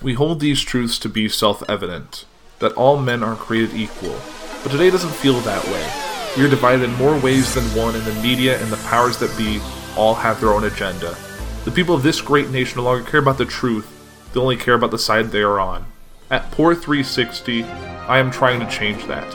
[0.00, 2.24] We hold these truths to be self evident
[2.60, 4.16] that all men are created equal,
[4.62, 5.90] but today doesn't feel that way.
[6.36, 9.36] We are divided in more ways than one, and the media and the powers that
[9.36, 9.60] be
[9.96, 11.16] all have their own agenda.
[11.64, 13.88] The people of this great nation no longer care about the truth,
[14.32, 15.84] they only care about the side they are on.
[16.30, 19.34] At Poor 360, I am trying to change that.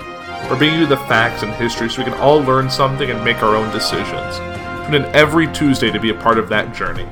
[0.49, 3.43] We're bringing you the facts and history so we can all learn something and make
[3.43, 4.37] our own decisions.
[4.85, 7.07] Tune in every Tuesday to be a part of that journey.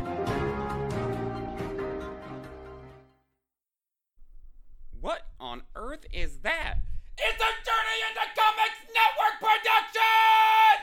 [6.13, 6.75] Is that?
[7.17, 10.75] It's a Journey into Comics Network production!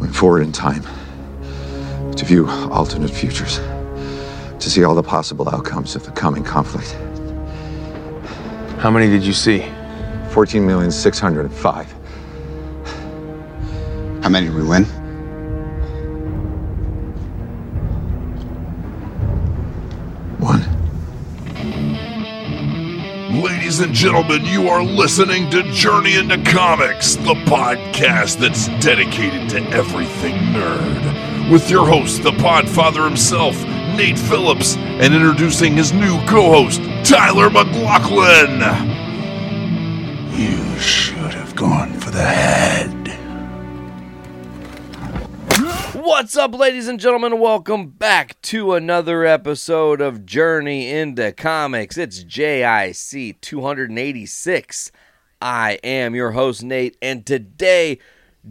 [0.00, 0.82] Went forward in time
[2.14, 3.58] to view alternate futures,
[4.58, 6.96] to see all the possible outcomes of the coming conflict.
[8.80, 9.64] How many did you see?
[10.30, 11.92] 14,605.
[14.22, 14.84] How many did we win?
[23.76, 29.60] Ladies and gentlemen, you are listening to Journey into Comics, the podcast that's dedicated to
[29.68, 31.52] everything nerd.
[31.52, 33.54] With your host, the podfather himself,
[33.94, 38.60] Nate Phillips, and introducing his new co host, Tyler McLaughlin.
[40.32, 42.95] You should have gone for the head.
[46.06, 47.40] What's up, ladies and gentlemen?
[47.40, 51.98] Welcome back to another episode of Journey into Comics.
[51.98, 54.92] It's JIC 286.
[55.42, 57.98] I am your host, Nate, and today,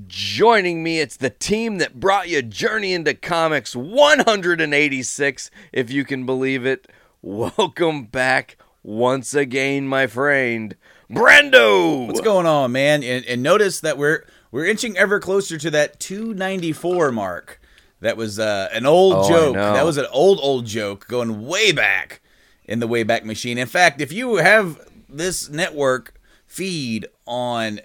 [0.05, 6.25] joining me, it's the team that brought you Journey into Comics 186, if you can
[6.25, 6.89] believe it.
[7.21, 10.75] Welcome back once again, my friend,
[11.09, 12.05] Brando.
[12.05, 13.01] What's going on, man?
[13.01, 17.59] And, and notice that we're we're inching ever closer to that 294 mark.
[17.99, 19.55] That was uh, an old Oh, joke.
[19.55, 22.21] That was an old old joke going way back
[22.63, 23.57] in the Wayback Machine.
[23.57, 26.17] In fact, if you have this network
[26.47, 27.81] feed on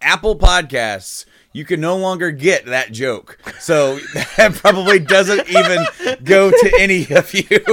[0.00, 3.36] Apple Podcasts, you can no longer get that joke.
[3.58, 3.98] So
[4.36, 5.84] that probably doesn't even
[6.22, 7.64] go to any of you.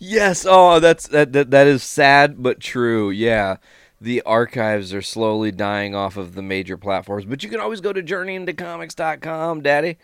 [0.00, 0.44] Yes.
[0.48, 3.10] Oh, that's that, that that is sad but true.
[3.10, 3.58] Yeah.
[4.00, 7.92] The archives are slowly dying off of the major platforms, but you can always go
[7.92, 9.98] to journeyintocomics.com, daddy.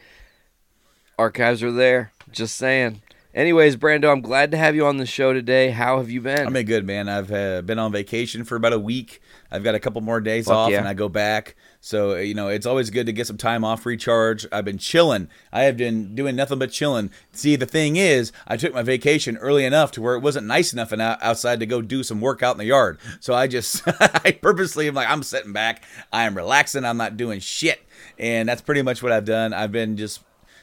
[1.16, 2.12] Archives are there.
[2.32, 3.02] Just saying.
[3.34, 5.70] Anyways, Brando, I'm glad to have you on the show today.
[5.70, 6.46] How have you been?
[6.46, 7.08] I've been good, man.
[7.08, 9.20] I've uh, been on vacation for about a week.
[9.50, 10.78] I've got a couple more days Fuck off, yeah.
[10.78, 11.56] and I go back.
[11.84, 14.46] So uh, you know, it's always good to get some time off, recharge.
[14.50, 15.28] I've been chilling.
[15.52, 17.10] I have been doing nothing but chilling.
[17.32, 20.72] See, the thing is, I took my vacation early enough to where it wasn't nice
[20.72, 22.98] enough and outside to go do some work out in the yard.
[23.20, 25.84] So I just, I purposely am like, I'm sitting back.
[26.10, 26.86] I am relaxing.
[26.86, 27.82] I'm not doing shit,
[28.18, 29.52] and that's pretty much what I've done.
[29.52, 30.22] I've been just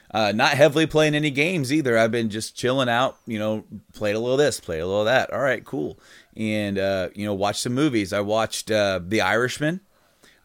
[0.09, 1.99] uh, not heavily playing any games either.
[1.99, 5.31] I've been just chilling out, you know, played a little this, played a little that.
[5.31, 5.99] All right, cool.
[6.35, 8.11] And uh, you know, watched some movies.
[8.11, 9.81] I watched uh, The Irishman,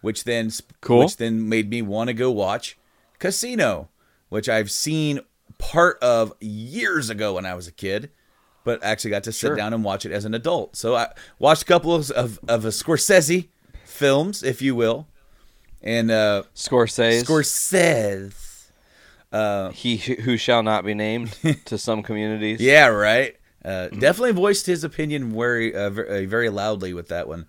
[0.06, 0.50] which then
[0.80, 1.00] Cool.
[1.00, 2.78] which then made me want to go watch
[3.18, 3.88] Casino,
[4.28, 5.20] which I've seen
[5.58, 8.10] part of years ago when I was a kid,
[8.64, 9.56] but actually got to sit Sure.
[9.56, 10.76] down and watch it as an adult.
[10.76, 11.08] So I
[11.38, 13.48] watched a couple of of, of a Scorsese
[13.84, 15.08] films, if you will,
[15.82, 17.24] and uh, Scorsese.
[17.24, 18.32] Scorsese.
[19.74, 22.60] he who shall not be named to some communities.
[22.60, 23.36] Yeah, right.
[23.64, 27.46] Uh, definitely voiced his opinion very, uh, very, uh, very loudly with that one.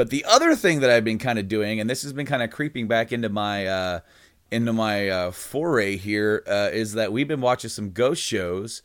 [0.00, 2.42] But the other thing that I've been kind of doing, and this has been kind
[2.42, 4.00] of creeping back into my uh,
[4.50, 8.80] into my uh, foray here, uh, is that we've been watching some ghost shows,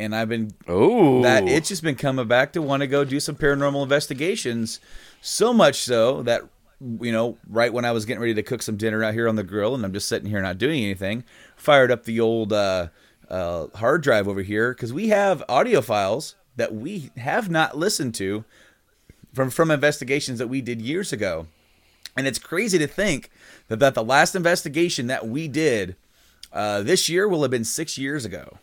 [0.00, 1.20] and I've been Oh.
[1.20, 4.80] that it's just been coming back to want to go do some paranormal investigations.
[5.20, 6.40] So much so that
[6.80, 9.36] you know, right when I was getting ready to cook some dinner out here on
[9.36, 11.24] the grill, and I'm just sitting here not doing anything,
[11.54, 12.88] fired up the old uh,
[13.28, 18.14] uh, hard drive over here because we have audio files that we have not listened
[18.14, 18.46] to
[19.36, 21.46] from from investigations that we did years ago.
[22.16, 23.30] And it's crazy to think
[23.68, 25.94] that, that the last investigation that we did
[26.52, 28.56] uh, this year will have been six years ago.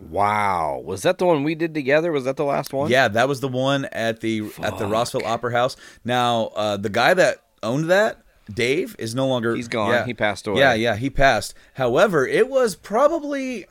[0.00, 0.82] Wow.
[0.82, 2.10] Was that the one we did together?
[2.10, 2.90] Was that the last one?
[2.90, 5.76] Yeah, that was the one at the at the Rossville Opera House.
[6.04, 8.22] Now, uh, the guy that owned that,
[8.52, 9.54] Dave, is no longer.
[9.54, 9.92] He's gone.
[9.92, 10.06] Yeah.
[10.06, 10.58] He passed away.
[10.58, 11.54] Yeah, yeah, he passed.
[11.74, 13.66] However, it was probably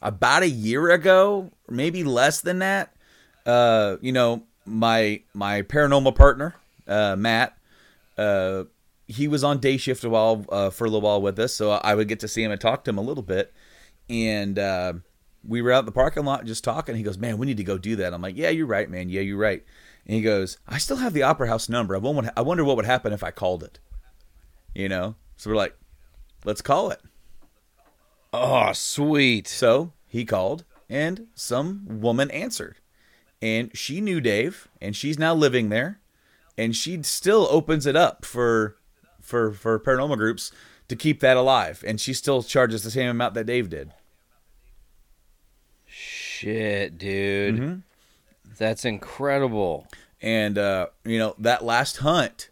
[0.00, 2.94] about a year ago, maybe less than that.
[3.44, 6.54] Uh, you know, my my paranormal partner,
[6.86, 7.56] uh, Matt,
[8.16, 8.64] uh,
[9.06, 11.72] he was on day shift a while uh, for a little while with us, so
[11.72, 13.52] I would get to see him and talk to him a little bit.
[14.08, 14.94] And uh,
[15.46, 16.96] we were out in the parking lot just talking.
[16.96, 19.08] He goes, "Man, we need to go do that." I'm like, "Yeah, you're right, man.
[19.08, 19.64] Yeah, you're right."
[20.06, 21.94] And he goes, "I still have the Opera House number.
[21.94, 23.78] I wonder, I wonder what would happen if I called it."
[24.74, 25.76] You know, so we're like,
[26.44, 27.00] "Let's call it."
[28.32, 29.46] Oh, sweet.
[29.46, 32.76] So he called and some woman answered.
[33.42, 35.98] And she knew Dave, and she's now living there,
[36.56, 38.76] and she still opens it up for
[39.20, 40.52] for for paranormal groups
[40.88, 43.92] to keep that alive, and she still charges the same amount that Dave did.
[45.86, 47.56] Shit, dude.
[47.56, 47.78] Mm-hmm.
[48.58, 49.88] That's incredible.
[50.20, 52.48] And uh, you know that last hunt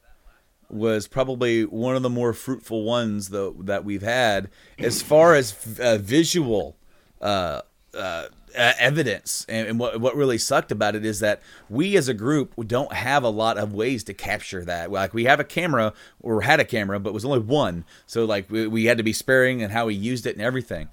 [0.69, 4.49] was probably one of the more fruitful ones though that we've had
[4.79, 6.77] as far as uh, visual
[7.21, 7.61] uh,
[7.93, 9.47] uh, Uh, evidence.
[9.49, 12.93] And, and what what really sucked about it is that we as a group don't
[12.93, 14.91] have a lot of ways to capture that.
[14.91, 18.25] Like we have a camera or had a camera, but it was only one, so
[18.25, 20.88] like we, we had to be sparing and how we used it and everything.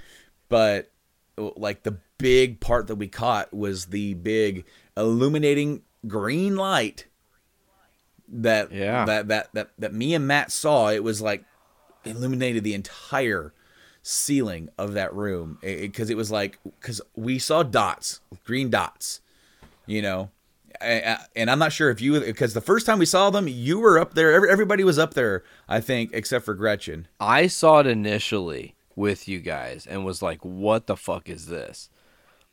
[0.49, 0.91] But
[1.37, 4.65] like the big part that we caught was the big
[4.95, 7.05] illuminating green light
[8.29, 9.05] that Yeah.
[9.05, 10.89] that that that that me and Matt saw.
[10.89, 11.43] It was like
[12.05, 13.53] illuminated the entire
[14.07, 19.21] ceiling of that room because it, was like because we saw dots, green dots,
[19.85, 20.31] you know.
[20.79, 23.97] And I'm not sure if you because the first time we saw them, you were
[23.97, 24.31] up there.
[24.31, 27.07] Every- Everybody was up there, I think, except for Gretchen.
[27.19, 31.89] I saw it initially with you guys and was like, "What the fuck is this?"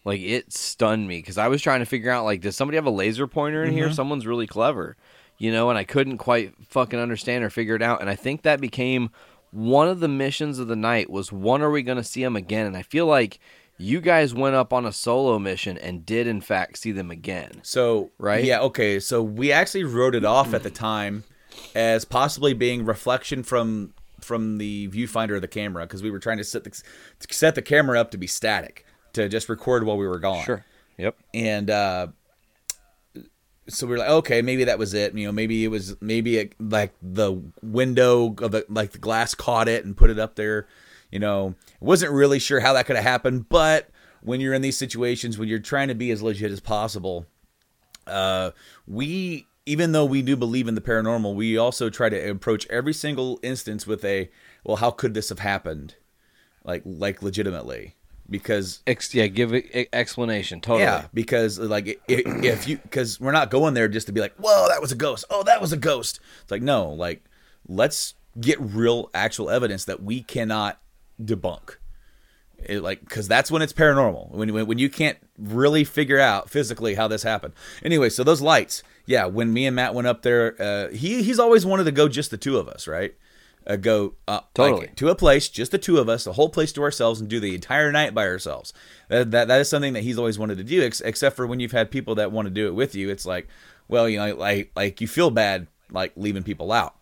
[0.04, 2.86] Like it stunned me because I was trying to figure out like, does somebody have
[2.86, 3.86] a laser pointer in here?
[3.86, 3.94] Mm-hmm.
[3.94, 4.96] Someone's really clever,
[5.38, 8.00] you know, and I couldn't quite fucking understand or figure it out.
[8.00, 9.10] And I think that became
[9.54, 11.08] one of the missions of the night.
[11.10, 12.66] Was when are we going to see them again?
[12.66, 13.38] And I feel like
[13.78, 17.60] you guys went up on a solo mission and did in fact see them again.
[17.62, 18.44] So Right?
[18.44, 19.00] yeah, okay.
[19.00, 21.24] So we actually wrote it off at the time
[21.74, 26.38] as possibly being reflection from from the viewfinder of the camera because we were trying
[26.38, 26.82] to set the
[27.30, 30.44] set the camera up to be static to just record while we were gone.
[30.44, 30.64] Sure.
[30.98, 31.16] Yep.
[31.34, 32.06] And uh,
[33.68, 35.14] so we are like, okay, maybe that was it.
[35.14, 39.34] You know, maybe it was maybe it, like the window of the like the glass
[39.34, 40.66] caught it and put it up there.
[41.10, 43.88] You know, wasn't really sure how that could have happened, but
[44.22, 47.26] when you're in these situations, when you're trying to be as legit as possible,
[48.06, 48.50] uh,
[48.86, 52.92] we even though we do believe in the paranormal, we also try to approach every
[52.92, 54.30] single instance with a
[54.64, 55.94] well, how could this have happened,
[56.64, 57.94] like like legitimately,
[58.28, 60.60] because Ex- yeah, give it explanation.
[60.60, 60.82] Totally.
[60.84, 64.20] yeah, because like i- i- if you because we're not going there just to be
[64.20, 65.24] like, whoa, that was a ghost.
[65.30, 66.20] Oh, that was a ghost.
[66.42, 67.24] It's like no, like
[67.68, 70.80] let's get real actual evidence that we cannot
[71.22, 71.76] debunk.
[72.66, 76.48] It, like because that's when it's paranormal when, when when you can't really figure out
[76.48, 77.52] physically how this happened.
[77.82, 79.26] Anyway, so those lights, yeah.
[79.26, 82.30] When me and Matt went up there, uh, he he's always wanted to go just
[82.30, 83.14] the two of us, right?
[83.66, 84.90] Uh, go uh, like, Totally.
[84.96, 87.40] to a place, just the two of us, the whole place to ourselves, and do
[87.40, 88.74] the entire night by ourselves.
[89.08, 90.82] That that, that is something that he's always wanted to do.
[90.82, 93.24] Ex- except for when you've had people that want to do it with you, it's
[93.24, 93.48] like,
[93.88, 96.94] well, you know, like like you feel bad like leaving people out.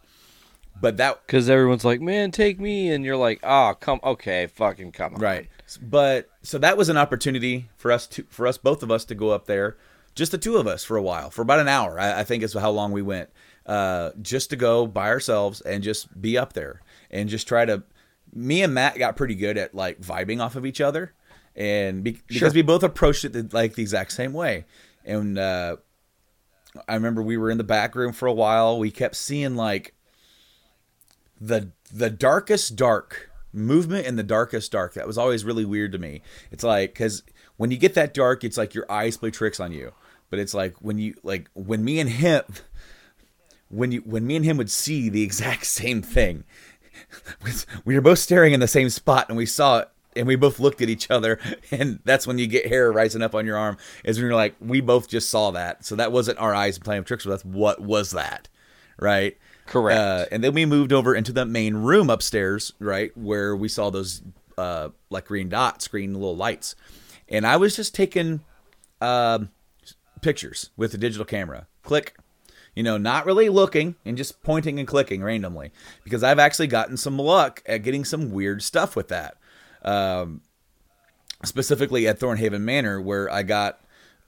[0.80, 2.90] But that Because everyone's like, man, take me.
[2.90, 5.20] And you're like, oh, come, okay, fucking come on.
[5.20, 5.48] Right.
[5.80, 9.14] But so that was an opportunity for us to for us both of us to
[9.14, 9.76] go up there,
[10.14, 11.98] just the two of us for a while, for about an hour.
[11.98, 13.30] I, I think is how long we went,
[13.66, 17.82] uh, just to go by ourselves and just be up there and just try to.
[18.34, 21.12] Me and Matt got pretty good at like vibing off of each other,
[21.54, 24.64] and be, because we both approached it the, like the exact same way.
[25.04, 25.76] And uh,
[26.88, 28.78] I remember we were in the back room for a while.
[28.78, 29.94] We kept seeing like
[31.42, 35.98] the the darkest dark movement in the darkest dark that was always really weird to
[35.98, 37.22] me it's like because
[37.56, 39.92] when you get that dark it's like your eyes play tricks on you
[40.30, 42.42] but it's like when you like when me and him
[43.72, 46.44] when you when me and him would see the exact same thing
[47.84, 50.60] we were both staring in the same spot and we saw it and we both
[50.60, 51.38] looked at each other
[51.70, 54.54] and that's when you get hair rising up on your arm is when you're like
[54.60, 57.80] we both just saw that so that wasn't our eyes playing tricks with us what
[57.80, 58.48] was that
[58.98, 59.36] right
[59.66, 59.98] Correct.
[59.98, 63.90] uh, and then we moved over into the main room upstairs, right, where we saw
[63.90, 64.22] those
[64.58, 66.74] uh, like green dots, green little lights.
[67.28, 68.40] And I was just taking
[69.00, 69.50] um,
[70.20, 71.68] pictures with the digital camera.
[71.82, 72.16] Click,
[72.74, 75.70] you know, not really looking and just pointing and clicking randomly
[76.04, 79.36] because I've actually gotten some luck at getting some weird stuff with that.
[79.82, 80.42] Um,
[81.44, 83.80] specifically at Thornhaven Manor, where I got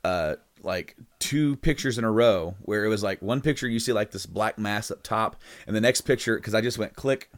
[0.03, 3.93] uh, like two pictures in a row, where it was like one picture you see
[3.93, 7.31] like this black mass up top, and the next picture because I just went click,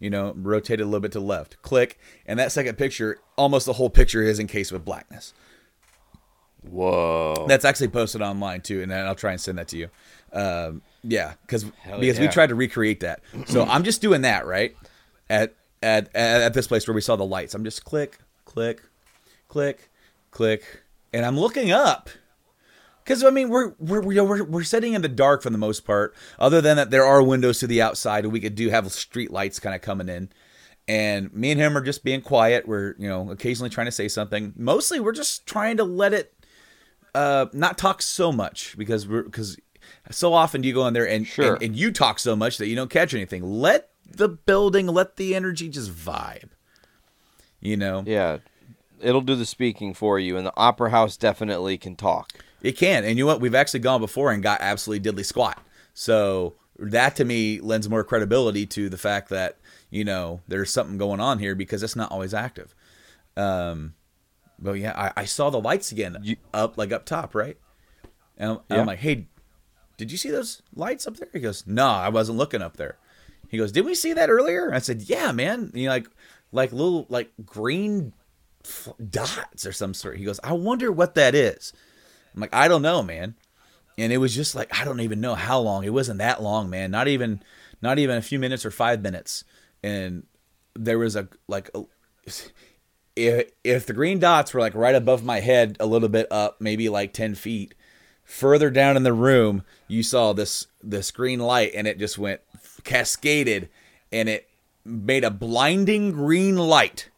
[0.00, 3.74] you know, rotated a little bit to left, click, and that second picture, almost the
[3.74, 5.32] whole picture is encased with blackness.
[6.68, 7.46] Whoa.
[7.48, 9.88] That's actually posted online too, and I'll try and send that to you.
[10.32, 11.64] Um, yeah, because
[11.98, 13.20] because we tried to recreate that.
[13.46, 14.74] So I'm just doing that right
[15.28, 17.54] at, at at at this place where we saw the lights.
[17.54, 18.82] I'm just click, click,
[19.48, 19.90] click,
[20.30, 22.08] click, and I'm looking up.
[23.04, 25.80] Because I mean, we're we're we're we're we're sitting in the dark for the most
[25.84, 26.14] part.
[26.38, 29.30] Other than that, there are windows to the outside, and we could do have street
[29.30, 30.30] lights kind of coming in.
[30.86, 32.66] and me and him are just being quiet.
[32.68, 34.52] We're you know occasionally trying to say something.
[34.56, 36.34] Mostly we're just trying to let it
[37.14, 39.56] uh, not talk so much because we're because
[40.10, 41.54] so often you go in there and, Sure.
[41.54, 43.42] and and you talk so much that you don't catch anything.
[43.42, 46.50] Let the building, let the energy just vibe.
[47.60, 48.38] You know, Yeah,
[49.00, 52.32] it'll do the speaking for you, and the opera house definitely can talk.
[52.60, 53.04] It can.
[53.04, 53.40] And you know what?
[53.40, 55.62] We've actually gone before and got absolutely diddly squat.
[55.94, 59.58] So that to me lends more credibility to the fact that,
[59.90, 62.74] you know, there's something going on here because it's not always active.
[63.36, 63.94] Um,
[64.64, 67.56] but yeah, I, I saw the lights again You- up, like up top, right?
[68.36, 68.80] And I'm, Yeah.
[68.80, 69.28] I'm like, hey,
[69.96, 71.28] did you see those lights up there?
[71.32, 72.96] He goes, no, I wasn't looking up there.
[73.48, 74.74] He goes, did we see that earlier?
[74.74, 75.70] I said, yeah, man.
[75.74, 76.08] You like,
[76.50, 78.12] like little, like green
[78.64, 80.16] f- dots or some sort.
[80.16, 81.72] He goes, I wonder what that is.
[82.34, 83.36] I'm like, I don't know, man.
[83.96, 85.84] And it was just like I don't even know how long.
[85.84, 86.90] It wasn't that long, man.
[86.90, 87.40] Not even
[87.80, 89.44] not even a few minutes or 5 minutes.
[89.84, 90.26] And
[90.74, 91.82] there was a like a,
[93.16, 96.60] if if the green dots were like right above my head a little bit up,
[96.60, 97.74] maybe like 10 feet,
[98.24, 102.40] further down in the room, you saw this this green light and it just went
[102.84, 103.68] cascaded
[104.12, 104.48] and it
[104.84, 107.08] made a blinding green light.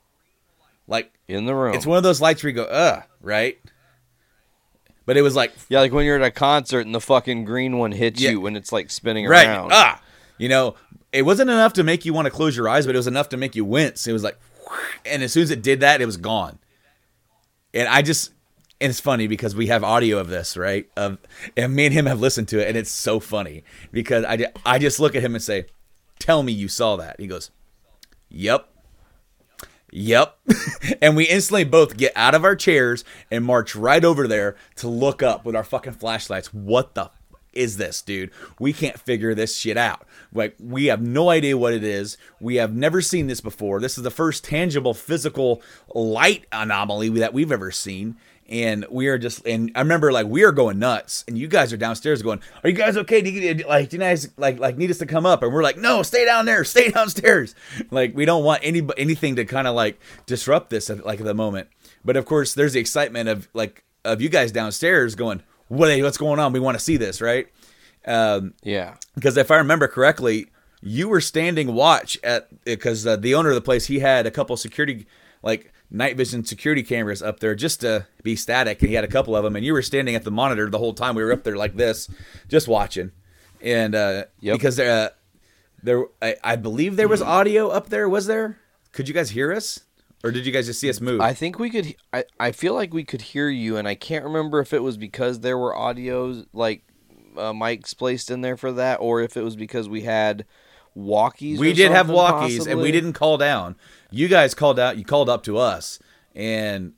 [0.86, 1.74] Like In the room.
[1.74, 3.58] it's one of those lights where you go, "Uh," right?
[5.04, 7.78] But it was like yeah, like when you're at a concert and the fucking green
[7.78, 8.30] one hits Yeah.
[8.30, 9.70] you when it's like spinning right around.
[9.72, 10.00] ah
[10.38, 10.74] you know
[11.12, 13.28] it wasn't enough to make you want to close your eyes but it was enough
[13.30, 14.36] to make you wince it was like
[15.04, 16.58] and as soon as it did that it was gone
[17.74, 18.32] and i just
[18.80, 21.18] and it's funny because we have audio of this right of
[21.56, 24.78] and me and him have listened to it and it's so funny because i, I
[24.78, 25.66] just look at him and say
[26.18, 27.50] tell me you saw that he goes
[28.28, 28.68] yep
[29.92, 30.38] Yep.
[31.02, 34.88] and we instantly both get out of our chairs and march right over there to
[34.88, 36.52] look up with our fucking flashlights.
[36.52, 37.10] What the
[37.56, 38.30] is this, dude?
[38.58, 40.06] We can't figure this shit out.
[40.32, 42.16] Like, we have no idea what it is.
[42.40, 43.80] We have never seen this before.
[43.80, 45.62] This is the first tangible physical
[45.94, 48.16] light anomaly that we've ever seen.
[48.48, 51.72] And we are just, and I remember like we are going nuts, and you guys
[51.72, 53.20] are downstairs going, "Are you guys okay?
[53.20, 55.64] Do you, like, do you guys like like need us to come up?" And we're
[55.64, 57.56] like, "No, stay down there, stay downstairs."
[57.90, 61.26] Like we don't want any anything to kind of like disrupt this at, like at
[61.26, 61.66] the moment.
[62.04, 65.96] But of course, there's the excitement of like of you guys downstairs going, "What?
[66.02, 66.52] What's going on?
[66.52, 67.48] We want to see this, right?"
[68.06, 68.94] Um, Yeah.
[69.14, 70.46] because if I remember correctly,
[70.82, 74.30] you were standing watch at because uh, the owner of the place he had a
[74.30, 75.06] couple security
[75.42, 79.08] like night vision security cameras up there just to be static, and he had a
[79.08, 81.14] couple of them, and you were standing at the monitor the whole time.
[81.14, 82.08] We were up there like this,
[82.48, 83.12] just watching,
[83.60, 84.54] and uh, Yep.
[84.58, 85.08] because there, uh,
[85.82, 88.08] there, I, I believe there was audio up there.
[88.08, 88.58] Was there?
[88.92, 89.80] Could you guys hear us,
[90.24, 91.20] or did you guys just see us move?
[91.20, 91.94] I think we could.
[92.12, 94.96] I, I feel like we could hear you, and I can't remember if it was
[94.96, 96.82] because there were audios like
[97.36, 100.46] uh, mics placed in there for that, or if it was because we had
[100.96, 101.58] walkies.
[101.58, 103.76] we did have walkies and we didn't call down
[104.10, 105.98] you guys called out you called up to us
[106.34, 106.94] and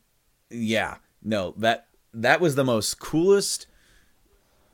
[0.50, 3.66] yeah no that that was the most coolest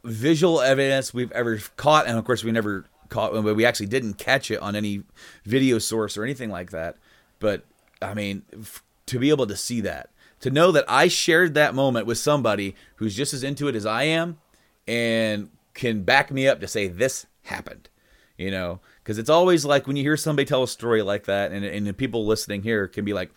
[0.05, 4.15] visual evidence we've ever caught and of course we never caught but we actually didn't
[4.15, 5.03] catch it on any
[5.47, 6.97] video source or anything like that
[7.39, 7.65] but
[8.04, 11.75] i mean f- to be able to see that to know that i shared that
[11.75, 14.38] moment with somebody who's just as into it as i am
[14.87, 17.88] and can back me up to say this happened
[18.37, 21.52] you know because it's always like when you hear somebody tell a story like that
[21.52, 23.30] and, and the people listening here can be like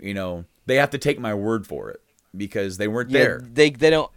[0.00, 2.00] you know they have to take my word for it
[2.36, 4.10] because they weren't Yeah, there they they don't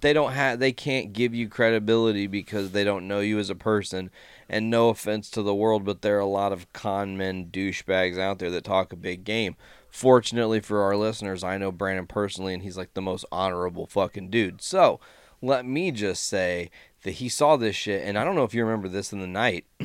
[0.00, 3.54] they don't have they can't give you credibility because they don't know you as a
[3.54, 4.10] person.
[4.48, 8.18] And no offense to the world, but there are a lot of con men douchebags
[8.18, 9.56] out there that talk a big game.
[9.90, 14.30] Fortunately for our listeners, I know Brandon personally, and he's like the most honorable fucking
[14.30, 14.62] dude.
[14.62, 15.00] So
[15.40, 16.70] let me just say
[17.02, 19.26] that he saw this shit, and I don't know if you remember this in the
[19.26, 19.66] night.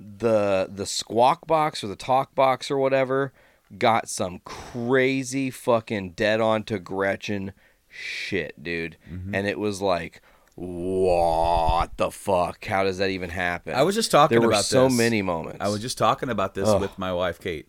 [0.00, 3.32] the the squawk box or the talk box or whatever
[3.78, 7.52] got some crazy fucking dead on to Gretchen
[7.88, 8.96] shit, dude.
[9.10, 9.34] Mm-hmm.
[9.34, 10.22] And it was like,
[10.56, 12.64] what the fuck?
[12.64, 13.74] How does that even happen?
[13.74, 14.96] I was just talking there were about so this.
[14.96, 15.58] many moments.
[15.60, 16.80] I was just talking about this Ugh.
[16.80, 17.68] with my wife Kate,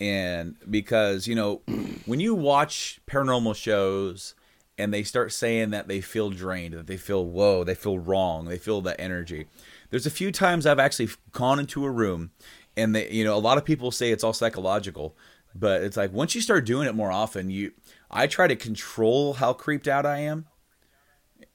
[0.00, 1.62] and because you know,
[2.06, 4.34] when you watch paranormal shows
[4.76, 8.46] and they start saying that they feel drained, that they feel whoa, they feel wrong,
[8.46, 9.46] they feel that energy.
[9.90, 12.32] There's a few times I've actually gone into a room,
[12.76, 15.16] and they, you know, a lot of people say it's all psychological,
[15.54, 17.70] but it's like once you start doing it more often, you,
[18.10, 20.46] I try to control how creeped out I am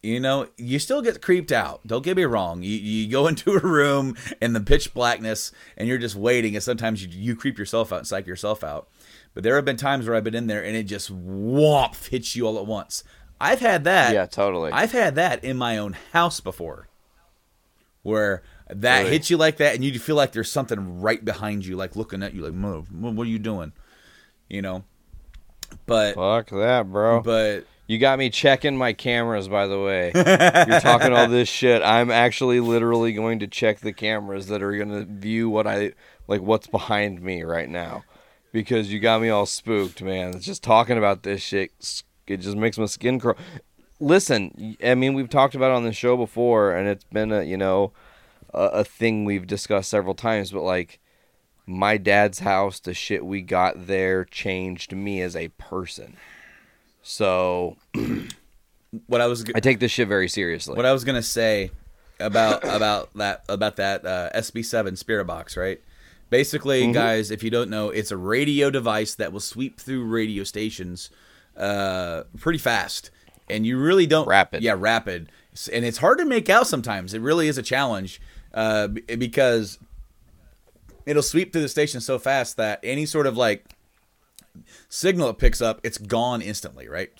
[0.01, 1.85] you know, you still get creeped out.
[1.85, 2.63] Don't get me wrong.
[2.63, 6.63] You, you go into a room in the pitch blackness and you're just waiting, and
[6.63, 8.87] sometimes you, you creep yourself out and psych yourself out.
[9.33, 12.35] But there have been times where I've been in there and it just whomp hits
[12.35, 13.03] you all at once.
[13.41, 14.13] I've had that.
[14.13, 14.71] Yeah, totally.
[14.71, 16.87] I've had that in my own house before,
[18.03, 19.11] where that Really?
[19.11, 22.21] hits you like that, and you feel like there's something right behind you, like looking
[22.21, 23.71] at you, like, "Move, what what are you doing?"
[24.49, 24.83] You know.
[25.85, 27.21] But Fuck that, bro.
[27.21, 30.11] but You got me checking my cameras, by the way.
[30.15, 31.81] You're talking all this shit.
[31.81, 35.93] I'm actually literally going to check the cameras that are going to view what I
[36.27, 38.03] like, what's behind me right now,
[38.51, 40.35] because you got me all spooked, man.
[40.35, 41.71] It's just talking about this shit.
[42.27, 43.37] It just makes my skin crawl.
[43.99, 47.41] Listen, I mean, we've talked about it on the show before, and it's been a
[47.41, 47.91] you know
[48.53, 50.51] a, a thing we've discussed several times.
[50.51, 50.99] But like,
[51.65, 56.17] my dad's house, the shit we got there changed me as a person.
[57.09, 57.75] So
[59.07, 60.75] what I was I take this shit very seriously.
[60.75, 61.71] what I was gonna say
[62.19, 65.81] about about that about that uh, SB7 Spirit Box, right?
[66.29, 66.91] Basically, Mm-hmm.
[66.91, 71.09] guys, if you don't know, it's a radio device that will sweep through radio stations
[71.57, 73.09] uh, pretty fast,
[73.49, 74.61] and you really don't Rapid.
[74.61, 75.31] Yeah, rapid,
[75.73, 77.15] and it's hard to make out sometimes.
[77.15, 78.21] It really is a challenge
[78.53, 79.79] uh, because
[81.07, 83.65] it'll sweep through the station so fast that any sort of like
[84.87, 87.11] signal it picks up, it's gone instantly, right?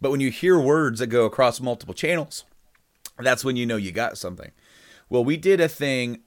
[0.00, 2.44] But when you hear words that go across multiple channels,
[3.18, 4.52] that's when you know you got something.
[5.08, 6.20] Well, we did a thing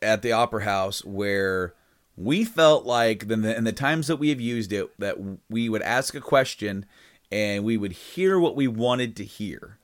[0.00, 1.74] at the Opera House where
[2.16, 5.16] we felt like in the, in the times that we have used it that
[5.48, 6.84] we would ask a question
[7.30, 9.78] and we would hear what we wanted to hear.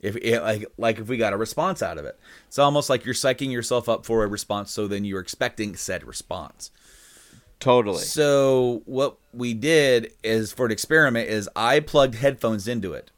[0.00, 3.04] If it, like like if we got a response out of it, it's almost like
[3.04, 6.70] you're psyching yourself up for a response, so then you're expecting said response.
[7.60, 8.02] totally.
[8.02, 13.10] So what we did is for an experiment is I plugged headphones into it.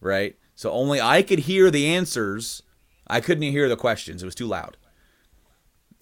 [0.00, 0.36] Right?
[0.54, 2.62] So only I could hear the answers.
[3.06, 4.22] I couldn't hear the questions.
[4.22, 4.76] It was too loud.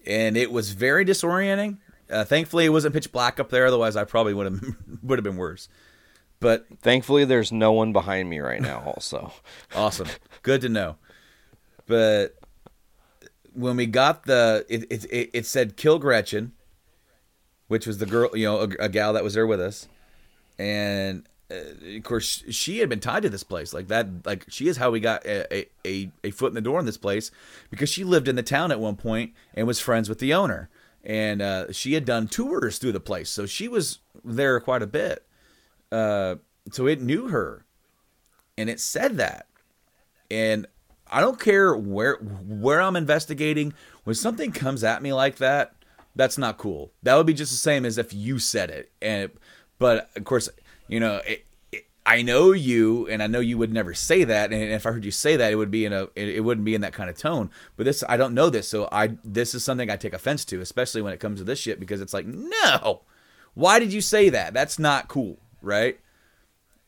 [0.05, 1.77] And it was very disorienting.
[2.09, 4.61] Uh, thankfully it wasn't pitch black up there otherwise I probably would have
[5.03, 5.67] would have been worse.
[6.39, 8.79] But Thankfully, there's no one behind me right now.
[8.95, 9.33] Also,
[9.75, 10.07] Awesome.
[10.41, 10.95] Good to know.
[11.85, 12.35] But
[13.53, 16.53] when we got the, it, it, it, said kill Gretchen,
[17.67, 19.87] which was the girl, you know, a, a gal that was there with us.
[20.57, 24.07] And uh, of course, she had been tied to this place like that.
[24.25, 26.85] Like she is how we got a, a, a, a foot in the door in
[26.85, 27.31] this place
[27.69, 30.69] because she lived in the town at one point and was friends with the owner.
[31.03, 33.29] And uh, she had done tours through the place.
[33.29, 35.25] So she was there quite a bit.
[35.91, 36.35] Uh,
[36.71, 37.65] so it knew her
[38.57, 39.47] and it said that.
[40.29, 40.67] And
[41.11, 43.73] i don't care where where i'm investigating
[44.03, 45.73] when something comes at me like that
[46.19, 46.91] that's not cool.
[47.03, 48.91] That would be just the same as if you said it.
[49.01, 49.31] And
[49.77, 50.49] but of course
[50.87, 54.51] you know it, it, i know you and i know you would never say that.
[54.51, 56.65] And if i heard you say that it would be in a it, it wouldn't
[56.65, 57.49] be in that kind of tone.
[57.77, 60.61] But this i don't know this so i this is something i take offense to
[60.61, 63.01] especially when it comes to this shit because it's like no!
[63.53, 64.53] Why did you say that?
[64.53, 65.99] That's not cool right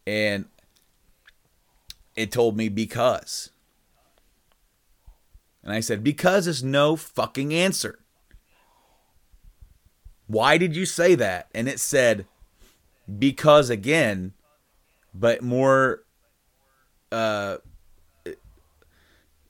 [0.06, 0.46] and
[2.16, 3.52] it told me because.
[5.64, 8.00] And I said, because is no fucking answer.
[10.28, 11.50] Why did you say that?
[11.54, 12.26] And it said,
[13.20, 14.34] because again,
[15.14, 16.04] but more,
[17.12, 17.58] uh,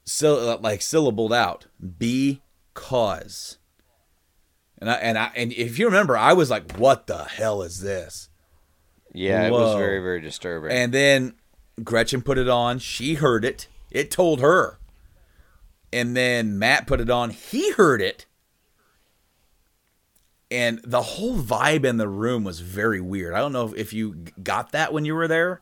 [0.03, 1.67] so like syllabled out.
[1.97, 3.57] Because.
[4.79, 7.81] And I and I and if you remember, I was like, "What the hell is
[7.81, 8.30] this?"
[9.13, 10.71] Yeah, it was very, very disturbing.
[10.71, 11.33] And then
[11.83, 12.79] Gretchen put it on.
[12.79, 13.67] She heard it.
[13.89, 14.79] It told her.
[15.93, 17.31] And then Matt put it on.
[17.31, 18.25] He heard it.
[20.49, 23.33] And the whole vibe in the room was very weird.
[23.33, 25.61] I don't know if- you got that when you were there.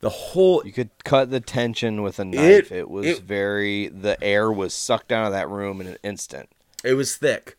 [0.00, 2.70] The whole you could cut the tension with a knife.
[2.70, 3.88] It, was it- very.
[3.88, 6.48] The air was sucked out of that room in an instant.
[6.84, 7.56] it was thick.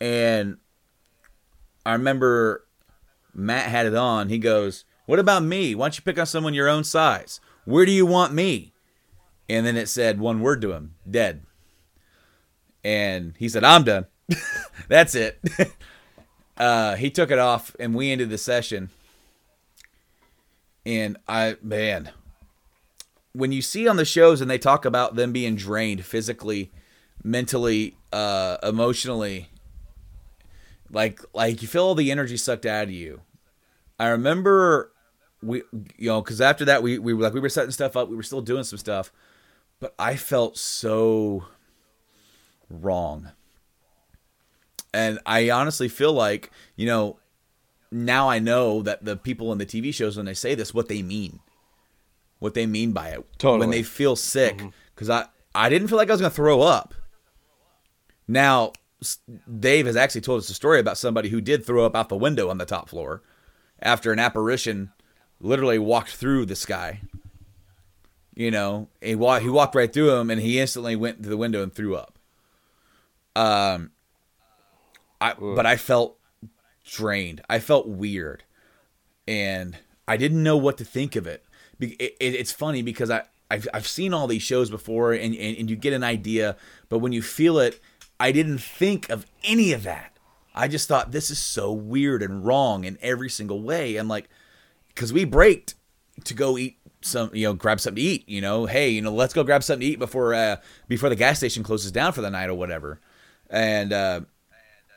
[0.00, 0.58] And
[1.84, 2.64] I remember
[3.34, 4.28] Matt had it on.
[4.28, 5.74] He goes, What about me?
[5.74, 7.40] Why don't you pick on someone your own size?
[7.64, 8.72] Where do you want me?
[9.48, 11.44] And then it said one word to him dead.
[12.84, 14.06] And he said, I'm done.
[14.88, 15.40] That's it.
[16.56, 18.90] uh, he took it off and we ended the session.
[20.86, 22.10] And I, man,
[23.32, 26.70] when you see on the shows and they talk about them being drained physically,
[27.22, 29.48] mentally, uh, emotionally,
[30.92, 33.20] like like you feel all the energy sucked out of you.
[33.98, 34.92] I remember
[35.42, 35.62] we
[35.96, 38.16] you know because after that we we were like we were setting stuff up, we
[38.16, 39.12] were still doing some stuff,
[39.78, 41.44] but I felt so
[42.68, 43.30] wrong.
[44.92, 47.18] And I honestly feel like, you know,
[47.92, 50.88] now I know that the people in the TV shows when they say this, what
[50.88, 51.40] they mean,
[52.40, 53.24] what they mean by it.
[53.38, 53.60] Totally.
[53.60, 54.68] When they feel sick, mm-hmm.
[54.94, 56.94] because I I didn't feel like I was gonna throw up.
[58.26, 58.72] Now
[59.58, 62.16] Dave has actually told us a story about somebody who did throw up out the
[62.16, 63.22] window on the top floor
[63.80, 64.90] after an apparition
[65.40, 67.00] literally walked through the sky.
[68.34, 71.36] You know, he walked he walked right through him, and he instantly went to the
[71.36, 72.18] window and threw up.
[73.36, 73.90] Um,
[75.20, 76.16] I but I felt
[76.84, 77.42] drained.
[77.48, 78.44] I felt weird,
[79.26, 79.76] and
[80.08, 81.44] I didn't know what to think of it.
[81.80, 85.56] It, it- it's funny because I I've, I've seen all these shows before, and, and
[85.58, 86.56] and you get an idea,
[86.88, 87.80] but when you feel it,
[88.20, 90.12] I didn't think of any of that.
[90.54, 93.96] I just thought this is so weird and wrong in every single way.
[93.96, 94.28] And like,
[94.88, 95.74] because we braked
[96.24, 98.28] to go eat some, you know, grab something to eat.
[98.28, 100.56] You know, hey, you know, let's go grab something to eat before uh,
[100.86, 103.00] before the gas station closes down for the night or whatever,
[103.48, 104.20] and uh,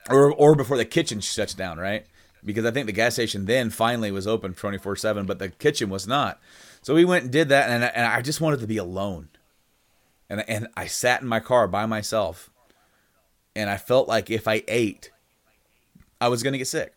[0.10, 2.06] or or before the kitchen shuts down, right?
[2.44, 5.50] Because I think the gas station then finally was open twenty four seven, but the
[5.50, 6.42] kitchen was not.
[6.82, 9.30] So we went and did that, and I, and I just wanted to be alone,
[10.30, 12.50] and and I sat in my car by myself,
[13.56, 15.12] and I felt like if I ate,
[16.20, 16.94] I was gonna get sick.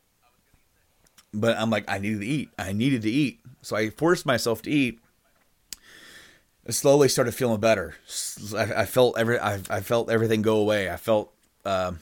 [1.33, 2.51] But I'm like, I needed to eat.
[2.59, 3.41] I needed to eat.
[3.63, 5.01] So I forced myself to eat.
[6.67, 7.95] I slowly started feeling better.
[8.57, 10.91] I, I felt every I, I felt everything go away.
[10.91, 11.33] I felt
[11.65, 12.01] um,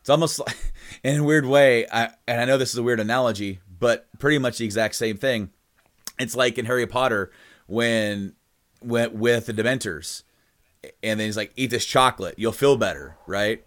[0.00, 0.56] it's almost like,
[1.02, 1.86] in a weird way.
[1.90, 5.16] I and I know this is a weird analogy, but pretty much the exact same
[5.16, 5.50] thing.
[6.18, 7.30] It's like in Harry Potter
[7.66, 8.34] when
[8.82, 10.24] went with the Dementors,
[11.02, 13.64] and then he's like, "Eat this chocolate, you'll feel better," right?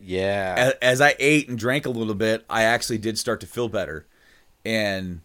[0.00, 0.54] Yeah.
[0.56, 3.68] as, as I ate and drank a little bit, I actually did start to feel
[3.68, 4.06] better,
[4.64, 5.20] and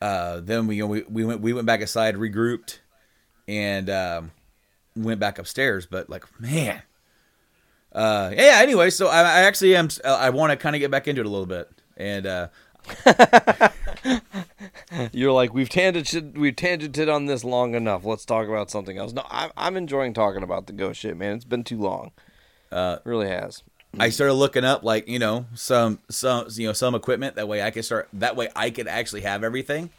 [0.00, 2.78] uh, then we, you know, we we went we went back aside, regrouped,
[3.46, 4.32] and um,
[4.96, 5.86] went back upstairs.
[5.86, 6.82] But like, man,
[7.92, 8.58] uh, yeah.
[8.62, 9.88] Anyway, so I, I actually am.
[10.04, 12.48] I want to kind of get back into it a little bit, and uh,
[15.12, 18.04] You're like we've tangented we've tangented on this long enough.
[18.04, 19.12] Let's talk about something else.
[19.12, 21.36] No, I'm I'm enjoying talking about the ghost shit, man.
[21.36, 22.12] It's been too long.
[22.70, 23.62] Uh, it really has.
[23.98, 27.62] I started looking up like you know some some you know some equipment that way
[27.62, 29.90] I could start that way I could actually have everything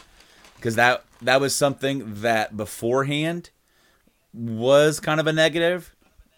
[0.56, 3.50] because that that was something that beforehand
[4.34, 5.94] was kind of a negative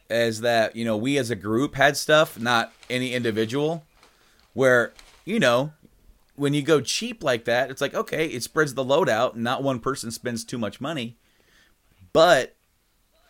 [0.09, 3.85] as that you know we as a group had stuff not any individual
[4.53, 4.91] where
[5.23, 5.73] you know
[6.35, 9.43] when you go cheap like that it's like okay it spreads the load out and
[9.43, 11.17] not one person spends too much money
[12.13, 12.55] but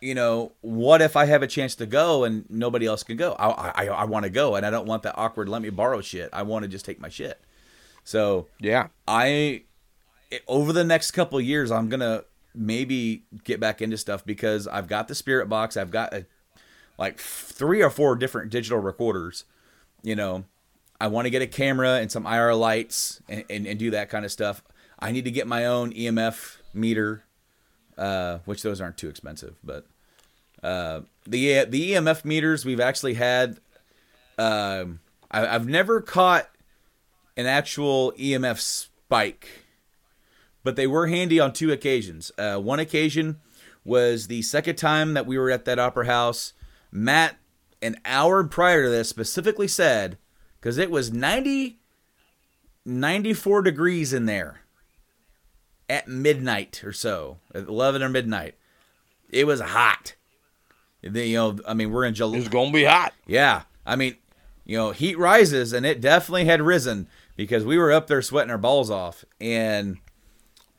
[0.04, 3.32] you know, what if I have a chance to go and nobody else can go?
[3.38, 6.02] I I, I want to go and I don't want that awkward let me borrow
[6.02, 6.28] shit.
[6.30, 7.40] I want to just take my shit.
[8.04, 8.88] So Yeah.
[9.08, 9.62] I
[10.30, 14.68] eh, over the next couple of years I'm gonna maybe get back into stuff because
[14.68, 15.74] I've got the spirit box.
[15.74, 16.26] I've got a,
[16.98, 19.44] like three or four different digital recorders.
[20.02, 20.44] You know,
[21.00, 24.08] I want to get a camera and some IR lights and, and, and do that
[24.10, 24.62] kind of stuff.
[24.98, 27.24] I need to get my own EMF meter,
[27.98, 29.86] uh, which those aren't too expensive, but
[30.62, 33.58] uh, the the EMF meters we've actually had.
[34.38, 36.48] Um, I, I've never caught
[37.36, 39.48] an actual EMF spike,
[40.62, 42.32] but they were handy on two occasions.
[42.38, 43.40] Uh, one occasion
[43.84, 46.54] was the second time that we were at that opera house.
[46.90, 47.36] Matt,
[47.82, 50.16] an hour prior to this, specifically said,
[50.64, 51.78] because it was 90,
[52.86, 54.60] 94 degrees in there
[55.90, 58.54] at midnight or so, at 11 or midnight.
[59.28, 60.14] It was hot.
[61.02, 62.38] The- You know, I mean, we're in July.
[62.38, 63.12] It's gonna be hot.
[63.26, 63.64] Yeah.
[63.84, 64.16] I mean,
[64.64, 68.50] you know, heat rises and it definitely had risen because we were up there sweating
[68.50, 69.22] our balls off.
[69.38, 69.98] And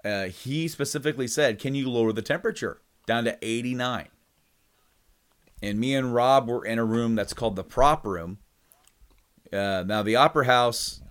[0.03, 4.07] uh, he specifically said, Can you lower the temperature down to 89?
[5.61, 8.39] And me and Rob were in a room that's called the prop room.
[9.51, 11.01] Uh, now, the opera house,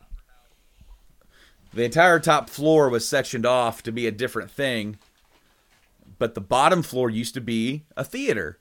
[1.73, 4.99] the entire top floor was sectioned off to be a different thing.
[6.19, 8.59] But the bottom floor used to be a theater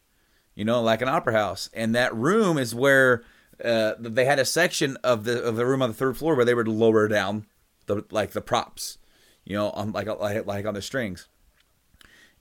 [0.56, 1.70] you know, like an opera house.
[1.74, 3.24] And that room is where
[3.64, 6.46] uh, they had a section of the of the room on the third floor where
[6.46, 7.46] they would lower down
[7.86, 8.98] the like the props,
[9.46, 11.28] you know, on like like like on the strings.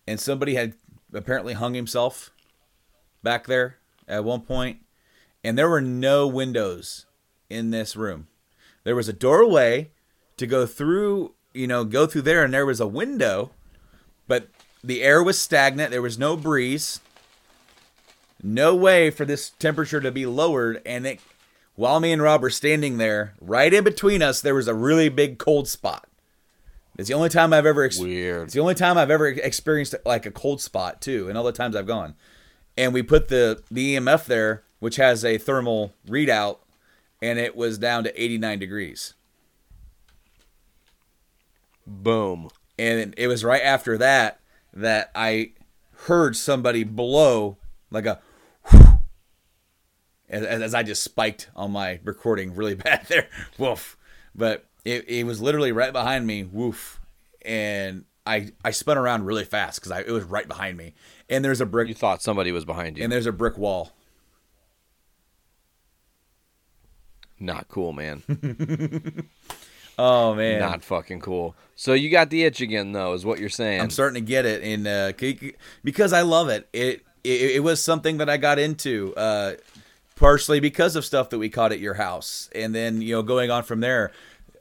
[0.06, 0.74] And somebody had
[1.12, 2.30] apparently hung himself
[3.22, 4.78] back there at one point,
[5.44, 7.06] and there were no windows
[7.52, 8.26] in this room.
[8.84, 9.90] There was a doorway
[10.36, 13.50] to go through, you know, go through there, and there was a window,
[14.26, 14.48] but
[14.82, 15.90] the air was stagnant.
[15.90, 17.00] There was no breeze
[18.42, 21.20] no way for this temperature to be lowered and it
[21.74, 25.08] while me and rob were standing there right in between us there was a really
[25.08, 26.08] big cold spot
[26.98, 28.44] it's the only time i've ever ex- Weird.
[28.44, 31.52] it's the only time i've ever experienced like a cold spot too and all the
[31.52, 32.14] times i've gone
[32.76, 36.58] and we put the the emf there which has a thermal readout
[37.22, 39.14] and it was down to 89 degrees
[41.86, 42.48] Boom.
[42.78, 44.40] and it was right after that
[44.74, 45.52] that I
[46.06, 47.56] heard somebody blow
[47.90, 48.20] like a
[50.28, 53.28] as, as I just spiked on my recording really bad there.
[53.58, 53.96] Woof.
[54.34, 56.44] But it, it was literally right behind me.
[56.44, 57.00] Woof.
[57.44, 60.94] And I I spun around really fast because it was right behind me,
[61.28, 63.02] and there's a brick You thought somebody was behind you.
[63.04, 63.90] and there's a brick wall.
[67.42, 68.22] Not cool, man.
[69.98, 71.54] Oh man, Not fucking cool.
[71.76, 73.82] So you got the itch again, though, is what you're saying.
[73.82, 75.12] I'm starting to get it, and uh,
[75.84, 76.66] because I love it.
[76.72, 79.52] It, it it was something that I got into, uh,
[80.16, 83.50] partially because of stuff that we caught at your house, and then you know going
[83.50, 84.12] on from there.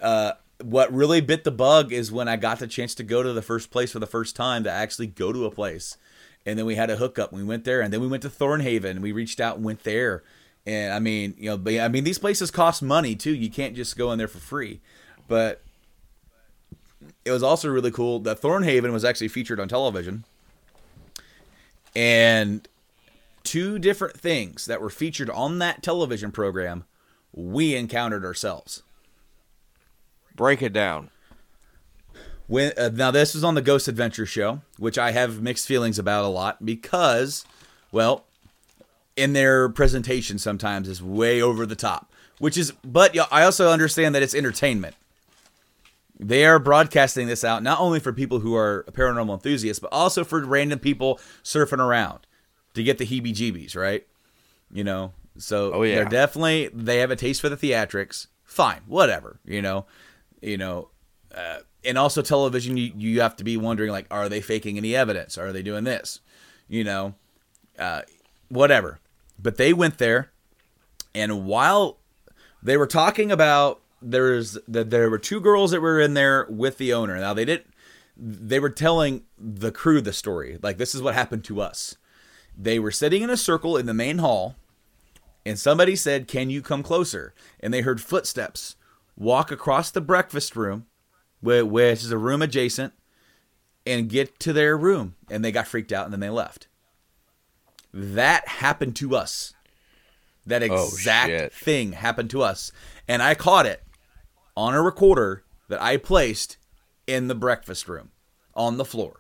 [0.01, 3.31] Uh, what really bit the bug is when I got the chance to go to
[3.31, 5.97] the first place for the first time to actually go to a place,
[6.45, 7.31] and then we had a hookup.
[7.31, 8.99] We went there, and then we went to Thornhaven.
[8.99, 10.23] We reached out and went there,
[10.65, 13.33] and I mean, you know, but I mean, these places cost money too.
[13.33, 14.79] You can't just go in there for free,
[15.27, 15.61] but
[17.25, 20.23] it was also really cool that Thornhaven was actually featured on television.
[21.95, 22.67] And
[23.43, 26.85] two different things that were featured on that television program
[27.33, 28.83] we encountered ourselves.
[30.35, 31.09] Break it down.
[32.47, 35.97] When uh, now this is on the Ghost Adventure show, which I have mixed feelings
[35.97, 37.45] about a lot because
[37.91, 38.25] well,
[39.15, 44.15] in their presentation sometimes is way over the top, which is but I also understand
[44.15, 44.95] that it's entertainment.
[46.19, 50.23] They are broadcasting this out not only for people who are paranormal enthusiasts, but also
[50.23, 52.19] for random people surfing around
[52.75, 54.05] to get the heebie-jeebies, right?
[54.71, 55.95] You know, so Oh, yeah.
[55.95, 58.27] they're definitely they have a taste for the theatrics.
[58.43, 59.85] Fine, whatever, you know,
[60.41, 60.89] you know,
[61.33, 62.77] uh, and also television.
[62.77, 65.37] You you have to be wondering like, are they faking any evidence?
[65.37, 66.19] Are they doing this?
[66.67, 67.15] You know,
[67.79, 68.01] uh,
[68.51, 68.99] whatever.
[69.39, 70.31] But they went there,
[71.15, 71.97] and while
[72.61, 76.77] they were talking about there's that there were two girls that were in there with
[76.77, 77.17] the owner.
[77.17, 77.67] Now they didn't.
[78.17, 80.57] They were telling the crew the story.
[80.61, 81.95] Like this is what happened to us.
[82.57, 84.55] They were sitting in a circle in the main hall,
[85.45, 88.75] and somebody said, "Can you come closer?" And they heard footsteps
[89.15, 90.87] walk across the breakfast room,
[91.41, 92.93] whi- which is a room adjacent,
[93.85, 95.15] and get to their room.
[95.29, 96.67] And they got freaked out, and then they left.
[97.93, 99.53] That happened to us.
[100.45, 101.53] That Oh, exact shit.
[101.53, 102.71] thing happened to us,
[103.07, 103.83] and I caught it
[104.57, 106.57] on a recorder that I placed
[107.05, 108.11] in the breakfast room
[108.55, 109.17] on the floor.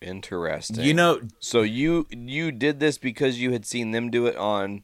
[0.00, 0.84] Interesting.
[0.84, 4.82] You know, So you you did this because you had seen them do it on.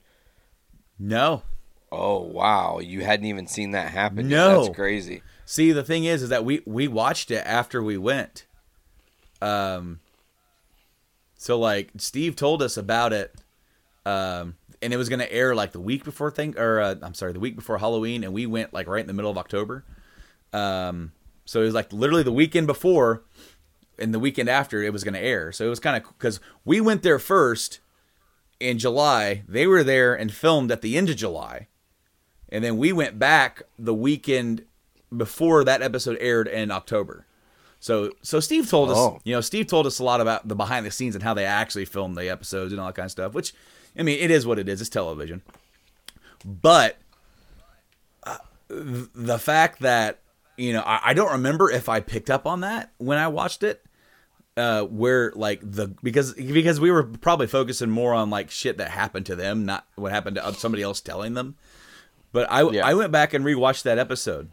[0.99, 1.43] no.
[1.95, 2.79] Oh wow!
[2.79, 4.31] You hadn't even seen that happen.
[4.31, 4.37] yet.
[4.39, 4.63] No.
[4.65, 5.23] that's crazy.
[5.45, 8.47] See, the thing is, is that we we watched it after we went.
[9.43, 10.01] Um.
[11.43, 13.35] So like Steve told us about it,
[14.07, 17.33] um, and it was gonna air like the week before thing, or uh, I'm sorry,
[17.33, 19.85] the week before Halloween, and we went like right in the middle of October.
[20.53, 21.11] Um.
[21.45, 23.25] So it was like literally the weekend before,
[23.99, 25.51] and the weekend after it was gonna air.
[25.51, 27.81] So it was kind of because we went there first
[28.61, 29.43] in July.
[29.49, 31.67] They were there and filmed at the end of July.
[32.51, 34.65] And then we went back the weekend
[35.15, 37.27] before that episode aired in October.
[37.83, 39.19] So so Steve told us, Oh.
[39.25, 41.45] you know, Steve told us a lot about the behind the scenes and how they
[41.45, 43.53] actually filmed the episodes and all that kind of stuff, which
[43.99, 44.81] I mean, it is what it is.
[44.81, 45.43] It's television.
[46.45, 46.97] But
[48.23, 50.21] uh, the fact that,
[50.57, 53.65] you know, I, I don't remember if I picked up on that when I watched
[53.65, 53.85] it
[54.57, 58.91] uh where like the because because we were probably focusing more on like shit that
[58.91, 61.57] happened to them not what happened to somebody else telling them
[62.33, 62.87] but I Yeah.
[62.87, 64.51] I went back and rewatched that episode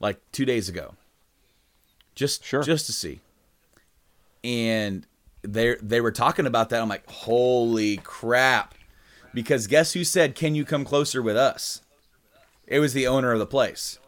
[0.00, 0.94] like 2 days ago.
[2.20, 2.62] Just Sure.
[2.62, 3.20] just to see.
[4.44, 5.06] And
[5.40, 8.74] they they were talking about that I'm like, "Holy crap."
[9.32, 11.80] Because guess who said, "Can you come closer with us?"
[12.66, 13.98] It was the owner of the place.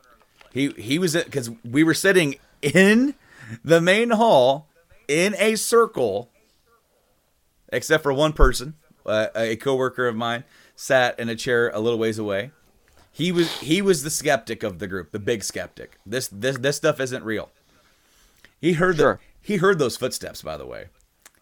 [0.52, 3.14] He he was cuz we were sitting in
[3.64, 4.68] the main hall
[5.08, 6.28] in a circle
[7.72, 8.74] except for one person,
[9.06, 10.44] uh, a coworker of mine
[10.76, 12.50] sat in a chair a little ways away.
[13.10, 15.96] He was he was the skeptic of the group, the big skeptic.
[16.04, 17.50] This this this stuff isn't real.
[18.62, 19.14] He heard Sure.
[19.42, 20.86] the he heard those footsteps, by the way,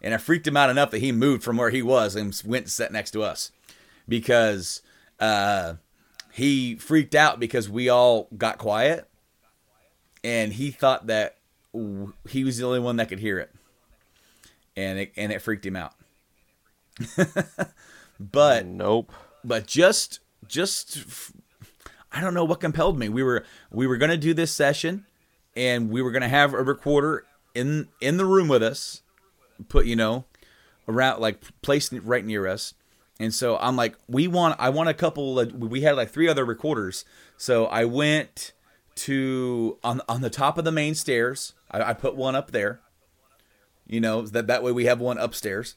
[0.02, 2.64] and it freaked him out enough that he moved from where he was and went
[2.64, 3.52] and sat next to us
[4.08, 4.80] because
[5.20, 5.74] uh,
[6.32, 9.06] he freaked out because we all got quiet,
[10.24, 11.36] and he thought that
[11.74, 13.50] w- he was the only one that could hear it,
[14.74, 15.92] and it and it freaked him out.
[18.18, 19.12] but Nope.
[19.44, 21.32] but just just f-
[22.12, 23.08] I don't know what compelled me.
[23.08, 25.04] We were we were gonna do this session,
[25.56, 29.02] and we were gonna have a recorder in in the room with us,
[29.68, 30.24] put you know,
[30.88, 32.74] around like placed right near us.
[33.18, 35.38] And so I'm like, we want I want a couple.
[35.38, 37.04] Of, we had like three other recorders,
[37.36, 38.52] so I went
[38.96, 41.52] to on on the top of the main stairs.
[41.70, 42.80] I, I put one up there.
[43.86, 45.76] You know that that way we have one upstairs.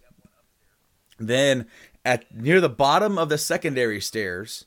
[1.20, 1.68] Then
[2.06, 4.66] at near the bottom of the secondary stairs,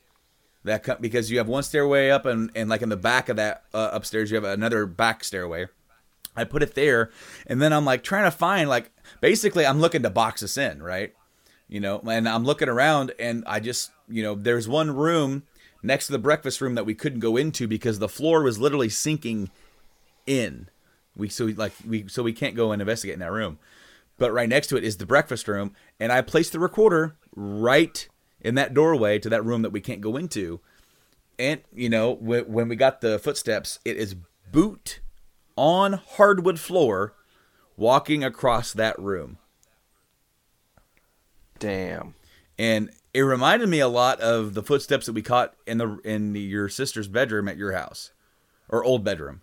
[0.66, 3.64] that because you have one stairway up and, and like in the back of that
[3.72, 5.66] uh, upstairs you have another back stairway.
[6.36, 7.10] I put it there,
[7.46, 10.82] and then I'm like trying to find like basically I'm looking to box us in,
[10.82, 11.14] right?
[11.66, 15.44] You know, and I'm looking around, and I just you know there's one room
[15.82, 18.90] next to the breakfast room that we couldn't go into because the floor was literally
[18.90, 19.50] sinking
[20.26, 20.68] in.
[21.16, 23.58] We so we, like we so we can't go and investigate in that room.
[24.18, 28.08] But right next to it is the breakfast room, and I placed the recorder right
[28.40, 30.60] in that doorway to that room that we can't go into.
[31.38, 34.16] And you know, when, we got the footsteps, it is
[34.50, 35.00] boot
[35.56, 37.14] on hardwood floor
[37.76, 39.38] walking across that room.
[41.58, 42.14] Damn.
[42.58, 46.32] And it reminded me a lot of the footsteps that we caught in the in
[46.32, 48.12] the, your sister's bedroom at your house
[48.68, 49.42] or old bedroom.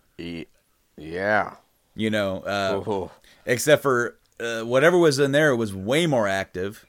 [0.96, 1.56] Yeah.
[1.96, 3.08] You know, uh,
[3.46, 6.86] except for uh, whatever was in there was way more active.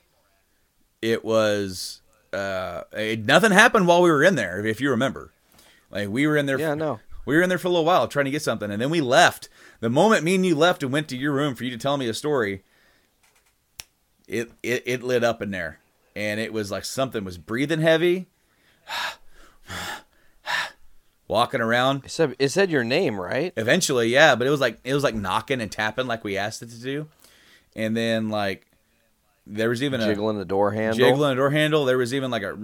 [1.02, 2.02] It was
[2.36, 5.32] uh, it, nothing happened while we were in there, if you remember.
[5.90, 6.60] Like we were in there.
[6.60, 7.00] Yeah, no.
[7.26, 9.02] We were in there for a little while trying to get something, and then we
[9.02, 9.50] left.
[9.80, 11.98] The moment me and you left and went to your room for you to tell
[11.98, 12.64] me a story,
[14.28, 15.80] it it, it lit up in there,
[16.16, 18.28] and it was like something was breathing heavy,
[21.28, 22.06] walking around.
[22.06, 23.54] It said it said your name, right?
[23.56, 26.62] Eventually, yeah, but it was like it was like knocking and tapping like we asked
[26.62, 27.08] it to do,
[27.76, 28.68] and then like
[29.48, 30.98] there was even a Jiggling the door handle.
[30.98, 31.86] jiggling a door handle.
[31.86, 32.62] There was even like a, mm,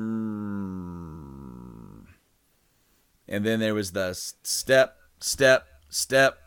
[3.28, 6.40] and then there was the step, step, step,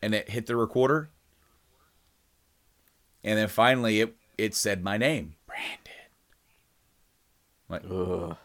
[0.00, 1.10] and it hit the recorder,
[3.22, 5.82] and then finally it it said my name, Brandon.
[7.68, 8.36] Like, Ugh.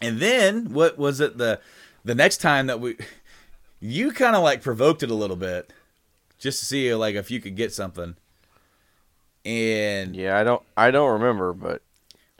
[0.00, 1.60] and then what was it the
[2.04, 2.96] the next time that we
[3.80, 5.72] you kind of like provoked it a little bit
[6.38, 8.16] just to see like if you could get something.
[9.48, 11.80] And yeah, I don't I don't remember, but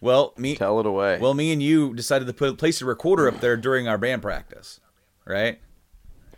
[0.02, 1.18] well, me tell it away.
[1.18, 4.20] Well, me and you decided to put place a recorder up there during our band
[4.20, 4.78] practice,
[5.24, 5.58] right?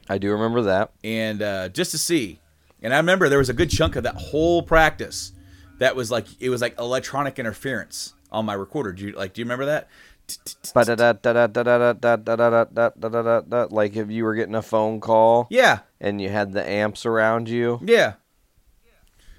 [0.08, 0.92] I do remember that.
[1.02, 2.38] And uh, just to see,
[2.80, 5.32] and I remember there was a good chunk of that whole practice
[5.80, 8.92] that was like it was like electronic interference on my recorder.
[8.92, 9.32] Do you like?
[9.32, 9.88] Do you remember that?
[13.72, 17.48] Like if you were getting a phone call, yeah, and you had the amps around
[17.48, 18.14] you, yeah,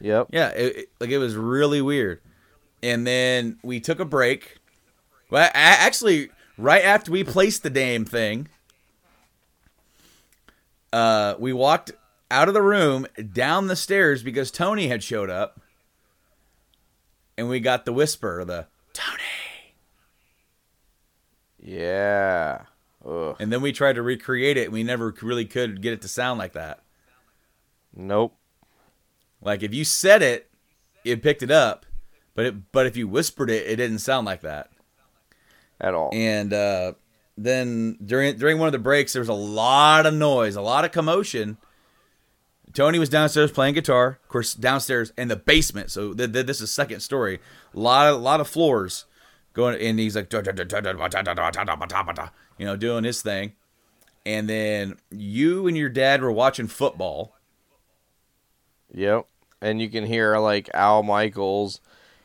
[0.02, 0.28] Yep.
[0.32, 2.22] Yeah, it, it- like it was really weird.
[2.84, 4.58] And then we took a break.
[5.30, 8.48] Well, a- actually, right after we placed the damn thing,
[10.92, 11.92] uh, we walked
[12.30, 15.60] out of the room, down the stairs because Tony had showed up,
[17.38, 19.22] and we got the whisper, the Tony.
[21.60, 22.64] Yeah.
[23.06, 23.36] Ugh.
[23.40, 26.08] And then we tried to recreate it, and we never really could get it to
[26.08, 26.80] sound like that.
[27.94, 28.36] Nope.
[29.42, 30.50] Like if you said it,
[31.04, 31.86] it picked it up,
[32.36, 34.70] but it, but if you whispered it, it didn't sound like that.
[35.80, 36.12] At all.
[36.14, 36.94] and uh,
[37.36, 40.86] then during during one of the breaks, there was a lot of noise, a lot
[40.86, 41.58] of commotion.
[42.74, 45.92] Tony was downstairs playing guitar, of course, downstairs in the basement.
[45.92, 47.40] So th- th- this is second story.
[47.74, 49.06] A lot of lot of floors
[49.54, 50.42] going, and he's like, you
[52.66, 53.54] know, doing his thing.
[54.26, 57.36] And then you and your dad were watching football.
[58.94, 59.26] Yep.
[59.62, 61.82] And you can hear like Al Michaels.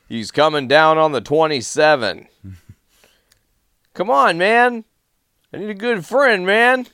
[0.09, 2.29] He's coming down on the 27.
[3.95, 4.85] Come on, man.
[5.53, 6.87] I need a good friend, man.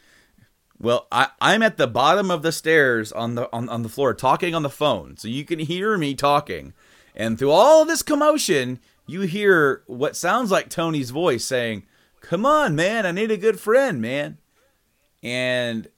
[0.79, 4.15] Well, I, I'm at the bottom of the stairs on the on, on the floor
[4.15, 5.17] talking on the phone.
[5.17, 6.75] So you can hear me talking.
[7.15, 11.85] And through all this commotion, you hear what sounds like Tony's voice saying,
[12.21, 14.39] Come on, man, I need a good friend, man.
[15.23, 15.89] And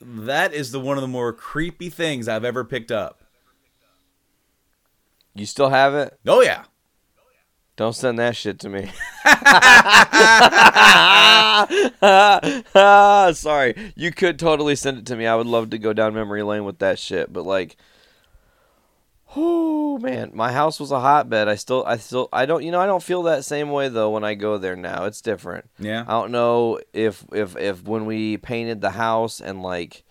[0.00, 3.17] that is the one of the more creepy things I've ever picked up.
[5.38, 6.18] You still have it?
[6.26, 6.64] Oh yeah.
[7.76, 8.90] Don't send that shit to me.
[13.34, 13.92] Sorry.
[13.94, 15.26] You could totally send it to me.
[15.26, 17.76] I would love to go down memory lane with that shit, but like
[19.36, 21.46] Oh man, my house was a hotbed.
[21.46, 24.10] I still I still I don't you know, I don't feel that same way though
[24.10, 25.04] when I go there now.
[25.04, 25.70] It's different.
[25.78, 26.04] Yeah.
[26.08, 30.02] I don't know if if if when we painted the house and like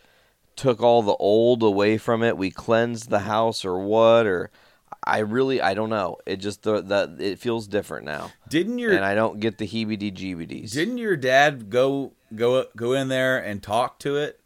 [0.55, 4.51] took all the old away from it, we cleansed the house or what or
[5.03, 6.17] I really I don't know.
[6.25, 8.31] It just the, the it feels different now.
[8.49, 10.73] Didn't your And I don't get the heebie jeebies.
[10.73, 14.39] didn't your dad go go go in there and talk to it?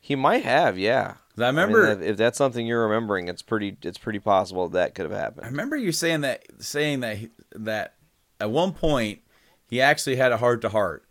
[0.00, 1.14] He might have, yeah.
[1.38, 4.68] I I mean, remember if, if that's something you're remembering, it's pretty it's pretty possible
[4.70, 5.46] that could have happened.
[5.46, 7.18] I remember you saying that saying that
[7.52, 7.94] that
[8.40, 9.20] at one point
[9.68, 11.02] he actually had a heart to heart.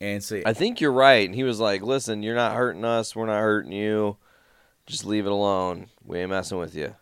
[0.00, 1.26] And see, I think you're right.
[1.26, 3.14] And he was like, "Listen, you're not hurting us.
[3.14, 4.16] We're not hurting you.
[4.86, 5.86] Just leave it alone.
[6.04, 6.94] We ain't messing with you."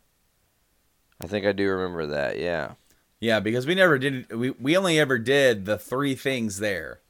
[1.23, 2.39] I think I do remember that.
[2.39, 2.73] Yeah.
[3.21, 7.01] yeah, because we never did we we only ever did the three things there.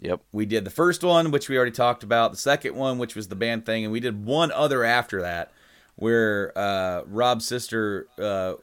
[0.00, 0.20] Yep.
[0.30, 3.28] we did the first one, which we already talked about, the second one, which was
[3.28, 5.50] the band thing, and we did one other after that,
[5.96, 8.54] where uh, Rob's sister, uh,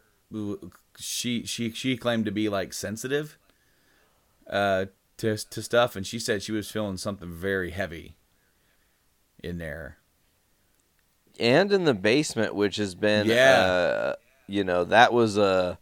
[0.97, 3.37] she she she claimed to be like sensitive
[4.49, 4.85] uh,
[5.17, 8.15] to to stuff, and she said she was feeling something very heavy
[9.43, 9.97] in there.
[11.39, 13.61] And in the basement, which has been, Yeah.
[13.61, 14.15] uh,
[14.47, 15.77] you know, that was a.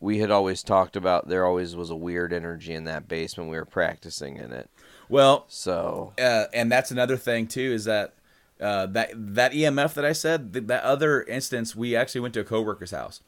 [0.00, 3.50] We had always talked about there always was a weird energy in that basement.
[3.50, 4.70] We were practicing in it,
[5.10, 8.14] Well, so uh, and that's another thing too is that
[8.60, 12.40] uh, that that EMF that I said th- that other instance we actually went to
[12.40, 13.20] a coworker's house,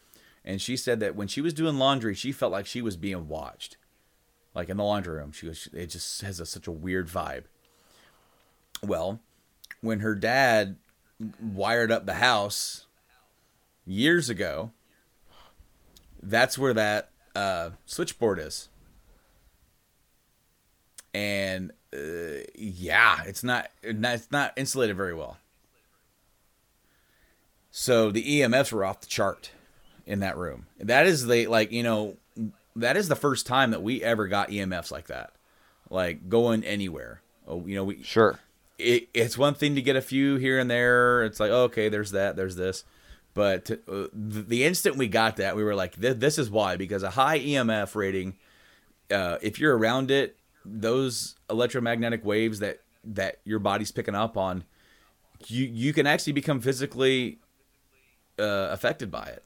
[0.47, 3.29] and she said that when she was doing laundry, she felt like she was being
[3.29, 3.77] watched,
[4.55, 5.33] like in the laundry room.
[5.33, 7.45] She was it just has a, such a weird vibe.
[8.83, 9.21] Well,
[9.83, 10.77] when her dad
[11.41, 12.87] wired up the house
[13.87, 14.73] years ago,
[16.23, 18.69] that's where that uh, switchboard is
[21.15, 25.37] and uh, yeah, it's not it's not insulated very well.
[27.71, 29.51] So the EMFs were off the chart
[30.07, 30.67] in that room.
[30.79, 32.17] That is the like you know
[32.77, 35.33] that is the first time that we ever got EMFs like that,
[35.91, 37.21] like going anywhere.
[37.47, 38.41] Oh, you know we sure.
[38.79, 41.23] It, it's one thing to get a few here and there.
[41.25, 42.85] It's like oh, okay, there's that, there's this,
[43.35, 47.03] but uh, the, instant we got that, we were like, this, this is why because
[47.03, 48.37] a high EMF rating,
[49.11, 54.65] uh, if you're around it, those electromagnetic waves that that your body's picking up on,
[55.47, 57.39] you you can actually become physically
[58.39, 59.45] uh, affected by it.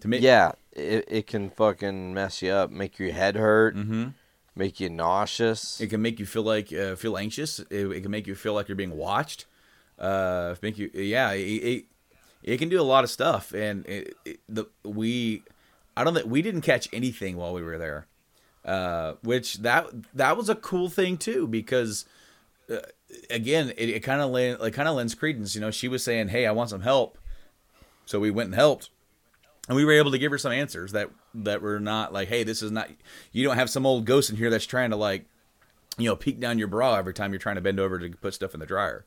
[0.00, 4.14] To me, Yeah, it, it can fucking mess you up, make your head hurt, Mhm.
[4.58, 5.80] Make you nauseous.
[5.80, 7.60] It can make you feel like uh, feel anxious.
[7.60, 9.46] It, it can make you feel like you're being watched.
[9.98, 11.32] Uh, make you yeah.
[11.32, 11.84] It, it,
[12.42, 15.42] it can do a lot of stuff, and it, it, the we
[15.96, 18.06] I don't think we didn't catch anything while we were there,
[18.64, 22.04] uh, which that that was a cool thing too because
[22.70, 22.78] uh,
[23.30, 25.54] again it, it kind of it kind of lends credence.
[25.54, 27.18] You know, she was saying, "Hey, I want some help,"
[28.06, 28.90] so we went and helped
[29.68, 31.10] and we were able to give her some answers that
[31.44, 32.88] that were not like, hey, this is not.
[33.32, 35.26] You don't have some old ghost in here that's trying to like,
[35.96, 38.34] you know, peek down your bra every time you're trying to bend over to put
[38.34, 39.04] stuff in the dryer.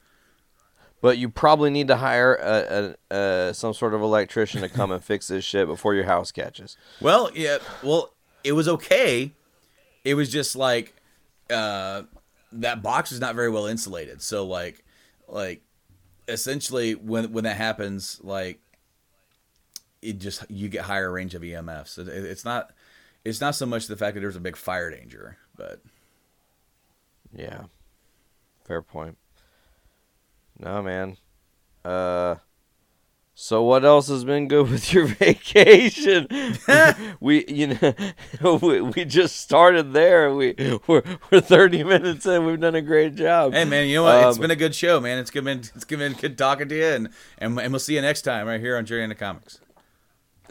[1.01, 3.15] But you probably need to hire a, a,
[3.49, 6.77] a some sort of electrician to come and fix this shit before your house catches.
[6.99, 8.13] Well, yeah, well,
[8.43, 9.31] it was okay.
[10.03, 10.95] It was just like
[11.49, 12.03] uh
[12.53, 14.21] that box is not very well insulated.
[14.21, 14.83] So like
[15.27, 15.61] like
[16.27, 18.59] essentially when when that happens like
[20.01, 21.97] it just you get higher range of EMFs.
[21.97, 22.71] It, it- it's not
[23.23, 25.81] it's not so much the fact that there's a big fire danger, but
[27.35, 27.63] Yeah.
[28.65, 29.17] Fair point.
[30.59, 31.17] No, man.
[31.83, 32.35] Uh
[33.33, 36.27] so what else has been good with your vacation?
[37.19, 37.77] we you
[38.41, 40.33] know we, we just started there.
[40.33, 40.53] We
[40.87, 42.45] we're, we're 30 minutes in.
[42.45, 43.53] We've done a great job.
[43.53, 44.27] Hey man, you know what?
[44.27, 45.17] it's Um, been a good show, man.
[45.17, 48.23] It's been it's been good talking to you, and and, and we'll see you next
[48.23, 49.59] time right here on Journey into Comics.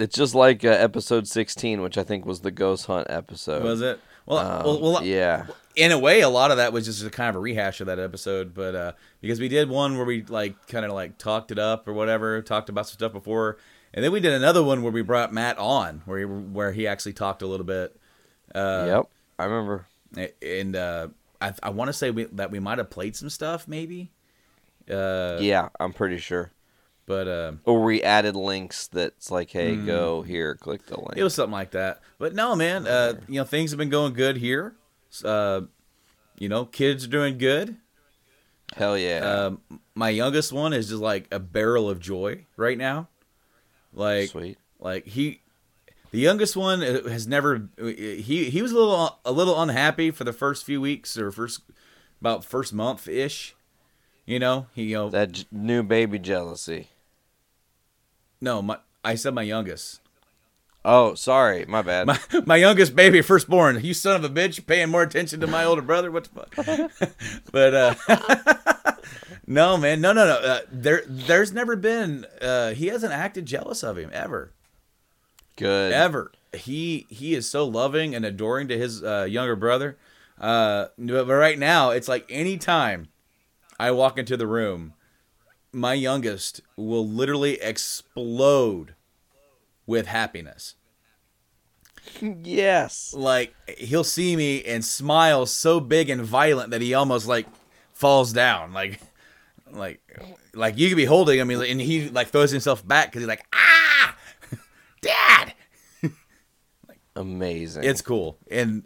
[0.01, 3.63] It's just like uh, episode 16, which I think was the ghost hunt episode.
[3.63, 4.01] Was it?
[4.27, 5.47] Well, Um, well, well, yeah.
[5.77, 7.87] In a way, a lot of that was just a kind of a rehash of
[7.87, 11.51] that episode, but uh, because we did one where we like kind of like talked
[11.51, 13.57] it up or whatever, talked about some stuff before,
[13.95, 16.87] and then we did another one where we brought Matt on, where he where he
[16.87, 17.97] actually talked a little bit.
[18.55, 19.87] Uh, yep, I remember.
[20.43, 21.09] And uh,
[21.41, 24.11] I I want to say we, that we might have played some stuff, maybe.
[24.91, 26.51] Uh, yeah, I'm pretty sure.
[27.11, 29.85] But uh, Or we added links that's like, hey, Hmm.
[29.85, 31.15] go here, click the link.
[31.17, 32.01] It was something like that.
[32.21, 34.77] But no, man, uh, you know, things have been going good here.
[35.25, 35.63] Uh,
[36.39, 37.79] you know, kids are doing good.
[38.77, 39.19] Hell yeah.
[39.19, 39.61] Um,
[39.97, 43.09] my youngest one is just like a barrel of joy right now.
[43.93, 44.57] Like, Sweet.
[44.79, 45.41] like he,
[46.13, 47.69] the youngest one uh, has never.
[47.77, 51.63] He he was a little a little unhappy for the first few weeks or first
[52.21, 53.57] about first month ish.
[54.27, 56.87] You know, he you know that j- new baby jealousy.
[58.41, 60.01] No, my I said my youngest.
[60.85, 62.07] Oh, sorry, my bad.
[62.07, 63.85] My, my youngest baby, firstborn.
[63.85, 66.11] You son of a bitch, paying more attention to my older brother.
[66.11, 67.13] What the fuck?
[67.53, 68.95] but uh,
[69.47, 70.37] no, man, no, no, no.
[70.37, 72.25] Uh, there, there's never been.
[72.41, 74.53] Uh, he hasn't acted jealous of him ever,
[75.57, 75.93] Good.
[75.93, 76.33] ever.
[76.55, 79.99] He he is so loving and adoring to his uh, younger brother.
[80.41, 83.09] Uh, but but right now, it's like anytime
[83.79, 84.95] I walk into the room,
[85.73, 88.95] my youngest will literally explode
[89.87, 90.75] with happiness.
[92.21, 93.13] yes.
[93.15, 97.47] like he'll see me and smile so big and violent that he almost like
[97.93, 98.99] falls down like
[99.73, 100.01] like
[100.55, 103.45] like you could be holding him and he like throws himself back because he's like
[103.53, 104.17] ah
[105.03, 105.53] dad
[106.89, 107.85] like, Amazing.
[107.85, 108.85] it's cool and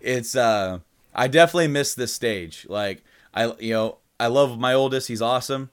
[0.00, 0.80] it's uh
[1.16, 2.66] I definitely miss this stage.
[2.68, 5.08] Like I, you know, I love my oldest.
[5.08, 5.70] He's awesome.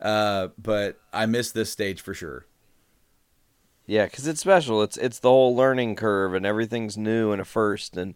[0.00, 2.46] Uh, but I miss this stage for sure.
[3.86, 4.82] Yeah, because it's special.
[4.82, 8.14] It's it's the whole learning curve, and everything's new and a first, and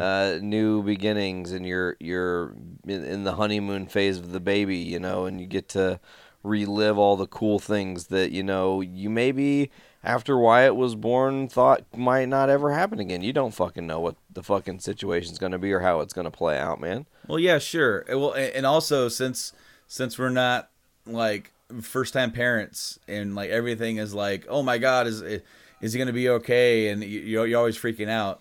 [0.00, 2.54] uh, new beginnings, and you're you're
[2.86, 5.98] in, in the honeymoon phase of the baby, you know, and you get to
[6.44, 9.72] relive all the cool things that you know you maybe
[10.04, 13.22] after Wyatt was born thought might not ever happen again.
[13.22, 16.56] You don't fucking know what the fucking situation's gonna be or how it's gonna play
[16.58, 17.06] out, man.
[17.26, 18.04] Well, yeah, sure.
[18.08, 19.52] Well, and also since
[19.88, 20.70] since we're not
[21.12, 21.52] like
[21.82, 26.12] first time parents and like everything is like, oh my god, is is he gonna
[26.12, 26.88] be okay?
[26.88, 28.40] And you- you're, you're always freaking out.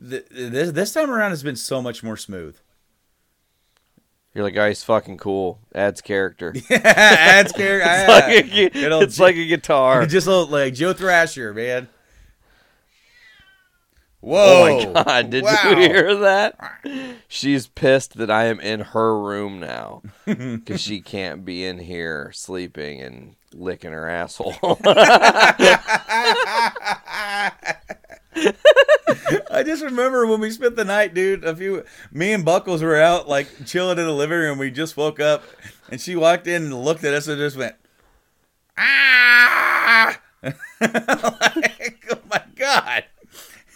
[0.00, 2.56] This this time around has been so much more smooth.
[4.34, 5.58] You're like, oh, he's fucking cool.
[5.74, 6.54] Adds character.
[6.70, 7.88] Adds character.
[7.90, 10.06] It's, like a, gu- Good old it's like a guitar.
[10.06, 11.88] just a little, like Joe Thrasher, man.
[14.30, 15.56] Oh my god, did Wow.
[15.70, 16.58] you hear that?
[17.28, 22.30] She's pissed that I am in her room now because she can't be in here
[22.34, 24.56] sleeping and licking her asshole.
[29.50, 31.44] I just remember when we spent the night, dude.
[31.44, 34.58] A few, me and Buckles were out like chilling in the living room.
[34.58, 35.42] We just woke up,
[35.90, 37.74] and she walked in and looked at us and just went,
[38.76, 40.18] ah!
[40.42, 40.54] like,
[42.10, 43.04] oh my god!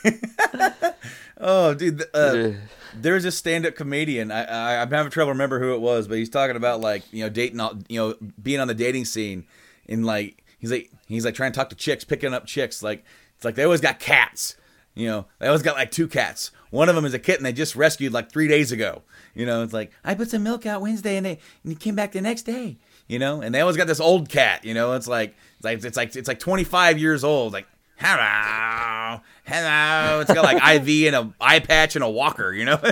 [1.40, 2.04] oh, dude.
[2.14, 2.52] Uh,
[2.94, 4.30] there's a stand-up comedian.
[4.30, 7.24] I, I I'm having trouble remember who it was, but he's talking about like you
[7.24, 9.46] know dating, all, you know, being on the dating scene,
[9.88, 12.82] and like he's like he's like trying to talk to chicks, picking up chicks.
[12.82, 13.04] Like
[13.36, 14.56] it's like they always got cats.
[14.94, 16.50] You know, they always got like two cats.
[16.70, 19.02] One of them is a kitten they just rescued like three days ago.
[19.34, 21.94] You know, it's like I put some milk out Wednesday and they and he came
[21.94, 22.78] back the next day.
[23.08, 24.64] You know, and they always got this old cat.
[24.64, 27.52] You know, it's like it's like it's like it's like 25 years old.
[27.52, 27.66] Like
[28.02, 30.20] hello, hello.
[30.20, 30.56] It's got like
[30.88, 32.52] IV and a eye patch and a walker.
[32.52, 32.76] You know.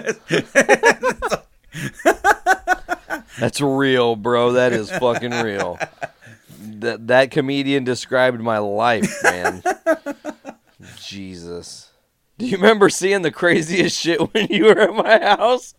[3.39, 4.53] That's real, bro.
[4.53, 5.79] That is fucking real.
[6.79, 9.63] That that comedian described my life, man.
[10.97, 11.91] Jesus.
[12.39, 15.75] Do you remember seeing the craziest shit when you were at my house?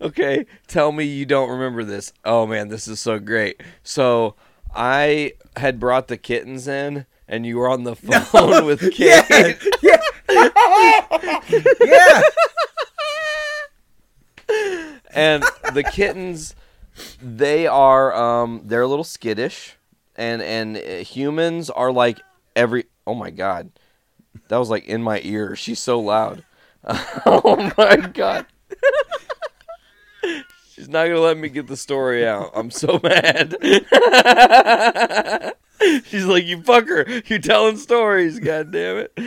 [0.00, 2.12] Okay, tell me you don't remember this.
[2.24, 3.60] Oh man, this is so great.
[3.82, 4.34] So
[4.74, 9.56] I had brought the kittens in, and you were on the phone with Kate.
[9.82, 9.98] yeah.
[15.14, 16.54] and the kittens
[17.22, 19.76] they are um they're a little skittish
[20.16, 22.20] and and uh, humans are like
[22.54, 23.70] every oh my god.
[24.48, 25.56] That was like in my ear.
[25.56, 26.44] She's so loud.
[27.24, 28.46] Oh my god.
[30.72, 32.50] She's not gonna let me get the story out.
[32.54, 33.56] I'm so mad
[36.06, 39.18] she's like you fucker you're telling stories god damn it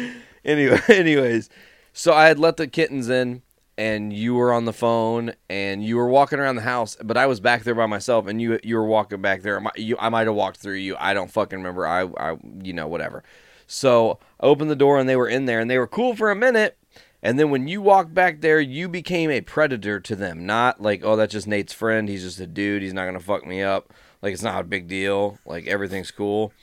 [0.46, 1.50] anyway anyways
[1.94, 3.42] so i had let the kittens in
[3.80, 7.28] and you were on the phone and you were walking around the house, but I
[7.28, 9.58] was back there by myself and you you were walking back there.
[9.58, 10.96] I might- You, I might have walked through you.
[11.00, 11.86] I don't fucking remember.
[11.86, 13.24] I, I you know whatever.
[13.68, 16.32] So I opened the door and they were in there and they were cool for
[16.32, 16.76] a minute.
[17.22, 20.48] And then when you walked back there, you became a predator to them.
[20.48, 22.10] Not like, oh, that's just Nate's friend.
[22.10, 22.82] He's just a dude.
[22.82, 23.94] He's not gonna fuck me up.
[24.22, 25.40] Like it's not a big deal.
[25.46, 26.54] Like everything's cool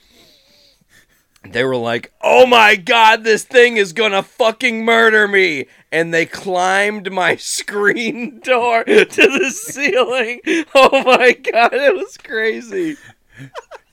[1.53, 6.27] they were like, "Oh my god, this thing is gonna fucking murder me!" And they
[6.27, 10.41] climbed my screen door to the ceiling.
[10.75, 12.97] Oh my god, it was crazy.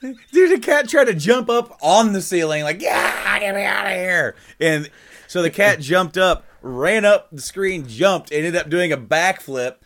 [0.00, 3.86] Dude, the cat tried to jump up on the ceiling, like, yeah, get me out
[3.86, 4.34] of here.
[4.60, 4.90] And
[5.28, 8.96] so the cat jumped up, ran up the screen, jumped, and ended up doing a
[8.96, 9.76] backflip,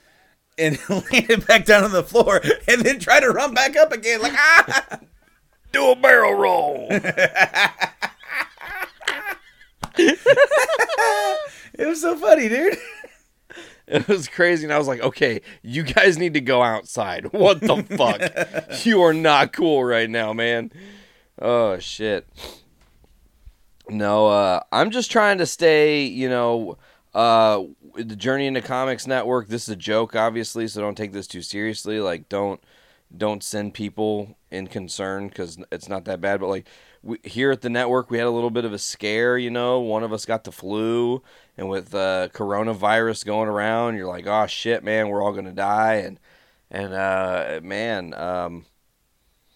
[0.59, 4.21] and landed back down on the floor, and then tried to run back up again,
[4.23, 5.01] like, ah.
[5.73, 6.89] Do a barrel roll.
[11.79, 12.77] It was so funny, dude.
[13.87, 17.33] It was crazy, and I was like, "Okay, you guys need to go outside.
[17.33, 18.85] What the fuck?
[18.87, 20.73] you are not cool right now, man."
[21.41, 22.27] Oh shit.
[23.89, 26.79] No, uh, I'm just trying to stay, you know,
[27.15, 27.63] uh,
[27.97, 29.49] the Journey into Comics Network.
[29.49, 32.01] This is a joke, obviously, so don't take this too seriously.
[32.01, 32.63] Like, don't
[33.17, 36.41] don't send people in concern because it's not that bad.
[36.41, 36.67] But like
[37.03, 39.39] we, here at the network, we had a little bit of a scare.
[39.39, 41.23] You know, one of us got the flu,
[41.57, 45.95] and with uh, coronavirus going around, you're like, oh shit, man, we're all gonna die.
[45.95, 46.21] And
[46.71, 48.67] and uh, man, um,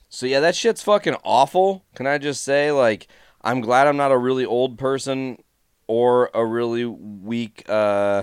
[0.09, 1.85] so yeah, that shit's fucking awful.
[1.95, 3.09] Can I just say, like,
[3.43, 5.43] I'm glad I'm not a really old person
[5.91, 7.65] or a really weak.
[7.69, 8.23] Uh,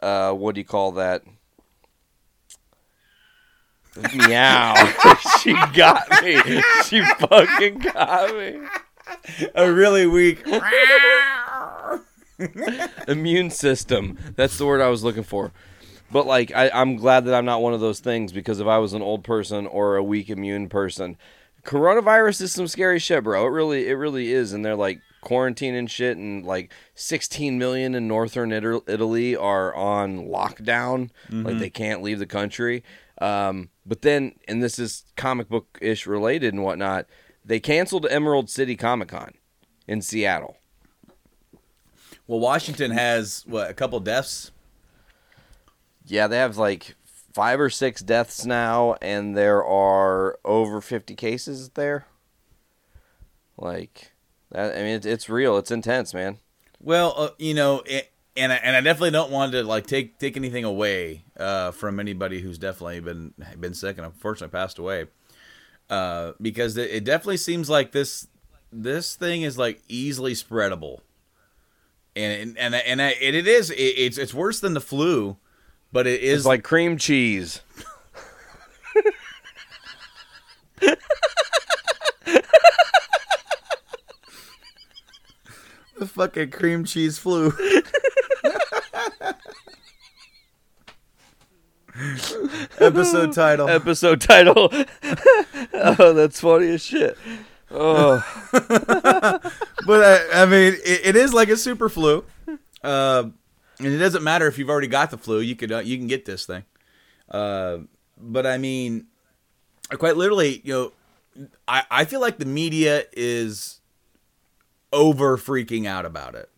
[0.00, 1.22] uh, what do you call that?
[4.14, 4.74] Meow.
[5.42, 6.62] she got me.
[6.84, 8.60] She fucking got me.
[9.56, 10.46] A really weak.
[13.08, 14.16] immune system.
[14.36, 15.50] That's the word I was looking for.
[16.12, 18.78] But like, I, I'm glad that I'm not one of those things because if I
[18.78, 21.16] was an old person or a weak immune person,
[21.64, 23.44] coronavirus is some scary shit, bro.
[23.44, 24.52] It really, it really is.
[24.52, 31.10] And they're like quarantining shit, and like 16 million in northern Italy are on lockdown.
[31.44, 32.84] Like they can't leave the country.
[33.20, 37.06] Um, but then, and this is comic book ish related and whatnot,
[37.44, 39.34] they canceled Emerald City Comic Con
[39.86, 40.56] in Seattle.
[42.26, 44.50] Well, Washington has what a couple deaths.
[46.04, 46.94] Yeah, they have like
[47.32, 52.06] five or six deaths now, and there are over 50 cases there.
[53.56, 54.12] Like,
[54.56, 55.58] I mean, it's, it's real.
[55.58, 56.38] It's intense, man.
[56.80, 60.18] Well, uh, you know, it, and I, and I definitely don't want to like take
[60.18, 65.06] take anything away uh, from anybody who's definitely been been sick and unfortunately passed away.
[65.88, 68.26] Uh, because it, it definitely seems like this
[68.72, 71.00] this thing is like easily spreadable,
[72.14, 75.36] and and and, I, and it is it, it's it's worse than the flu,
[75.92, 77.60] but it is It's like cream cheese.
[85.98, 87.52] the fucking cream cheese flu.
[92.78, 93.68] Episode title.
[93.68, 94.70] Episode title.
[95.72, 97.16] oh, that's funny as shit.
[97.70, 98.22] Oh,
[98.52, 99.50] but
[99.88, 102.24] I, I mean, it, it is like a super flu,
[102.84, 103.24] uh,
[103.78, 105.40] and it doesn't matter if you've already got the flu.
[105.40, 106.64] You could uh, you can get this thing.
[107.30, 107.78] Uh,
[108.18, 109.06] but I mean,
[109.90, 113.75] quite literally, you know, I I feel like the media is
[114.92, 116.48] over freaking out about it.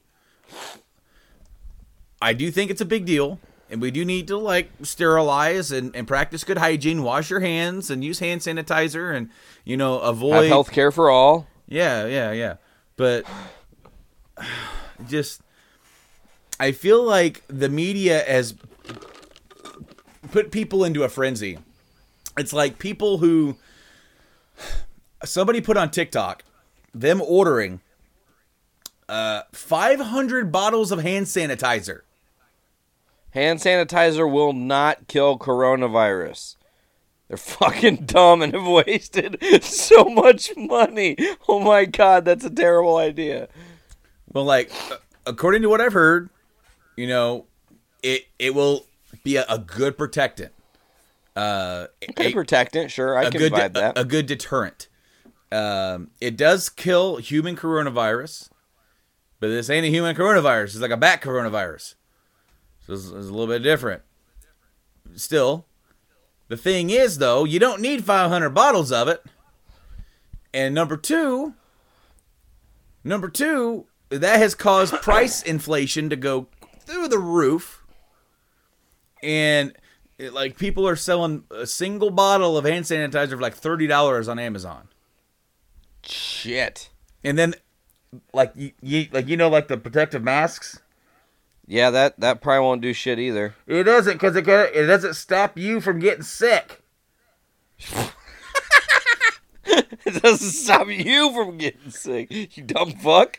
[2.20, 3.38] I do think it's a big deal,
[3.70, 7.90] and we do need to like sterilize and, and practice good hygiene, wash your hands,
[7.90, 9.30] and use hand sanitizer, and
[9.64, 11.46] you know avoid health care for all.
[11.66, 12.54] yeah, yeah, yeah.
[12.96, 13.24] But
[15.08, 15.42] just
[16.58, 18.54] I feel like the media has
[20.32, 21.58] put people into a frenzy.
[22.36, 23.56] It's like people who
[25.24, 26.44] somebody put on TikTok
[26.94, 27.80] them ordering
[29.08, 32.00] uh 500 bottles of hand sanitizer.
[33.30, 36.56] Hand sanitizer will not kill coronavirus.
[37.28, 41.16] They're fucking dumb and have wasted so much money.
[41.48, 43.48] Oh my god, that's a terrible idea.
[44.32, 44.96] Well, like uh,
[45.26, 46.30] according to what I've heard,
[46.96, 47.46] you know,
[48.02, 48.86] it it will
[49.24, 50.52] be a, a good protectant.
[51.36, 51.86] Uh,
[52.16, 53.98] Good a- protectant, sure, I a can good vibe a, that.
[53.98, 54.88] a good deterrent.
[55.52, 58.48] Um, it does kill human coronavirus,
[59.40, 60.64] but this ain't a human coronavirus.
[60.64, 61.94] It's like a bat coronavirus,
[62.86, 64.02] so it's, it's a little bit different.
[65.14, 65.66] Still,
[66.48, 69.24] the thing is though, you don't need 500 bottles of it.
[70.52, 71.54] And number two,
[73.04, 76.48] number two, that has caused price inflation to go
[76.80, 77.82] through the roof.
[79.22, 79.74] And
[80.18, 84.28] it, like people are selling a single bottle of hand sanitizer for like thirty dollars
[84.28, 84.88] on Amazon,
[86.02, 86.90] Shit.
[87.24, 87.54] and then
[88.32, 90.80] like you, you like you know like the protective masks.
[91.66, 93.54] Yeah, that that probably won't do shit either.
[93.66, 96.82] It doesn't because it it doesn't stop you from getting sick.
[100.04, 103.38] It doesn't stop you from getting sick, you dumb fuck.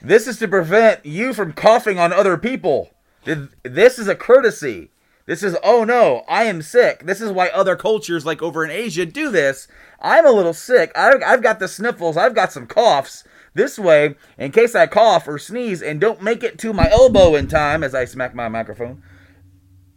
[0.00, 2.90] This is to prevent you from coughing on other people.
[3.24, 4.90] This is a courtesy.
[5.26, 7.06] This is, oh no, I am sick.
[7.06, 9.66] This is why other cultures, like over in Asia, do this.
[10.00, 10.92] I'm a little sick.
[10.94, 12.16] I've, I've got the sniffles.
[12.16, 13.24] I've got some coughs.
[13.54, 17.34] This way, in case I cough or sneeze and don't make it to my elbow
[17.36, 19.02] in time as I smack my microphone,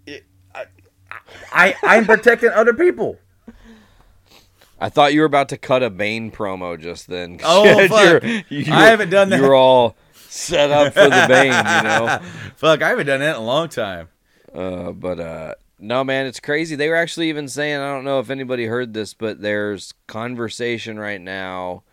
[0.05, 0.65] it- I,
[1.51, 3.17] I, I'm protecting other people.
[4.79, 7.39] I thought you were about to cut a Bane promo just then.
[7.43, 8.23] Oh, You're- fuck.
[8.49, 9.39] you- I haven't done that.
[9.39, 9.97] You're all
[10.29, 12.19] set up for the Bane, you know.
[12.57, 14.09] Fuck, I haven't done that in a long time.
[14.53, 16.75] Uh, but uh, no, man, it's crazy.
[16.75, 20.99] They were actually even saying, I don't know if anybody heard this, but there's conversation
[20.99, 21.83] right now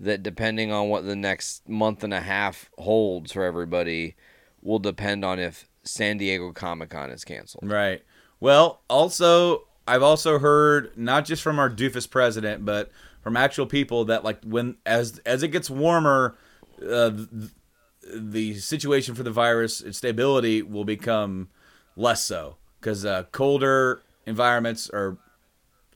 [0.00, 4.16] that depending on what the next month and a half holds for everybody,
[4.62, 7.70] will depend on if San Diego Comic Con is canceled.
[7.70, 8.02] Right.
[8.40, 12.90] Well, also, I've also heard not just from our doofus president, but
[13.22, 16.36] from actual people that like when as as it gets warmer,
[16.82, 17.50] uh, th-
[18.14, 21.48] the situation for the virus, its stability will become
[21.96, 25.18] less so because uh, colder environments are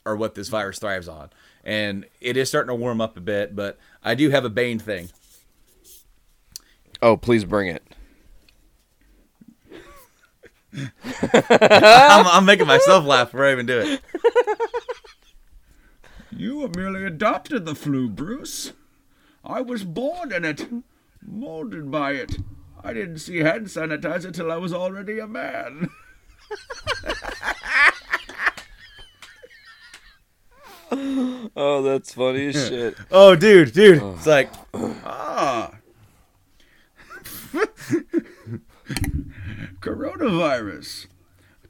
[0.05, 1.31] are what this virus thrives on,
[1.65, 3.57] and it is starting to warm up a bit.
[3.57, 5.09] But I do have a Bane thing.
[7.03, 7.83] Oh, please bring it.
[11.01, 14.01] I'm, I'm making myself laugh before I even do it.
[16.37, 18.73] You were merely adopted the flu, Bruce.
[19.45, 20.67] I was born in it,
[21.23, 22.39] molded by it.
[22.83, 25.91] I didn't see hand sanitizer till I was already a man.
[31.57, 32.97] Oh, that's funny as shit.
[33.11, 34.03] Oh, dude, dude.
[34.03, 35.73] It's like, Ah.
[39.81, 41.07] Coronavirus.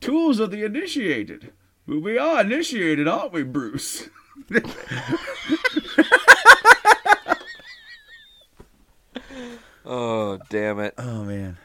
[0.01, 1.53] Tools of the initiated.
[1.87, 4.09] But we are initiated, aren't we, Bruce?
[9.87, 10.95] Oh, damn it.
[10.97, 11.59] oh man.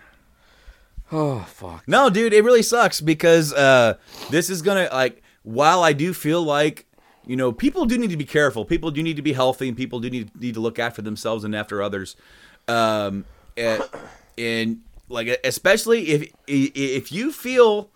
[1.11, 1.87] Oh, fuck.
[1.87, 3.95] No, dude, it really sucks because uh,
[4.29, 5.23] this is gonna like.
[5.43, 6.85] While I do feel like
[7.29, 9.77] you know people do need to be careful, people do need to be healthy, and
[9.77, 12.15] people do need need to look after themselves and after others.
[12.67, 13.23] Um,
[13.55, 13.83] and,
[14.35, 17.91] and like especially if if you feel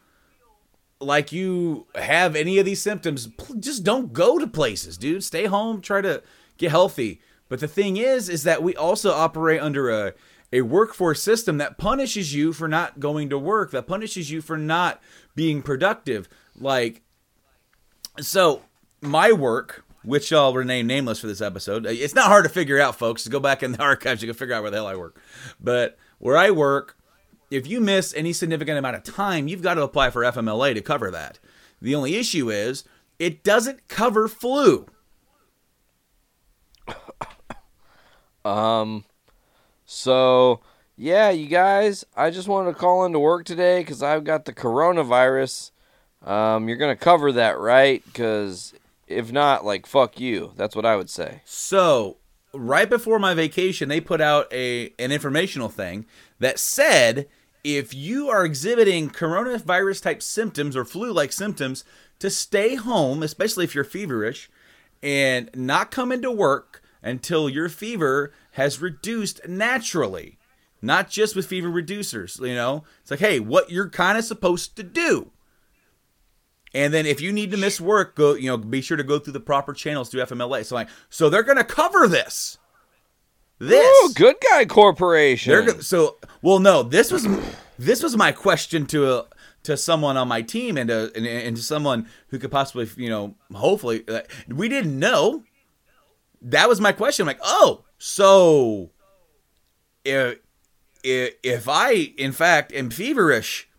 [0.99, 3.27] like you have any of these symptoms,
[3.59, 5.23] just don't go to places, dude.
[5.23, 6.21] Stay home, try to
[6.59, 7.19] get healthy.
[7.49, 10.13] But the thing is, is that we also operate under a
[10.51, 14.57] a workforce system that punishes you for not going to work, that punishes you for
[14.57, 15.01] not
[15.33, 16.29] being productive.
[16.55, 17.01] Like,
[18.19, 18.61] so
[19.03, 22.97] my work, which I'll rename nameless for this episode, it's not hard to figure out,
[22.97, 23.27] folks.
[23.27, 25.19] Go back in the archives, you can figure out where the hell I work.
[25.59, 26.97] But where I work,
[27.51, 30.81] if you miss any significant amount of time, you've got to apply for FMLA to
[30.81, 31.39] cover that.
[31.81, 32.83] The only issue is
[33.19, 34.87] it doesn't cover flu.
[38.45, 39.05] Um,
[39.85, 40.59] so
[40.97, 44.53] yeah, you guys, I just wanted to call into work today because I've got the
[44.53, 45.71] coronavirus.
[46.25, 48.03] Um, you're gonna cover that, right?
[48.05, 48.73] Because
[49.07, 50.53] if not, like, fuck you.
[50.55, 51.41] That's what I would say.
[51.45, 52.17] So
[52.53, 56.05] right before my vacation, they put out a an informational thing
[56.39, 57.27] that said
[57.63, 61.83] if you are exhibiting coronavirus type symptoms or flu like symptoms,
[62.19, 64.49] to stay home, especially if you're feverish,
[65.01, 70.37] and not come into work until your fever has reduced naturally.
[70.81, 72.85] Not just with fever reducers, you know?
[73.01, 75.32] It's like, hey, what you're kind of supposed to do.
[76.73, 79.19] And then if you need to miss work, go, you know, be sure to go
[79.19, 80.65] through the proper channels through FMLA.
[80.65, 82.57] So like, so they're going to cover this.
[83.59, 85.51] This Ooh, good guy corporation.
[85.51, 86.59] they're so well.
[86.59, 87.27] No, this was
[87.77, 89.25] this was my question to a,
[89.63, 93.09] to someone on my team and to, and, and to someone who could possibly you
[93.09, 95.43] know hopefully uh, we didn't know.
[96.41, 97.23] That was my question.
[97.23, 98.89] I'm like, oh, so
[100.03, 100.39] if,
[101.03, 103.69] if I in fact am feverish,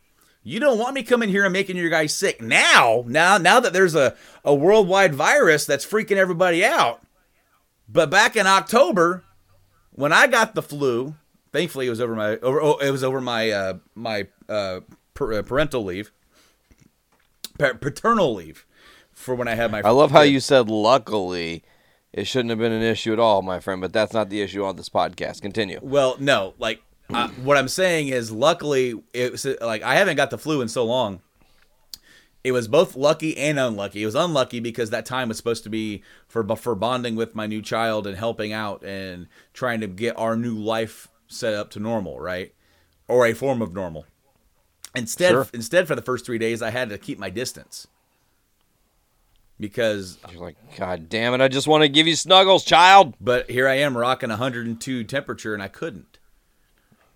[0.44, 3.02] you don't want me coming here and making your guys sick now.
[3.06, 4.14] Now now that there's a
[4.44, 7.00] a worldwide virus that's freaking everybody out.
[7.88, 9.24] But back in October,
[9.90, 11.14] when I got the flu,
[11.52, 14.80] thankfully it was over my over oh, it was over my uh, my uh,
[15.14, 16.12] per, uh, parental leave,
[17.58, 18.66] pa- paternal leave
[19.12, 19.80] for when I had my.
[19.82, 20.32] I love how kid.
[20.32, 21.64] you said luckily.
[22.12, 24.62] It shouldn't have been an issue at all, my friend, but that's not the issue
[24.62, 25.42] on this podcast.
[25.42, 25.80] Continue.
[25.82, 26.80] Well, no, like
[27.12, 30.68] uh, what I'm saying is, luckily, it was like I haven't got the flu in
[30.68, 31.20] so long.
[32.42, 34.02] It was both lucky and unlucky.
[34.02, 37.46] It was unlucky because that time was supposed to be for for bonding with my
[37.46, 41.80] new child and helping out and trying to get our new life set up to
[41.80, 42.54] normal, right,
[43.08, 44.06] or a form of normal.
[44.94, 45.46] Instead, Sure.
[45.52, 47.88] instead for the first three days, I had to keep my distance
[49.58, 53.14] because You're like, God damn it, I just want to give you snuggles, child.
[53.20, 56.13] But here I am rocking 102 temperature, and I couldn't.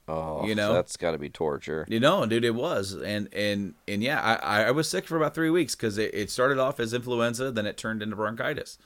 [0.08, 0.72] Oh, You know?
[0.72, 1.84] that's got to be torture.
[1.88, 5.34] You know, dude, it was, and and and yeah, I I was sick for about
[5.34, 8.78] three weeks because it, it started off as influenza, then it turned into bronchitis,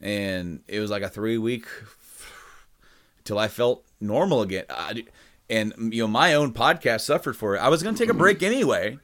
[0.00, 1.66] and it was like a three week
[3.24, 4.64] till I felt normal again.
[4.70, 5.04] I,
[5.50, 7.58] and you know, my own podcast suffered for it.
[7.58, 8.98] I was gonna take a break anyway.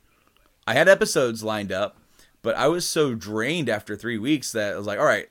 [0.67, 1.97] I had episodes lined up,
[2.43, 5.29] but I was so drained after three weeks that I was like, all right,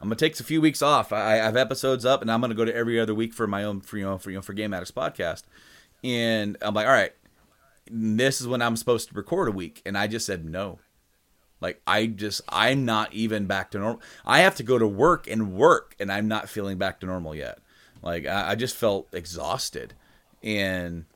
[0.00, 1.12] I'm gonna take a few weeks off.
[1.12, 3.64] I, I have episodes up, and I'm gonna go to every other week for my
[3.64, 5.42] own, for you know, for you know, for Game Addicts podcast.
[6.04, 7.12] And I'm like, all right,
[7.90, 10.78] this is when I'm supposed to record a week, and I just said no.
[11.60, 14.00] Like I just, I'm not even back to normal.
[14.24, 17.34] I have to go to work and work, and I'm not feeling back to normal
[17.34, 17.58] yet.
[18.00, 19.94] Like I, I just felt exhausted,
[20.42, 21.06] and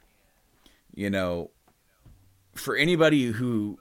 [0.94, 1.50] you know,
[2.54, 3.78] for anybody who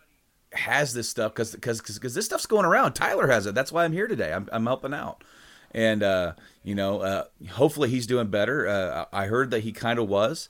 [0.53, 2.93] has this stuff because because because this stuff's going around.
[2.93, 3.55] Tyler has it.
[3.55, 4.33] That's why I'm here today.
[4.33, 5.23] I'm I'm helping out,
[5.71, 6.33] and uh,
[6.63, 8.67] you know, uh, hopefully he's doing better.
[8.67, 10.49] Uh, I heard that he kind of was,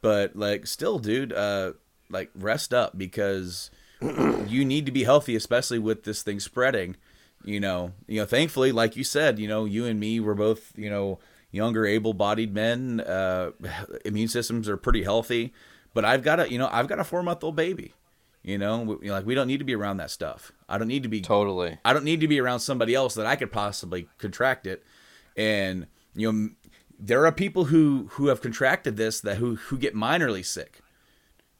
[0.00, 1.72] but like still, dude, uh,
[2.08, 6.96] like rest up because you need to be healthy, especially with this thing spreading.
[7.44, 8.26] You know, you know.
[8.26, 11.18] Thankfully, like you said, you know, you and me were both, you know,
[11.50, 13.00] younger, able-bodied men.
[13.00, 13.50] Uh,
[14.04, 15.52] immune systems are pretty healthy,
[15.92, 17.94] but I've got a, you know, I've got a four-month-old baby.
[18.42, 20.50] You know, we, like we don't need to be around that stuff.
[20.68, 21.78] I don't need to be Totally.
[21.84, 24.82] I don't need to be around somebody else that I could possibly contract it.
[25.36, 26.50] And you know,
[26.98, 30.80] there are people who who have contracted this that who who get minorly sick.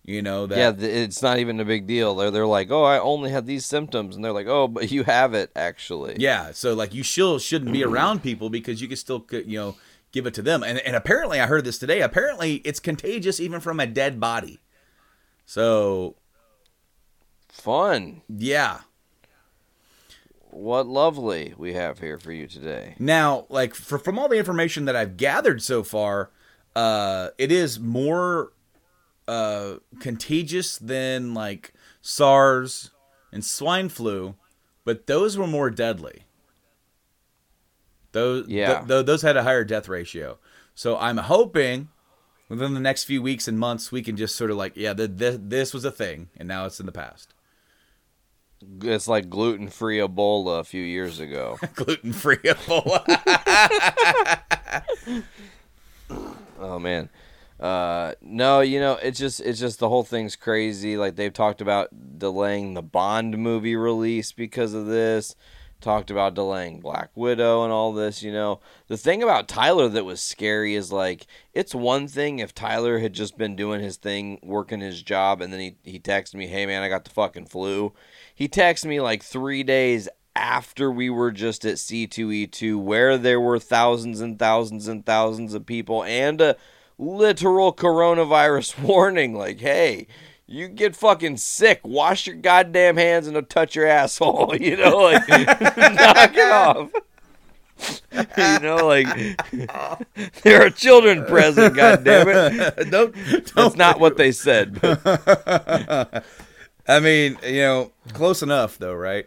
[0.04, 2.16] You know that yeah, it's not even a big deal.
[2.16, 5.04] They're they're like, oh, I only had these symptoms, and they're like, oh, but you
[5.04, 6.16] have it actually.
[6.18, 9.76] Yeah, so like you still shouldn't be around people because you can still you know
[10.10, 10.64] give it to them.
[10.64, 12.02] And and apparently I heard this today.
[12.02, 14.58] Apparently it's contagious even from a dead body.
[15.46, 16.16] So
[17.52, 18.22] Fun.
[18.28, 18.80] yeah.
[20.50, 22.94] What lovely we have here for you today.
[22.98, 26.30] Now, like for, from all the information that I've gathered so far,
[26.76, 28.52] uh, it is more
[29.28, 31.72] uh, contagious than like
[32.02, 32.90] SARS
[33.32, 34.34] and swine flu,
[34.84, 36.24] but those were more deadly.
[38.12, 38.78] Those Yeah.
[38.80, 40.38] th- th- those had a higher death ratio.
[40.74, 41.88] So I'm hoping
[42.50, 45.16] within the next few weeks and months we can just sort of like, yeah, th-
[45.18, 47.32] th- this was a thing, and now it's in the past.
[48.82, 51.58] It's like gluten free Ebola a few years ago.
[51.74, 53.02] Gluten free Ebola.
[56.60, 57.08] Oh man.
[57.58, 60.96] Uh no, you know, it's just it's just the whole thing's crazy.
[60.96, 61.88] Like they've talked about
[62.18, 65.34] delaying the Bond movie release because of this.
[65.82, 68.60] Talked about delaying Black Widow and all this, you know.
[68.86, 73.12] The thing about Tyler that was scary is like it's one thing if Tyler had
[73.12, 76.66] just been doing his thing, working his job, and then he, he texted me, Hey
[76.66, 77.92] man, I got the fucking flu.
[78.34, 83.58] He texted me like three days after we were just at C2E2, where there were
[83.58, 86.56] thousands and thousands and thousands of people, and a
[86.96, 90.06] literal coronavirus warning like, hey,
[90.52, 94.54] you get fucking sick, wash your goddamn hands and don't touch your asshole.
[94.60, 96.90] You know, like, knock it off.
[98.36, 99.06] you know, like,
[100.42, 102.90] there are children present, goddammit.
[102.90, 103.14] don't,
[103.54, 104.78] That's not what they said.
[106.86, 109.26] I mean, you know, close enough though, right?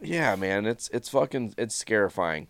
[0.00, 2.46] Yeah, man, it's it's fucking it's scarifying.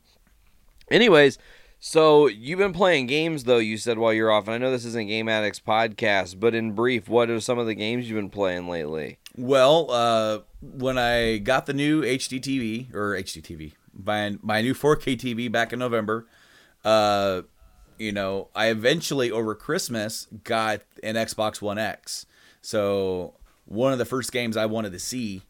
[0.91, 1.39] Anyways,
[1.81, 3.59] so you've been playing games though.
[3.59, 6.73] You said while you're off, and I know this isn't Game Addicts podcast, but in
[6.73, 9.19] brief, what are some of the games you've been playing lately?
[9.37, 15.17] Well, uh, when I got the new HD TV or HDTV, my my new 4K
[15.19, 16.27] TV back in November,
[16.85, 17.43] uh,
[17.99, 22.27] you know, I eventually over Christmas got an Xbox One X.
[22.63, 23.35] So
[23.67, 25.43] one of the first games I wanted to see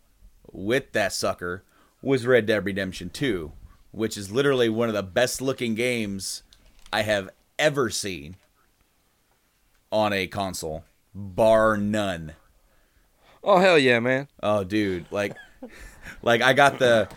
[0.53, 1.65] with that sucker
[2.03, 3.53] was Red Dead Redemption 2,
[3.93, 6.43] which is literally one of the best looking games
[6.93, 8.37] I have ever seen
[9.93, 10.85] on a console,
[11.15, 12.35] bar none.
[13.43, 14.29] Oh hell yeah, man!
[14.43, 15.35] Oh, dude, like,
[16.23, 17.09] like I got the,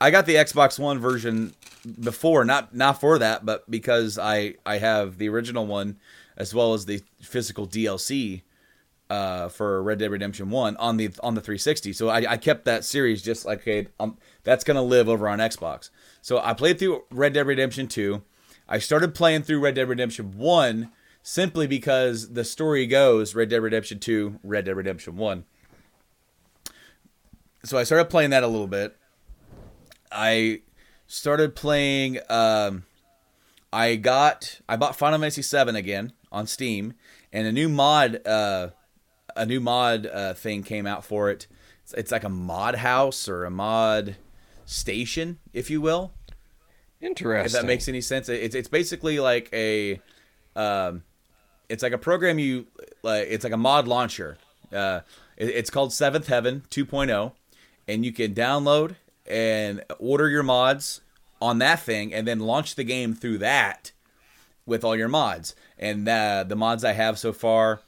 [0.00, 1.54] I got the Xbox One version
[2.00, 5.98] before, not not for that, but because I I have the original one
[6.36, 8.42] as well as the physical DLC
[9.08, 11.92] uh, for Red Dead Redemption One on the on the 360.
[11.92, 15.38] So I, I kept that series just like okay, um, that's gonna live over on
[15.38, 15.90] Xbox.
[16.26, 18.22] So I played through Red Dead Redemption Two.
[18.68, 20.90] I started playing through Red Dead Redemption One
[21.22, 25.44] simply because the story goes Red Dead Redemption Two, Red Dead Redemption One
[27.66, 28.96] so I started playing that a little bit.
[30.10, 30.62] I
[31.06, 32.20] started playing.
[32.30, 32.84] Um,
[33.72, 36.94] I got I bought Final Fantasy VII again on Steam,
[37.32, 38.68] and a new mod, uh,
[39.34, 41.48] a new mod uh, thing came out for it.
[41.82, 44.16] It's, it's like a mod house or a mod
[44.64, 46.12] station, if you will.
[47.06, 47.46] Interesting.
[47.46, 50.00] If that makes any sense, it's it's basically like a,
[50.54, 51.02] um,
[51.68, 52.66] it's like a program you
[53.02, 53.26] like.
[53.30, 54.38] It's like a mod launcher.
[54.72, 55.00] Uh,
[55.36, 57.32] it- it's called Seventh Heaven 2.0,
[57.88, 58.96] and you can download
[59.26, 61.00] and order your mods
[61.40, 63.92] on that thing, and then launch the game through that
[64.64, 65.54] with all your mods.
[65.78, 67.80] And uh, the mods I have so far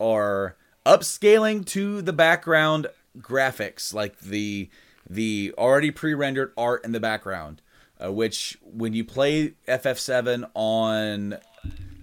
[0.00, 0.56] are
[0.86, 2.86] upscaling to the background
[3.18, 4.70] graphics, like the
[5.10, 7.60] the already pre-rendered art in the background,
[8.02, 11.38] uh, which when you play FF7 on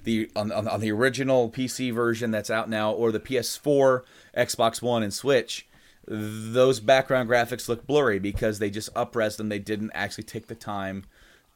[0.04, 4.04] the on, on, the original PC version that's out now, or the PS4,
[4.38, 5.68] Xbox One, and Switch,
[6.08, 9.50] those background graphics look blurry because they just upres them.
[9.50, 11.06] They didn't actually take the time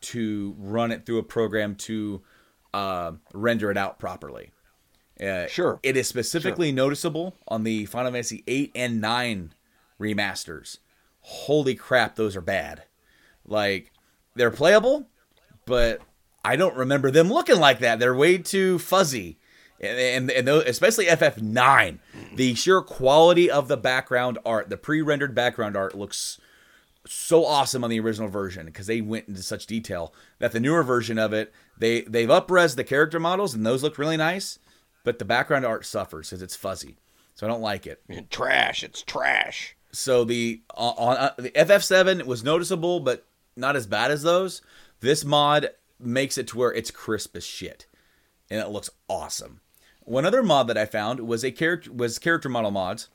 [0.01, 2.21] to run it through a program to
[2.73, 4.51] uh, render it out properly.
[5.19, 5.79] Uh, Sure.
[5.83, 9.53] It is specifically noticeable on the Final Fantasy 8 and 9
[9.99, 10.79] remasters.
[11.21, 12.83] Holy crap, those are bad.
[13.45, 13.92] Like,
[14.35, 15.07] they're playable,
[15.65, 16.01] but
[16.43, 17.99] I don't remember them looking like that.
[17.99, 19.37] They're way too fuzzy.
[19.79, 21.99] And, and, and those, especially FF9,
[22.35, 26.39] the sheer quality of the background art, the pre rendered background art looks
[27.05, 30.83] so awesome on the original version because they went into such detail that the newer
[30.83, 34.57] version of it, they, they've upres the character models and those look really nice,
[35.03, 36.97] but the background art suffers because it's fuzzy.
[37.35, 38.01] So I don't like it.
[38.29, 38.83] trash.
[38.83, 39.75] It's trash.
[39.91, 43.25] So the on, on uh, the FF7 was noticeable, but
[43.55, 44.61] not as bad as those.
[44.99, 47.85] This mod makes it to where it's crisp as shit,
[48.49, 49.61] and it looks awesome.
[50.01, 53.09] One other mod that I found was a character was character model mods,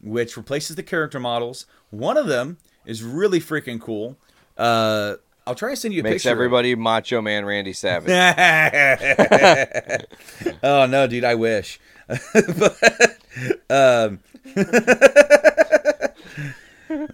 [0.00, 1.66] which replaces the character models.
[1.90, 4.16] One of them is really freaking cool.
[4.56, 5.16] Uh,
[5.46, 6.30] I'll try and send you a Makes picture.
[6.30, 8.10] everybody Macho Man Randy Savage.
[10.62, 11.80] oh no, dude, I wish.
[12.06, 13.18] but,
[13.70, 14.20] um,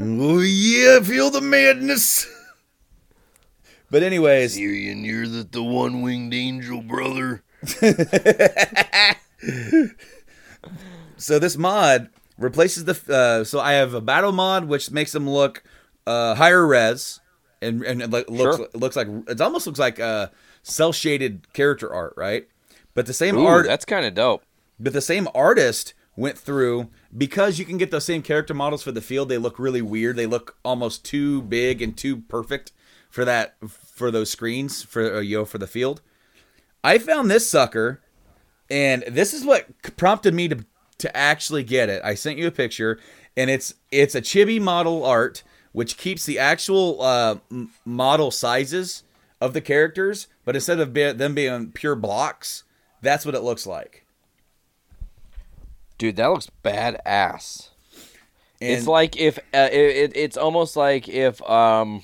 [0.00, 2.26] oh yeah, feel the madness.
[3.90, 7.42] But anyways, Tyrion, you're the, the one winged angel, brother.
[11.16, 12.98] so this mod replaces the.
[13.12, 15.62] Uh, so I have a battle mod which makes them look
[16.06, 17.20] uh, higher res,
[17.62, 18.68] and and it looks Sure.
[18.74, 20.28] looks like it almost looks like uh,
[20.62, 22.48] cell shaded character art, right?
[22.94, 24.42] But the same Ooh, art, that's kind of dope.
[24.78, 28.90] but the same artist went through because you can get those same character models for
[28.92, 29.28] the field.
[29.28, 30.16] They look really weird.
[30.16, 32.72] They look almost too big and too perfect
[33.08, 36.00] for that for those screens for uh, know for the field.
[36.84, 38.00] I found this sucker,
[38.70, 40.64] and this is what prompted me to
[40.98, 42.02] to actually get it.
[42.04, 42.98] I sent you a picture,
[43.36, 45.42] and it's it's a chibi model art
[45.72, 47.36] which keeps the actual uh,
[47.84, 49.04] model sizes
[49.40, 52.64] of the characters, but instead of be- them being pure blocks,
[53.02, 54.04] that's what it looks like.
[55.98, 57.68] Dude, that looks badass.
[58.60, 62.02] And it's like if uh, it, it, it's almost like if um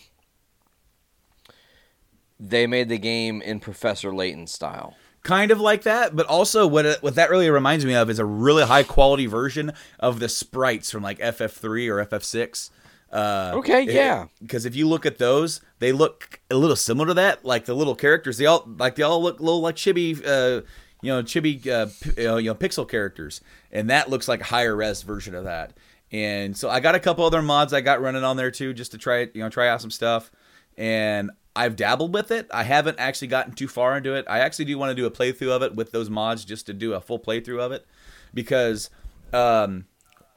[2.41, 4.95] they made the game in Professor Layton style.
[5.23, 8.19] kind of like that, but also what it, what that really reminds me of is
[8.19, 12.71] a really high quality version of the sprites from like FF3 or FF6.
[13.11, 14.27] Uh, Okay, yeah.
[14.43, 17.45] Because if you look at those, they look a little similar to that.
[17.45, 20.63] Like the little characters, they all like they all look a little like chibi, uh,
[21.01, 24.41] you know, chibi, uh, p- you know, you know, pixel characters, and that looks like
[24.41, 25.75] a higher res version of that.
[26.13, 28.91] And so I got a couple other mods I got running on there too, just
[28.93, 30.31] to try it, you know, try out some stuff.
[30.77, 32.49] And I've dabbled with it.
[32.53, 34.25] I haven't actually gotten too far into it.
[34.29, 36.73] I actually do want to do a playthrough of it with those mods, just to
[36.73, 37.87] do a full playthrough of it,
[38.33, 38.91] because
[39.33, 39.87] um,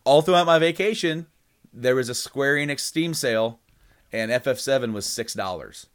[0.03, 1.28] all throughout my vacation
[1.74, 3.59] there was a Square Enix Steam sale,
[4.11, 5.88] and FF7 was six dollars.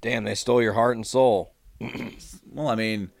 [0.00, 1.54] Damn, they stole your heart and soul.
[2.52, 3.12] Well, I mean,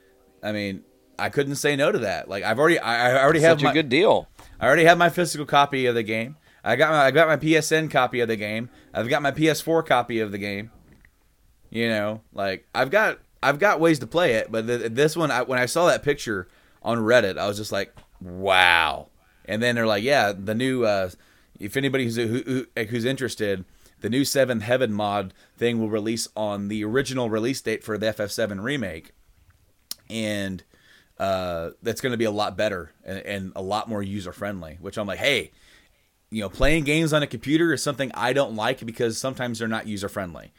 [0.42, 0.82] I mean,
[1.16, 2.28] I couldn't say no to that.
[2.28, 4.28] Like I've already, I, I already have Such my, a good deal.
[4.58, 6.36] I already have my physical copy of the game.
[6.62, 8.70] I got my, I got my PSN copy of the game.
[8.92, 10.70] I've got my PS4 copy of the game.
[11.70, 14.50] You know, like I've got, I've got ways to play it.
[14.50, 16.48] But th this one, I, when I saw that picture
[16.82, 19.08] on Reddit, I was just like, wow.
[19.44, 21.10] And then they're like, yeah, the new, uh,
[21.58, 23.64] if anybody who's who, who, who's interested,
[24.00, 28.06] the new Seventh Heaven mod thing will release on the original release date for the
[28.06, 29.12] FF7 remake,
[30.08, 30.62] and
[31.18, 34.78] uh, that's going to be a lot better and, and a lot more user friendly.
[34.80, 35.52] Which I'm like, hey,
[36.30, 39.68] you know, playing games on a computer is something I don't like because sometimes they're
[39.68, 40.52] not user friendly.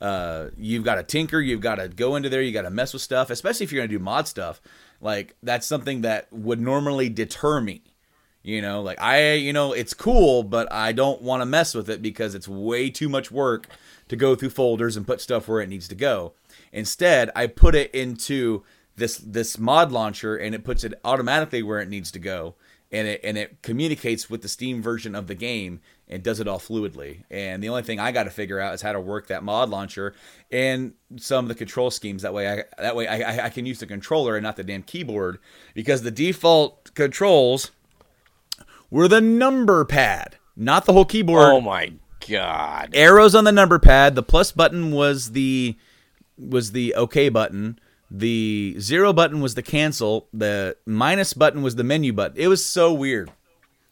[0.00, 2.92] Uh, you've got to tinker, you've got to go into there, you got to mess
[2.92, 4.60] with stuff, especially if you're going to do mod stuff.
[5.00, 7.82] Like that's something that would normally deter me.
[8.42, 11.90] You know, like I, you know, it's cool, but I don't want to mess with
[11.90, 13.66] it because it's way too much work
[14.08, 16.34] to go through folders and put stuff where it needs to go.
[16.72, 18.62] Instead, I put it into
[18.94, 22.54] this this mod launcher and it puts it automatically where it needs to go
[22.92, 26.46] and it and it communicates with the Steam version of the game and does it
[26.46, 27.24] all fluidly.
[27.30, 29.68] And the only thing I got to figure out is how to work that mod
[29.70, 30.14] launcher
[30.52, 32.22] and some of the control schemes.
[32.22, 34.62] That way, I that way I, I- I can use the controller and not the
[34.64, 35.38] damn keyboard
[35.74, 37.72] because the default controls
[38.90, 41.92] were the number pad, not the whole keyboard Oh my
[42.28, 42.90] god.
[42.94, 44.14] arrows on the number pad.
[44.14, 45.76] The plus button was the
[46.38, 47.78] was the OK button.
[48.18, 50.28] The zero button was the cancel.
[50.32, 52.38] The minus button was the menu button.
[52.38, 53.30] It was so weird,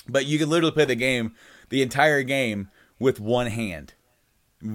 [0.09, 1.35] but you could literally play the game,
[1.69, 3.93] the entire game, with one hand.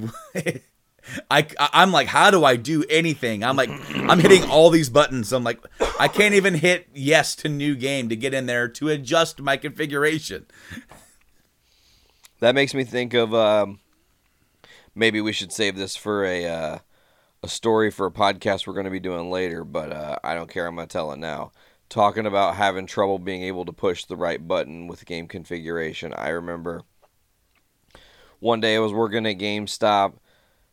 [1.31, 3.43] I, I'm like, how do I do anything?
[3.43, 5.33] I'm like, I'm hitting all these buttons.
[5.33, 5.59] I'm like,
[5.99, 9.57] I can't even hit yes to new game to get in there to adjust my
[9.57, 10.45] configuration.
[12.39, 13.79] That makes me think of um,
[14.93, 16.77] maybe we should save this for a uh,
[17.41, 20.49] a story for a podcast we're going to be doing later, but uh, I don't
[20.49, 20.67] care.
[20.67, 21.51] I'm going to tell it now.
[21.87, 26.13] Talking about having trouble being able to push the right button with game configuration.
[26.13, 26.83] I remember
[28.39, 30.13] one day I was working at GameStop.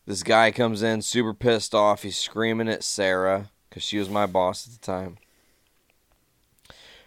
[0.04, 2.02] This guy comes in super pissed off.
[2.02, 5.16] He's screaming at Sarah because she was my boss at the time.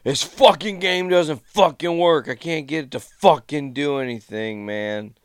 [0.03, 2.27] This fucking game doesn't fucking work.
[2.29, 5.15] I can't get it to fucking do anything, man.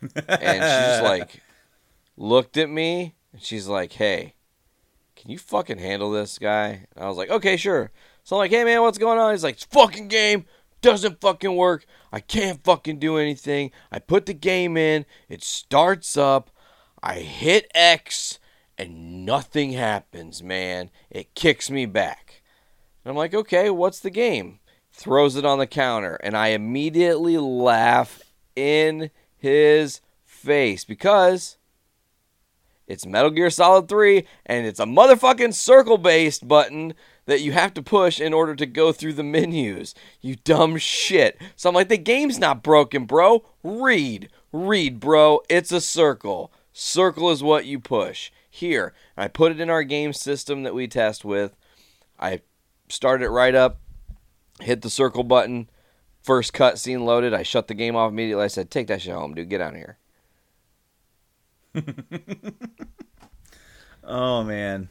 [0.00, 1.42] And she's like
[2.16, 4.34] looked at me and she's like, "Hey,
[5.16, 7.90] can you fucking handle this guy?" And I was like, "Okay, sure."
[8.24, 10.44] So I'm like, "Hey man, what's going on?" He's like, "This fucking game
[10.80, 11.84] doesn't fucking work.
[12.12, 13.70] I can't fucking do anything.
[13.92, 16.50] I put the game in, it starts up.
[17.02, 18.38] I hit X
[18.80, 20.90] and nothing happens, man.
[21.10, 22.42] It kicks me back.
[23.04, 24.60] And I'm like, okay, what's the game?
[24.90, 28.20] Throws it on the counter, and I immediately laugh
[28.56, 31.56] in his face because
[32.90, 36.94] it's Metal Gear Solid 3 and it's a motherfucking circle based button
[37.26, 39.94] that you have to push in order to go through the menus.
[40.20, 41.40] You dumb shit.
[41.54, 43.44] So I'm like, the game's not broken, bro.
[43.62, 44.28] Read.
[44.52, 45.40] Read, bro.
[45.48, 46.52] It's a circle.
[46.72, 48.32] Circle is what you push.
[48.50, 48.92] Here.
[49.16, 51.54] I put it in our game system that we test with.
[52.18, 52.40] I
[52.88, 53.78] start it right up,
[54.60, 55.70] hit the circle button.
[56.24, 57.32] First cutscene loaded.
[57.32, 58.44] I shut the game off immediately.
[58.44, 59.48] I said, take that shit home, dude.
[59.48, 59.96] Get out of here.
[64.10, 64.88] Oh man,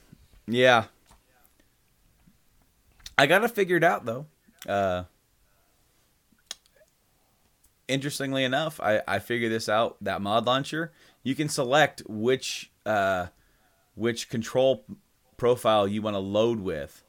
[0.47, 0.85] yeah.
[3.17, 4.27] I got it figured out though.
[4.65, 5.03] Uh,
[7.89, 9.97] interestingly enough, I I figured this out.
[10.01, 13.27] That mod launcher, you can select which uh,
[13.95, 14.85] which control
[15.35, 17.03] profile you want to load with,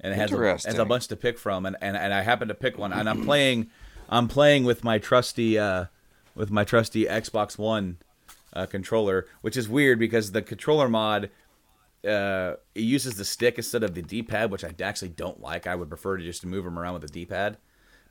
[0.00, 1.66] and it has a, has a bunch to pick from.
[1.66, 3.68] And, and and I happen to pick one, and I'm playing
[4.08, 5.86] I'm playing with my trusty uh,
[6.34, 7.98] with my trusty Xbox One
[8.54, 11.30] uh, controller, which is weird because the controller mod
[12.06, 15.66] uh, it uses the stick instead of the D-pad, which I actually don't like.
[15.66, 17.56] I would prefer to just move them around with the D-pad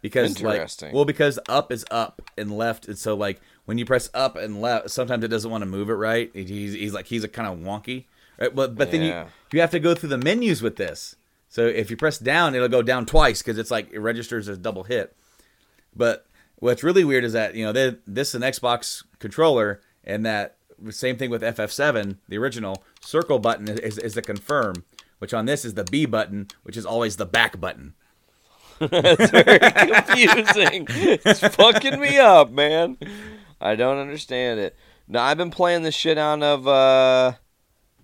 [0.01, 0.57] because like
[0.93, 4.61] well because up is up and left, and so like when you press up and
[4.61, 6.31] left, sometimes it doesn't want to move it right.
[6.33, 8.05] He's, he's like he's a kind of wonky,
[8.39, 8.53] right?
[8.53, 11.15] But but then you you have to go through the menus with this.
[11.49, 14.57] So if you press down, it'll go down twice because it's like it registers as
[14.57, 15.15] double hit.
[15.95, 16.25] But
[16.55, 20.57] what's really weird is that you know they, this is an Xbox controller, and that
[20.89, 24.83] same thing with FF7, the original circle button is, is the confirm,
[25.19, 27.93] which on this is the B button, which is always the back button.
[28.79, 30.87] That's very confusing.
[30.89, 32.97] it's fucking me up, man.
[33.61, 34.75] I don't understand it.
[35.07, 37.33] No, I've been playing this shit out of uh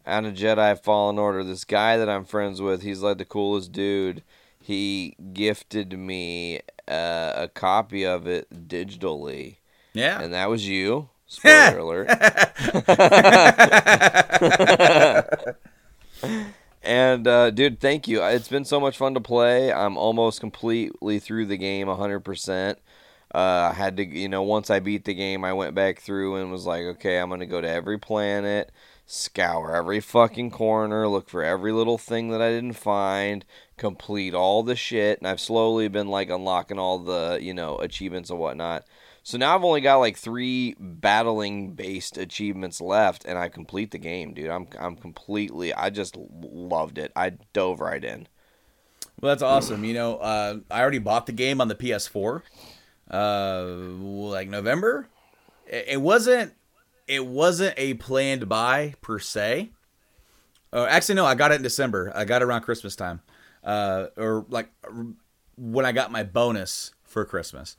[0.05, 1.43] out of Jedi Fallen Order.
[1.43, 4.23] This guy that I'm friends with, he's like the coolest dude.
[4.61, 9.57] He gifted me uh, a copy of it digitally,
[9.93, 10.21] Yeah.
[10.21, 11.09] and that was you.
[11.29, 12.09] Spoiler alert.
[16.81, 18.23] And uh, dude, thank you.
[18.23, 19.71] It's been so much fun to play.
[19.71, 22.77] I'm almost completely through the game, 100%.
[23.33, 26.37] Uh, I had to, you know, once I beat the game, I went back through
[26.37, 28.71] and was like, okay, I'm gonna go to every planet,
[29.05, 33.45] scour every fucking corner, look for every little thing that I didn't find,
[33.77, 38.29] complete all the shit, and I've slowly been like unlocking all the, you know, achievements
[38.31, 38.85] and whatnot.
[39.23, 43.97] So now I've only got like three battling based achievements left, and I complete the
[43.97, 44.49] game, dude.
[44.49, 45.73] I'm I'm completely.
[45.73, 47.11] I just loved it.
[47.15, 48.27] I dove right in.
[49.21, 49.83] Well, that's awesome.
[49.83, 52.41] You know, uh, I already bought the game on the PS4,
[53.11, 55.07] uh, like November.
[55.67, 56.53] It, wasn't.
[57.05, 59.71] It wasn't a planned buy per se.
[60.71, 61.25] Oh, actually, no.
[61.25, 62.11] I got it in December.
[62.15, 63.21] I got it around Christmas time,
[63.63, 64.71] uh, or like
[65.57, 67.75] when I got my bonus for Christmas,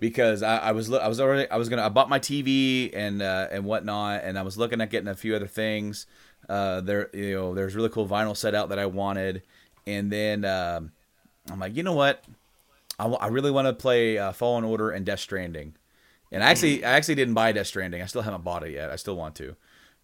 [0.00, 2.90] because I, I was lo- I was already I was gonna I bought my TV
[2.92, 6.06] and uh, and whatnot, and I was looking at getting a few other things.
[6.48, 9.42] Uh, there you know there's really cool vinyl set out that I wanted,
[9.86, 10.90] and then um,
[11.50, 12.24] I'm like, you know what,
[12.98, 15.74] I, really want to play uh, Fallen Order and Death Stranding,
[16.32, 18.02] and I actually I actually didn't buy Death Stranding.
[18.02, 18.90] I still haven't bought it yet.
[18.90, 19.54] I still want to,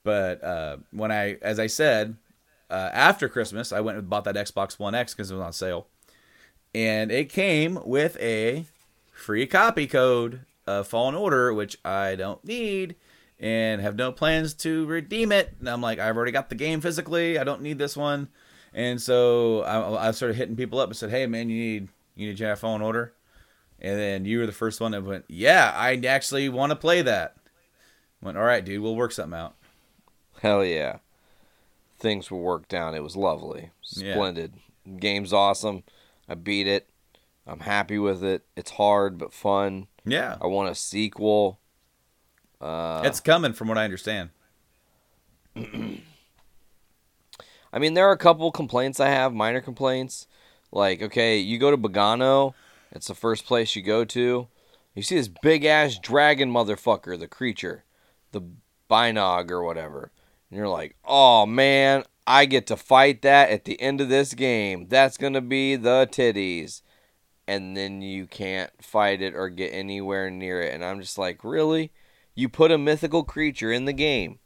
[0.05, 2.17] but uh, when I as I said
[2.69, 5.55] uh, after Christmas, I went and bought that Xbox One X because it was on
[5.55, 5.87] sale,
[6.75, 8.67] and it came with a
[9.17, 12.97] free copy code of Fallen Order, which I don't need
[13.39, 15.55] and have no plans to redeem it.
[15.59, 17.39] And I'm like, I've already got the game physically.
[17.39, 18.29] I don't need this one.
[18.73, 22.29] And so I, I started hitting people up and said, Hey, man, you need you
[22.29, 23.13] need Jedi Fallen Order.
[23.79, 27.03] And then you were the first one that went, Yeah, I actually want to play
[27.03, 27.37] that.
[28.21, 29.55] went, All right, dude, we'll work something out.
[30.41, 30.99] Hell yeah.
[31.99, 32.95] Things were worked out.
[32.95, 33.71] It was lovely.
[33.97, 34.13] Yeah.
[34.15, 34.55] Splendid.
[34.99, 35.83] Game's awesome.
[36.29, 36.89] I beat it.
[37.47, 38.45] I'm happy with it.
[38.57, 39.87] It's hard but fun.
[40.05, 41.61] Yeah, I want a sequel.
[42.61, 44.31] Uh, it's coming from what I understand.
[45.57, 46.01] I
[47.79, 50.27] mean, there are a couple complaints I have, minor complaints.
[50.73, 52.55] Like, okay, you go to Bogano,
[52.93, 54.49] it's the first place you go to.
[54.95, 57.85] You see this big ass dragon motherfucker, the creature,
[58.33, 58.43] the
[58.91, 60.11] Binog or whatever.
[60.51, 64.35] And you're like, oh man, I get to fight that at the end of this
[64.35, 64.87] game.
[64.89, 66.83] That's going to be the titties.
[67.49, 70.75] And then you can't fight it or get anywhere near it.
[70.75, 71.93] And I'm just like, really?
[72.35, 74.39] You put a mythical creature in the game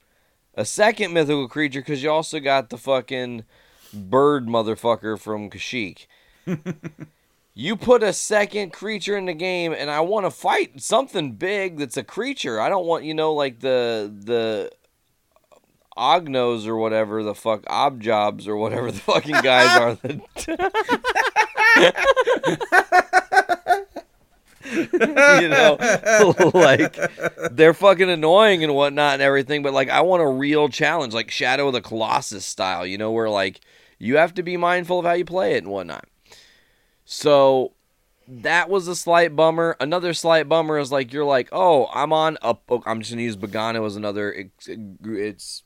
[0.55, 3.45] a second mythical creature because you also got the fucking
[3.93, 6.07] bird motherfucker from Kashyyyk.
[7.55, 11.79] you put a second creature in the game, and I want to fight something big
[11.79, 12.61] that's a creature.
[12.61, 14.71] I don't want you know like the the
[15.97, 19.99] Ognos or whatever the fuck Objobs or whatever the fucking guys are.
[24.73, 25.77] You know,
[26.55, 26.97] like
[27.51, 29.63] they're fucking annoying and whatnot and everything.
[29.63, 32.87] But like, I want a real challenge, like Shadow of the Colossus style.
[32.87, 33.61] You know, where like
[33.99, 36.07] you have to be mindful of how you play it and whatnot.
[37.05, 37.73] So
[38.29, 39.77] that was a slight bummer.
[39.81, 42.57] Another slight bummer is like you're like, oh, I'm on a.
[42.69, 44.33] oh, I'm just gonna use Bogano as another.
[44.33, 45.63] It's, it's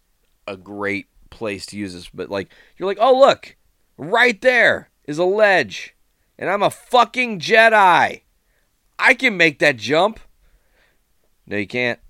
[0.47, 3.57] a great place to use this, but like you're like, oh look,
[3.97, 5.94] right there is a ledge,
[6.39, 8.23] and I'm a fucking Jedi.
[8.99, 10.21] I can make that jump.
[11.47, 12.01] No, you can't.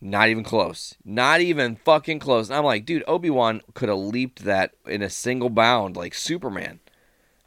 [0.00, 0.94] Not even close.
[1.04, 2.48] Not even fucking close.
[2.48, 6.12] And I'm like, dude, Obi Wan could have leaped that in a single bound like
[6.12, 6.80] Superman.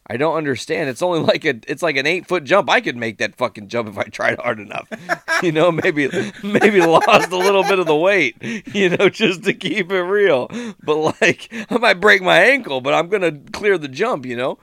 [0.09, 0.89] I don't understand.
[0.89, 2.69] It's only like a it's like an eight foot jump.
[2.69, 4.89] I could make that fucking jump if I tried hard enough.
[5.43, 6.09] You know, maybe
[6.41, 8.41] maybe lost a little bit of the weight,
[8.73, 10.49] you know, just to keep it real.
[10.81, 14.57] But like I might break my ankle, but I'm gonna clear the jump, you know?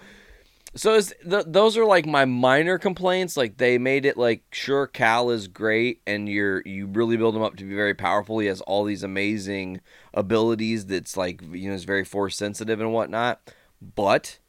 [0.76, 3.36] So those are like my minor complaints.
[3.36, 7.42] Like they made it like sure Cal is great, and you're you really build him
[7.42, 8.40] up to be very powerful.
[8.40, 9.80] He has all these amazing
[10.12, 10.86] abilities.
[10.86, 13.52] That's like you know is very force sensitive and whatnot.
[13.80, 14.40] But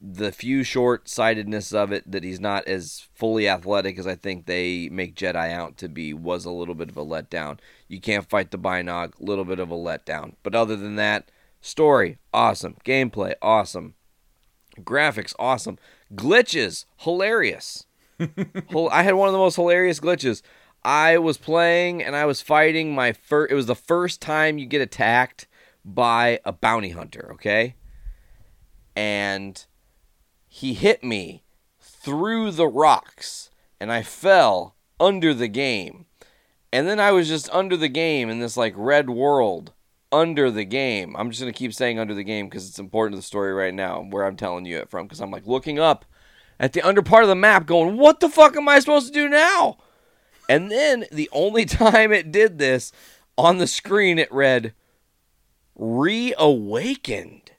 [0.00, 4.44] the few short sightedness of it that he's not as fully athletic as I think
[4.44, 7.58] they make Jedi out to be was a little bit of a letdown.
[7.88, 10.34] You can't fight the Binog, little bit of a letdown.
[10.42, 11.30] But other than that,
[11.60, 13.94] story awesome, gameplay awesome,
[14.80, 15.78] graphics awesome,
[16.14, 17.86] glitches hilarious.
[18.20, 20.42] I had one of the most hilarious glitches.
[20.84, 23.52] I was playing and I was fighting my first.
[23.52, 25.46] It was the first time you get attacked
[25.84, 27.30] by a bounty hunter.
[27.34, 27.74] Okay,
[28.94, 29.64] and
[30.48, 31.42] he hit me
[31.80, 36.06] through the rocks and I fell under the game.
[36.72, 39.73] And then I was just under the game in this like red world
[40.14, 41.16] under the game.
[41.16, 43.52] I'm just going to keep saying under the game because it's important to the story
[43.52, 46.04] right now where I'm telling you it from because I'm like looking up
[46.60, 49.12] at the under part of the map going, what the fuck am I supposed to
[49.12, 49.78] do now?
[50.48, 52.92] And then the only time it did this
[53.36, 54.72] on the screen, it read
[55.74, 57.52] reawakened.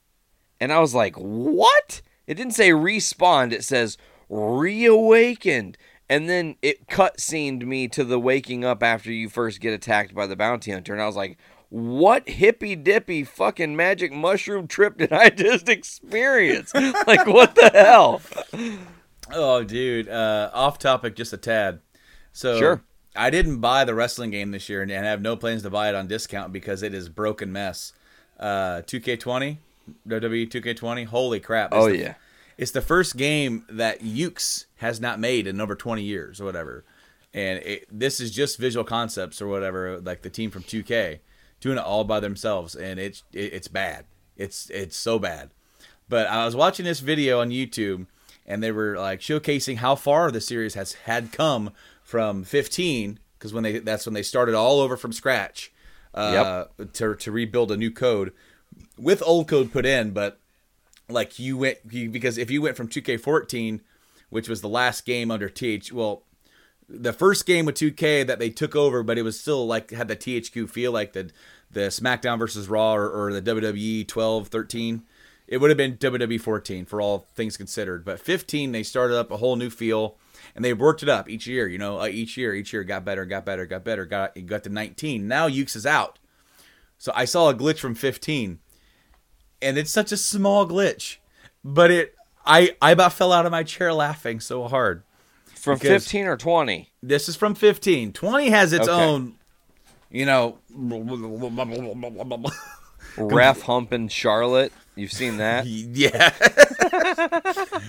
[0.59, 2.01] And I was like, what?
[2.25, 3.97] It didn't say respawned, it says
[4.29, 5.77] reawakened.
[6.07, 10.27] And then it cutscened me to the waking up after you first get attacked by
[10.27, 10.93] the bounty hunter.
[10.93, 11.37] And I was like,
[11.75, 16.73] what hippy dippy fucking magic mushroom trip did I just experience?
[16.73, 18.21] like, what the hell?
[19.33, 20.07] Oh, dude.
[20.07, 21.79] Uh, off topic, just a tad.
[22.31, 22.81] So Sure.
[23.13, 25.89] I didn't buy the wrestling game this year, and I have no plans to buy
[25.89, 27.91] it on discount because it is broken mess.
[28.39, 29.57] Uh, 2K20,
[30.07, 31.05] WWE 2K20.
[31.07, 31.73] Holy crap!
[31.73, 32.13] It's Oh, the- yeah.
[32.57, 36.85] It's the first game that Yuke's has not made in over 20 years or whatever,
[37.33, 41.19] and it, this is just Visual Concepts or whatever, like the team from 2K,
[41.65, 44.05] doing it all by themselves, and it's it, it's bad.
[44.37, 45.49] It's it's so bad.
[46.07, 48.05] But I was watching this video on YouTube,
[48.45, 51.71] and they were like showcasing how far the series has had come
[52.03, 55.73] from 15, because when they that's when they started all over from scratch,
[56.13, 58.31] uh, to to rebuild a new code
[58.99, 60.39] with old code put in, but
[61.09, 63.79] like you went you, because if you went from 2K14,
[64.29, 66.21] which was the last game under TH, well,
[66.87, 70.07] the first game with 2K that they took over, but it was still like had
[70.07, 71.31] the THQ feel like the
[71.71, 75.03] the SmackDown versus Raw or, or the WWE 12, 13.
[75.47, 79.31] It would have been WWE 14 for all things considered, but 15 they started up
[79.31, 80.17] a whole new feel
[80.55, 81.67] and they worked it up each year.
[81.67, 84.05] You know, uh, each year, each year got better, got better, got better.
[84.05, 85.27] Got got to 19.
[85.27, 86.19] Now Yuke's is out,
[86.97, 88.59] so I saw a glitch from 15
[89.61, 91.17] and it's such a small glitch,
[91.63, 95.03] but it I I about fell out of my chair laughing so hard.
[95.53, 96.91] From Because- 15 or 20?
[97.01, 98.13] This is from 15.
[98.13, 99.03] 20 has its Okay.
[99.03, 99.35] own,
[100.11, 100.57] you know.
[103.17, 104.73] Ref humping Charlotte.
[104.95, 105.65] You've seen that?
[105.67, 106.31] Yeah.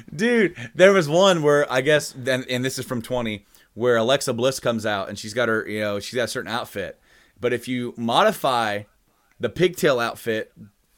[0.14, 4.32] Dude, there was one where I guess then and this is from 20 where Alexa
[4.32, 6.98] Bliss comes out and she's got her, you know, she's got a certain outfit.
[7.40, 8.82] But if you modify
[9.38, 10.52] the pigtail outfit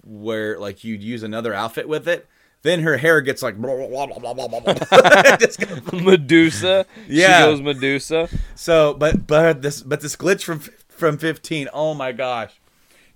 [0.05, 2.27] where like you'd use another outfit with it,
[2.63, 3.55] then her hair gets like
[5.41, 6.87] Just goes- Medusa.
[7.07, 7.39] Yeah.
[7.39, 8.29] She goes Medusa.
[8.55, 11.69] So, but but this but this glitch from from 15.
[11.73, 12.61] Oh my gosh.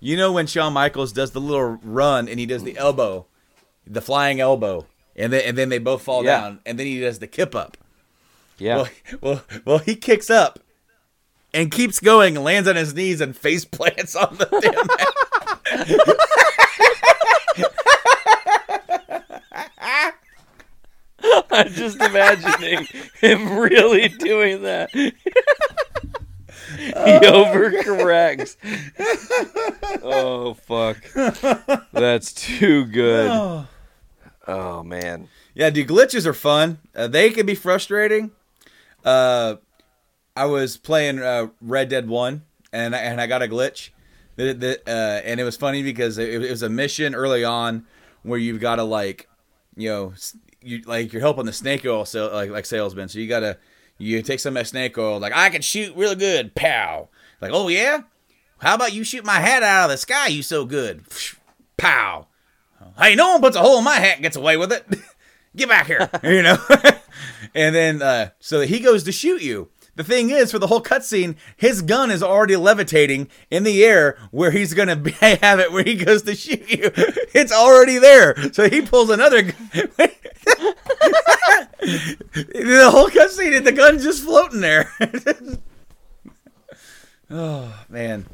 [0.01, 3.27] You know when Shawn Michaels does the little run and he does the elbow,
[3.86, 4.86] the flying elbow,
[5.16, 6.40] and then and then they both fall Yeah.
[6.40, 7.77] down, and then he does the kip up.
[8.59, 8.77] Yeah.
[8.77, 8.89] Well,
[9.20, 10.59] well, well, he kicks up
[11.55, 15.93] and keeps going, and lands on his knees and face plants on the damn
[21.52, 22.86] I'm just imagining
[23.20, 24.90] him really doing that.
[26.78, 28.56] He overcorrects.
[30.02, 31.02] oh fuck,
[31.92, 33.66] that's too good.
[34.48, 36.78] Oh man, Yeah, dude, glitches are fun.
[36.96, 38.32] Uh, they can be frustrating.
[39.04, 39.56] Uh,
[40.34, 42.42] I was playing uh, Red Dead One,
[42.72, 43.90] and I, and I got a glitch.
[44.34, 47.86] The, the, uh, and it was funny because it, it was a mission early on
[48.24, 49.28] where you've got to like,
[49.76, 53.09] you know, s- you like you're helping the snake oil sale, like like salesman.
[53.09, 53.59] So you gotta
[53.98, 55.18] you take some of that snake oil.
[55.18, 56.55] Like I can shoot real good.
[56.55, 57.09] Pow.
[57.40, 58.02] Like oh yeah.
[58.59, 60.28] How about you shoot my hat out of the sky?
[60.28, 61.05] You so good.
[61.76, 62.28] Pow.
[62.98, 64.86] Hey, no one puts a hole in my hat and gets away with it.
[65.56, 66.56] Get back here, you know.
[67.55, 69.68] and then uh, so he goes to shoot you.
[69.94, 74.16] The thing is, for the whole cutscene, his gun is already levitating in the air
[74.31, 76.90] where he's gonna be, have it where he goes to shoot you.
[77.35, 78.36] It's already there.
[78.52, 79.40] So he pulls another.
[79.43, 79.55] gun.
[79.73, 80.10] the
[82.90, 84.90] whole cutscene, the gun's just floating there.
[87.31, 88.27] oh man,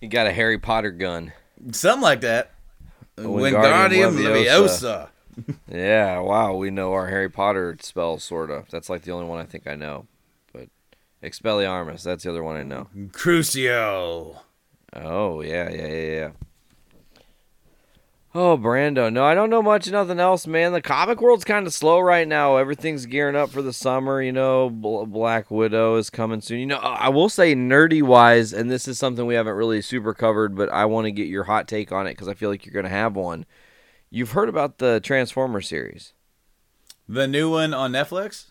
[0.00, 1.32] you got a Harry Potter gun.
[1.72, 2.52] something like that.
[3.18, 5.08] Wingardium Wingardium Leviosa.
[5.36, 5.56] Leviosa.
[5.70, 8.70] Yeah, wow, we know our Harry Potter spells sort of.
[8.70, 10.06] That's like the only one I think I know.
[11.24, 12.88] Expelliarmus, that's the other one I know.
[13.12, 14.38] Crucio.
[14.92, 16.30] Oh yeah, yeah, yeah, yeah.
[18.36, 19.12] Oh, Brando.
[19.12, 19.88] No, I don't know much.
[19.88, 20.72] Nothing else, man.
[20.72, 22.56] The comic world's kind of slow right now.
[22.56, 24.20] Everything's gearing up for the summer.
[24.20, 26.58] You know, Bl- Black Widow is coming soon.
[26.58, 30.14] You know, I will say, nerdy wise, and this is something we haven't really super
[30.14, 32.66] covered, but I want to get your hot take on it because I feel like
[32.66, 33.46] you're going to have one.
[34.10, 36.12] You've heard about the Transformer series?
[37.08, 38.46] The new one on Netflix.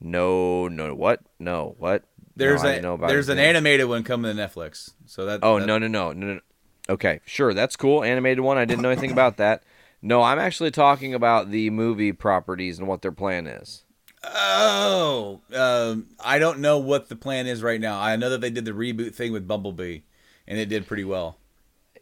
[0.00, 1.20] No, no, what?
[1.38, 2.04] No, what?
[2.36, 3.32] There's no, a there's it.
[3.32, 4.90] an animated one coming to Netflix.
[5.06, 6.40] So that Oh that- no no no no no.
[6.88, 8.04] Okay, sure, that's cool.
[8.04, 8.58] Animated one.
[8.58, 9.62] I didn't know anything about that.
[10.02, 13.82] No, I'm actually talking about the movie properties and what their plan is.
[14.22, 17.98] Oh, um, I don't know what the plan is right now.
[17.98, 20.00] I know that they did the reboot thing with Bumblebee,
[20.46, 21.38] and it did pretty well.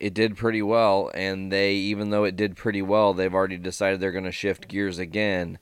[0.01, 4.01] It did pretty well, and they even though it did pretty well, they've already decided
[4.01, 5.59] they're going to shift gears again.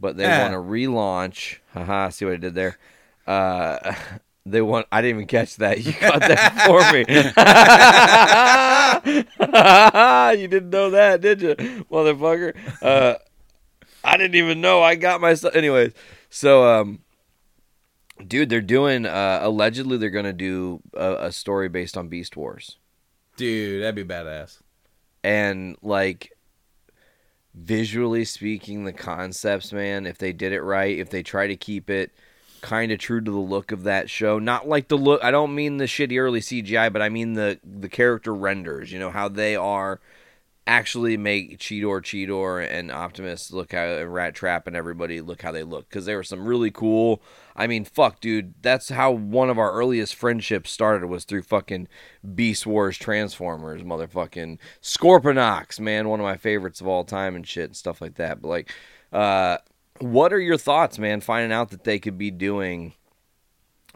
[0.00, 1.58] But they want to relaunch.
[1.72, 2.78] Haha, see what I did there?
[3.26, 3.94] Uh,
[4.46, 4.86] they want.
[4.92, 5.84] I didn't even catch that.
[5.84, 7.00] You got that for me.
[10.40, 11.54] you didn't know that, did you,
[11.90, 12.54] motherfucker?
[12.80, 13.16] Uh,
[14.04, 14.82] I didn't even know.
[14.82, 15.56] I got myself.
[15.56, 15.92] Anyways,
[16.30, 17.00] so um,
[18.26, 19.06] dude, they're doing.
[19.06, 22.76] Uh, allegedly, they're gonna do a, a story based on Beast Wars
[23.36, 24.58] Dude, that'd be badass.
[25.22, 26.32] and like
[27.58, 31.90] visually speaking the concepts man if they did it right if they try to keep
[31.90, 32.12] it
[32.60, 35.54] kind of true to the look of that show not like the look i don't
[35.54, 39.28] mean the shitty early cgi but i mean the the character renders you know how
[39.28, 40.00] they are
[40.68, 45.62] actually make cheetor cheetor and optimus look how rat trap and everybody look how they
[45.62, 47.22] look because there were some really cool.
[47.56, 51.88] I mean fuck dude that's how one of our earliest friendships started was through fucking
[52.34, 57.64] beast wars transformers motherfucking Scorponok man one of my favorites of all time and shit
[57.64, 58.42] and stuff like that.
[58.42, 58.74] But like
[59.10, 59.56] uh
[60.00, 62.92] what are your thoughts man finding out that they could be doing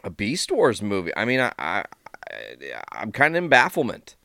[0.03, 1.15] a beast wars movie?
[1.15, 1.85] I mean i, I
[2.91, 4.15] i'm kind of in bafflement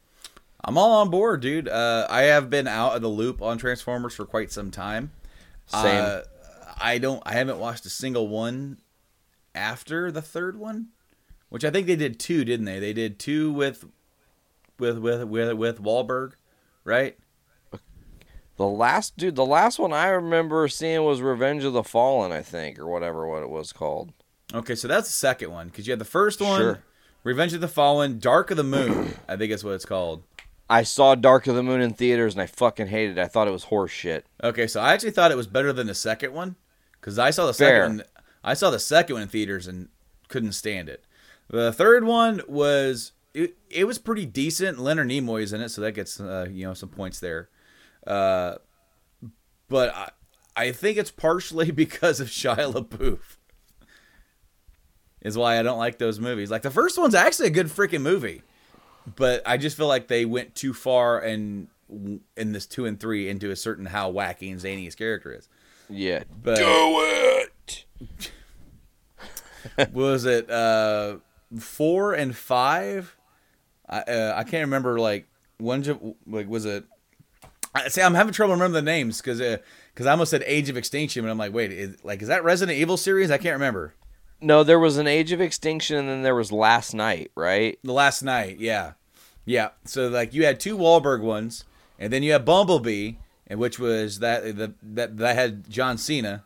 [0.65, 1.69] I'm all on board, dude.
[1.69, 5.13] Uh, I have been out of the loop on Transformers for quite some time.
[5.67, 6.05] Same.
[6.05, 6.21] Uh,
[6.81, 7.23] I don't.
[7.25, 8.79] I haven't watched a single one
[9.55, 10.89] after the third one,
[11.49, 12.79] which I think they did two, didn't they?
[12.81, 13.85] They did two with
[14.79, 16.33] with with with with Wahlberg,
[16.85, 17.17] right?
[18.57, 22.43] The last dude, the last one I remember seeing was Revenge of the Fallen, I
[22.43, 24.13] think, or whatever what it was called.
[24.53, 26.83] Okay, so that's the second one because you had the first one, Sure.
[27.23, 29.15] Revenge of the Fallen, Dark of the Moon.
[29.29, 30.25] I think that's what it's called.
[30.71, 33.21] I saw Dark of the Moon in theaters and I fucking hated it.
[33.23, 34.27] I thought it was horse shit.
[34.43, 36.57] Okay, so I actually thought it was better than the second one
[37.01, 37.85] because I saw the Fair.
[37.85, 38.07] second one.
[38.45, 39.89] I saw the second one in theaters and
[40.29, 41.05] couldn't stand it.
[41.49, 44.79] The third one was it, it was pretty decent.
[44.79, 47.49] Leonard Nimoy's in it, so that gets uh, you know some points there.
[48.07, 48.57] Uh,
[49.69, 50.11] but I,
[50.57, 53.37] I think it's partially because of Shia LaBeouf.
[55.21, 56.51] Is why I don't like those movies.
[56.51, 58.43] Like the first one's actually a good freaking movie,
[59.17, 61.69] but I just feel like they went too far and
[62.37, 65.49] in this two and three into a certain how wacky and zany his character is.
[65.89, 66.25] Yeah.
[66.43, 68.33] But do it.
[69.93, 71.17] was it uh
[71.59, 73.17] four and five?
[73.89, 75.27] I uh, I can't remember like
[75.59, 76.85] one like was it.
[77.75, 78.03] I see.
[78.03, 81.31] I'm having trouble remembering the names because because I almost said Age of Extinction, but
[81.31, 83.31] I'm like, wait, is, like is that Resident Evil series?
[83.31, 83.95] I can't remember.
[84.41, 87.79] No, there was an Age of Extinction and then there was Last Knight, right?
[87.83, 88.93] The Last Knight, yeah,
[89.45, 89.71] yeah.
[89.85, 91.65] So like you had two Wahlberg ones,
[91.99, 93.13] and then you had Bumblebee,
[93.47, 96.45] and which was that the, that that had John Cena.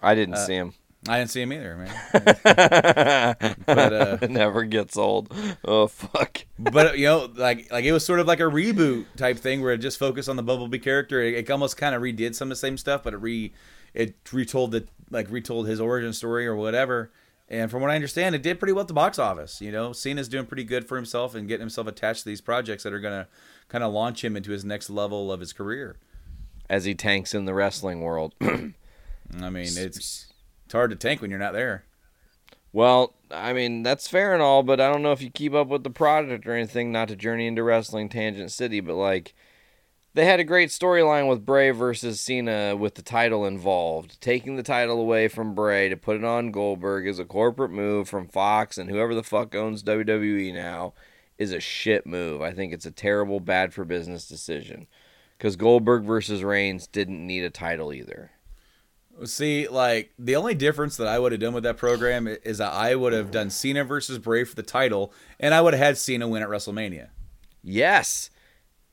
[0.00, 0.74] I didn't see him.
[1.08, 3.36] I didn't see him either, man.
[3.66, 5.32] but uh, it never gets old.
[5.64, 6.44] Oh fuck.
[6.58, 9.72] but you know, like like it was sort of like a reboot type thing where
[9.72, 11.22] it just focused on the Bumblebee character.
[11.22, 13.52] It, it almost kind of redid some of the same stuff, but it re
[13.94, 17.10] it retold the like retold his origin story or whatever.
[17.48, 19.60] And from what I understand, it did pretty well at the box office.
[19.60, 22.82] You know, Cena's doing pretty good for himself and getting himself attached to these projects
[22.82, 23.28] that are gonna
[23.68, 25.96] kind of launch him into his next level of his career.
[26.68, 28.34] As he tanks in the wrestling world.
[28.40, 30.26] I mean, it's
[30.64, 31.84] it's hard to tank when you're not there.
[32.72, 35.68] Well, I mean, that's fair and all, but I don't know if you keep up
[35.68, 39.34] with the product or anything, not to journey into wrestling tangent city, but like
[40.16, 44.18] they had a great storyline with Bray versus Cena with the title involved.
[44.18, 48.08] Taking the title away from Bray to put it on Goldberg is a corporate move
[48.08, 50.94] from Fox and whoever the fuck owns WWE now
[51.36, 52.40] is a shit move.
[52.40, 54.86] I think it's a terrible bad for business decision.
[55.38, 58.30] Cuz Goldberg versus Reigns didn't need a title either.
[59.26, 62.72] See, like the only difference that I would have done with that program is that
[62.72, 65.98] I would have done Cena versus Bray for the title, and I would have had
[65.98, 67.08] Cena win at WrestleMania.
[67.62, 68.30] Yes.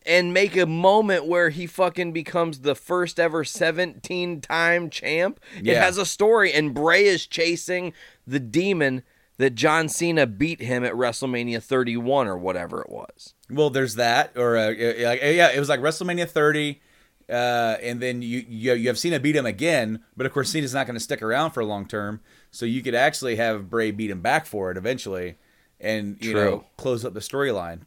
[0.05, 5.39] And make a moment where he fucking becomes the first ever 17 time champ.
[5.55, 7.93] It has a story, and Bray is chasing
[8.27, 9.03] the demon
[9.37, 13.33] that John Cena beat him at WrestleMania 31 or whatever it was.
[13.49, 16.81] Well, there's that, or uh, yeah, it was like WrestleMania 30,
[17.29, 17.33] uh,
[17.81, 20.85] and then you, you you have Cena beat him again, but of course Cena's not
[20.85, 22.21] going to stick around for a long term,
[22.51, 25.37] so you could actually have Bray beat him back for it eventually,
[25.79, 27.81] and you know close up the storyline.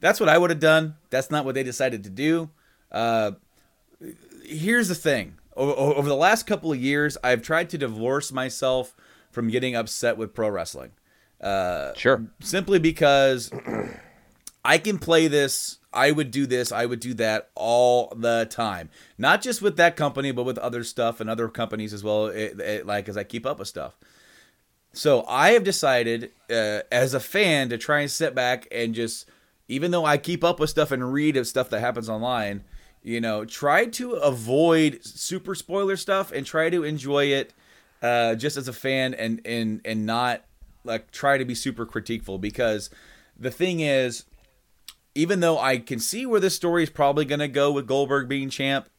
[0.00, 0.96] That's what I would have done.
[1.10, 2.50] That's not what they decided to do.
[2.92, 3.32] Uh,
[4.44, 8.94] here's the thing: over, over the last couple of years, I've tried to divorce myself
[9.30, 10.92] from getting upset with pro wrestling.
[11.40, 12.26] Uh, Sure.
[12.40, 13.50] simply because
[14.64, 18.88] I can play this, I would do this, I would do that all the time.
[19.18, 22.58] Not just with that company, but with other stuff and other companies as well, it,
[22.60, 23.96] it- like as I keep up with stuff.
[24.92, 29.28] So I have decided uh, as a fan to try and sit back and just,
[29.68, 32.64] even though I keep up with stuff and read of stuff that happens online,
[33.02, 37.52] you know, try to avoid super spoiler stuff and try to enjoy it
[38.02, 40.44] uh, just as a fan and and and not
[40.84, 42.90] like try to be super critiqueful because
[43.38, 44.24] the thing is
[45.14, 48.28] even though I can see where this story is probably going to go with Goldberg
[48.28, 48.90] being champ,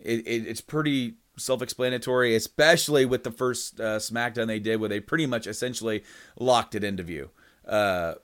[0.00, 4.98] it, it, it's pretty self-explanatory, especially with the first uh, SmackDown they did, where they
[4.98, 6.02] pretty much essentially
[6.38, 7.30] locked it into view.
[7.64, 8.14] Uh,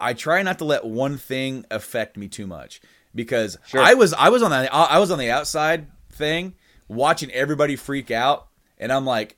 [0.00, 2.80] I try not to let one thing affect me too much
[3.14, 6.54] because I was I was on the I was on the outside thing
[6.88, 8.48] watching everybody freak out,
[8.78, 9.36] and I'm like,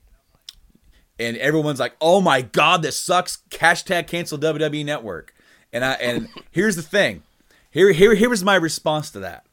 [1.19, 5.33] and everyone's like, "Oh my god, this sucks!" Hashtag cancel WWE Network.
[5.71, 7.23] And I and here's the thing,
[7.69, 9.45] here here here was my response to that.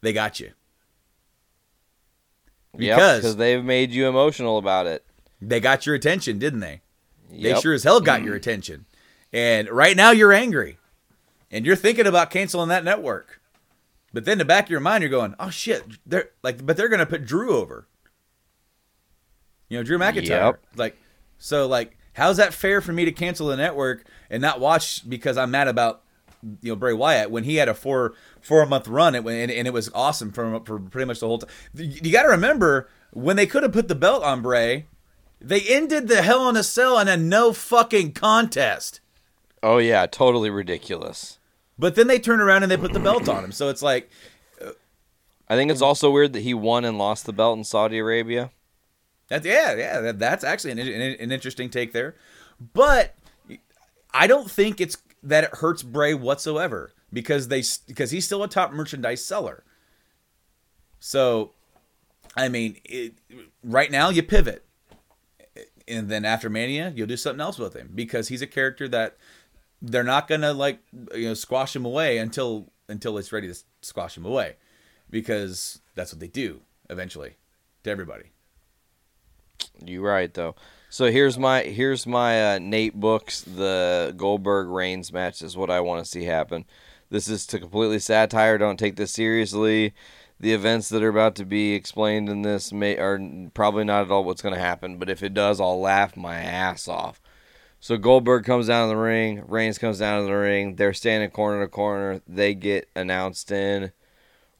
[0.00, 0.52] They got you
[2.76, 5.04] Because- because they've made you emotional about it.
[5.40, 6.82] they got your attention, didn't they?
[7.30, 8.38] They sure as hell got your mm.
[8.38, 8.86] attention.
[9.32, 10.78] And right now you're angry.
[11.50, 13.40] And you're thinking about canceling that network.
[14.12, 16.76] But then in the back of your mind you're going, "Oh shit, they're like but
[16.76, 17.86] they're going to put Drew over."
[19.68, 20.28] You know, Drew McIntyre.
[20.28, 20.60] Yep.
[20.76, 20.96] Like
[21.38, 25.36] so like how's that fair for me to cancel the network and not watch because
[25.36, 26.02] I'm mad about
[26.42, 29.66] you know Bray Wyatt when he had a four four month run it, and, and
[29.66, 31.50] it was awesome for, for pretty much the whole time.
[31.74, 34.86] You got to remember when they could have put the belt on Bray,
[35.40, 39.00] they ended the Hell in a Cell in a no fucking contest.
[39.62, 41.38] Oh yeah, totally ridiculous.
[41.78, 43.52] But then they turn around and they put the belt on him.
[43.52, 44.10] So it's like,
[45.48, 48.50] I think it's also weird that he won and lost the belt in Saudi Arabia.
[49.28, 52.16] that's yeah, yeah, that, that's actually an, an, an interesting take there.
[52.74, 53.14] But
[54.12, 58.48] I don't think it's that it hurts Bray whatsoever because they because he's still a
[58.48, 59.64] top merchandise seller.
[61.00, 61.52] So,
[62.36, 63.14] I mean, it,
[63.62, 64.64] right now you pivot,
[65.86, 69.16] and then after Mania you'll do something else with him because he's a character that
[69.80, 70.80] they're not gonna like
[71.14, 74.56] you know squash him away until until it's ready to squash him away
[75.10, 76.60] because that's what they do
[76.90, 77.36] eventually
[77.84, 78.32] to everybody.
[79.84, 80.54] You right though.
[80.90, 83.42] So here's my here's my uh, Nate books.
[83.42, 86.64] The Goldberg Reigns match is what I want to see happen.
[87.10, 88.58] This is to completely satire.
[88.58, 89.94] Don't take this seriously.
[90.40, 93.20] The events that are about to be explained in this may are
[93.54, 94.98] probably not at all what's going to happen.
[94.98, 97.20] But if it does, I'll laugh my ass off.
[97.80, 99.42] So Goldberg comes down to the ring.
[99.46, 100.76] Reigns comes down to the ring.
[100.76, 102.20] They're standing corner to corner.
[102.26, 103.92] They get announced in.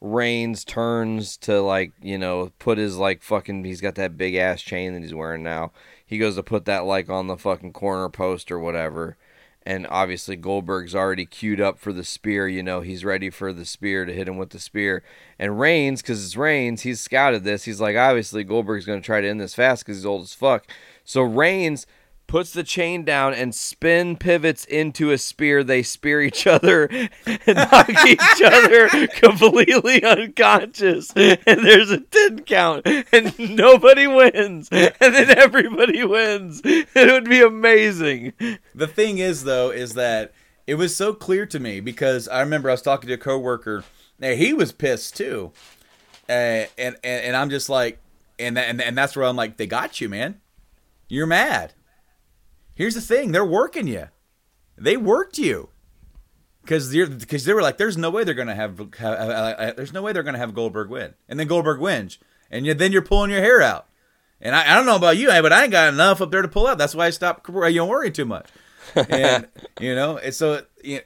[0.00, 4.62] Reigns turns to like you know put his like fucking he's got that big ass
[4.62, 5.72] chain that he's wearing now.
[6.06, 9.16] He goes to put that like on the fucking corner post or whatever,
[9.66, 12.46] and obviously Goldberg's already queued up for the spear.
[12.46, 15.02] You know, he's ready for the spear to hit him with the spear.
[15.36, 17.64] And Reigns, because it's Reigns, he's scouted this.
[17.64, 20.68] He's like, obviously Goldberg's to try to end this fast because he's old as fuck.
[21.04, 21.86] So Reigns
[22.28, 25.64] puts the chain down and spin pivots into a spear.
[25.64, 27.10] They spear each other and
[27.46, 31.10] knock each other completely unconscious.
[31.16, 34.68] And there's a 10 count and nobody wins.
[34.70, 36.60] And then everybody wins.
[36.64, 38.34] It would be amazing.
[38.74, 40.32] The thing is, though, is that
[40.66, 43.84] it was so clear to me because I remember I was talking to a coworker.
[44.18, 45.52] Now he was pissed too,
[46.28, 48.00] uh, and, and and I'm just like,
[48.38, 50.40] and and and that's where I'm like, they got you, man.
[51.09, 51.72] You're mad.
[52.78, 54.06] Here's the thing: they're working you.
[54.76, 55.70] They worked you
[56.62, 59.92] because they're because they were like, there's no way they're gonna have, have, have there's
[59.92, 62.18] no way they're gonna have Goldberg win, and then Goldberg wins,
[62.52, 63.88] and you, then you're pulling your hair out.
[64.40, 66.46] And I, I don't know about you, but I ain't got enough up there to
[66.46, 66.78] pull out.
[66.78, 67.48] That's why I stopped.
[67.48, 68.46] You don't worry too much,
[68.94, 69.48] and
[69.80, 70.18] you know.
[70.18, 71.00] And so, you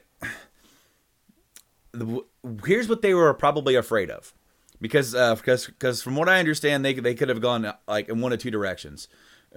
[1.95, 2.25] know,
[2.63, 4.31] here's what they were probably afraid of,
[4.79, 8.21] because uh, because because from what I understand, they they could have gone like in
[8.21, 9.07] one of two directions,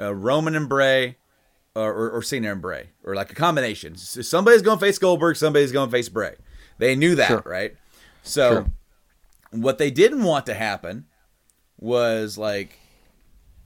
[0.00, 1.18] uh, Roman and Bray,
[1.80, 3.96] or, or, Cena and Bray, or like a combination.
[3.96, 6.34] So somebody's going to face Goldberg, somebody's going to face Bray.
[6.78, 7.42] They knew that, Sure.
[7.44, 7.74] right?
[8.22, 8.66] So Sure.
[9.50, 11.06] what they didn't want to happen
[11.78, 12.78] was like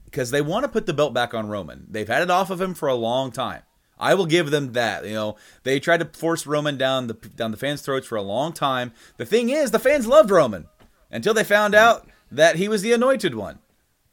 [0.04, 1.86] because they want to put the belt back on Roman.
[1.88, 3.62] They've had it off of him for a long time.
[4.00, 5.04] I will give them that.
[5.04, 8.22] You know, they tried to force Roman down the down the fans' throats for a
[8.22, 8.92] long time.
[9.18, 10.66] The thing is, the fans loved Roman
[11.10, 11.78] until they found mm.
[11.78, 13.58] out that he was the anointed one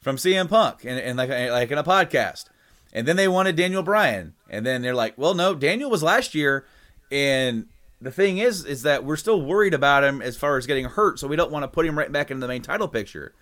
[0.01, 2.45] from CM Punk and, and like like in a podcast.
[2.93, 6.33] And then they wanted Daniel Bryan, and then they're like, "Well, no, Daniel was last
[6.33, 6.65] year."
[7.11, 7.67] And
[8.01, 11.19] the thing is, is that we're still worried about him as far as getting hurt,
[11.19, 13.33] so we don't want to put him right back into the main title picture.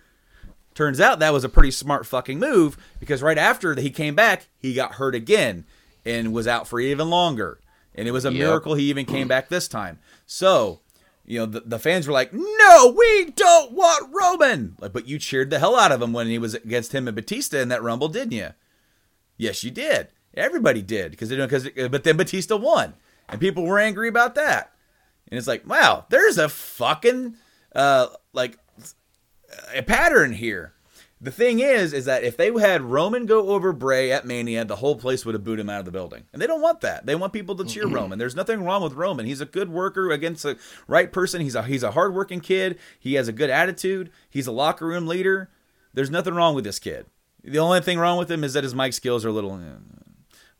[0.74, 4.48] Turns out that was a pretty smart fucking move because right after he came back,
[4.58, 5.64] he got hurt again
[6.04, 7.58] and was out for even longer.
[7.94, 8.38] And it was a Yep.
[8.38, 9.98] miracle he even came back this time.
[10.26, 10.80] So,
[11.24, 15.18] you know, the, the fans were like, "No, we don't want Roman." Like, but you
[15.18, 17.82] cheered the hell out of him when he was against him and Batista in that
[17.82, 18.50] Rumble, didn't you?
[19.36, 20.08] Yes, you did.
[20.34, 21.48] Everybody did because they don't.
[21.50, 22.94] because but then Batista won,
[23.28, 24.72] and people were angry about that.
[25.28, 27.36] And it's like, wow, there's a fucking
[27.74, 28.58] uh like
[29.74, 30.72] a pattern here.
[31.18, 34.76] The thing is, is that if they had Roman go over Bray at Mania, the
[34.76, 37.06] whole place would have booed him out of the building, and they don't want that.
[37.06, 38.18] They want people to cheer Roman.
[38.18, 39.24] There's nothing wrong with Roman.
[39.24, 41.40] He's a good worker against the right person.
[41.40, 42.78] He's a he's a hardworking kid.
[43.00, 44.10] He has a good attitude.
[44.28, 45.48] He's a locker room leader.
[45.94, 47.06] There's nothing wrong with this kid.
[47.46, 49.60] The only thing wrong with him is that his mic skills are a little.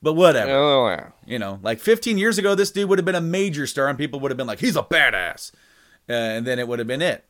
[0.02, 0.52] But whatever.
[0.52, 1.08] Oh, yeah.
[1.26, 3.98] You know, like 15 years ago, this dude would have been a major star, and
[3.98, 5.52] people would have been like, "He's a badass,"
[6.08, 7.24] uh, and then it would have been it.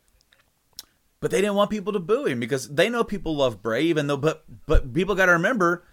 [1.20, 4.06] But they didn't want people to boo him because they know people love Bray, even
[4.06, 4.18] though.
[4.18, 5.84] But but people got to remember,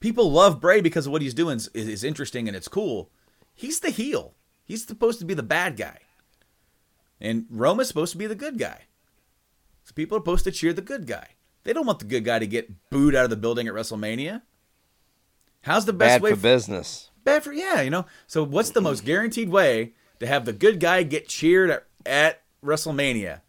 [0.00, 3.10] people love Bray because of what he's doing is, is interesting and it's cool.
[3.54, 4.34] He's the heel.
[4.64, 5.98] He's supposed to be the bad guy,
[7.20, 8.82] and Roman's supposed to be the good guy.
[9.84, 11.28] So people are supposed to cheer the good guy.
[11.64, 14.42] They don't want the good guy to get booed out of the building at WrestleMania.
[15.62, 17.10] How's the best Bad way for business.
[17.22, 18.06] bad for yeah, you know.
[18.26, 22.42] So what's the most guaranteed way to have the good guy get cheered at, at
[22.64, 23.40] WrestleMania?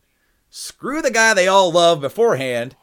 [0.50, 2.76] Screw the guy they all love beforehand,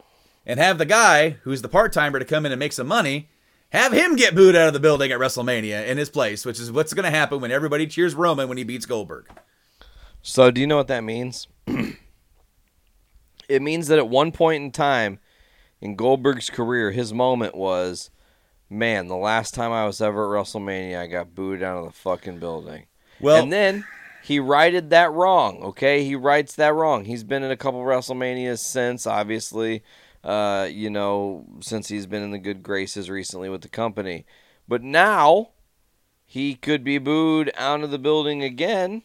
[0.46, 3.28] and have the guy who's the part timer to come in and make some money.
[3.70, 6.72] Have him get booed out of the building at WrestleMania in his place, which is
[6.72, 9.28] what's going to happen when everybody cheers Roman when he beats Goldberg.
[10.22, 11.48] So, do you know what that means?
[13.48, 15.18] it means that at one point in time
[15.80, 18.10] in Goldberg's career, his moment was,
[18.68, 21.92] man, the last time I was ever at WrestleMania, I got booed out of the
[21.92, 22.86] fucking building.
[23.20, 23.84] Well, and then
[24.22, 25.62] he righted that wrong.
[25.62, 27.04] Okay, he rights that wrong.
[27.04, 29.82] He's been in a couple WrestleManias since, obviously.
[30.24, 34.26] Uh, you know, since he's been in the good graces recently with the company,
[34.66, 35.50] but now
[36.26, 39.02] he could be booed out of the building again,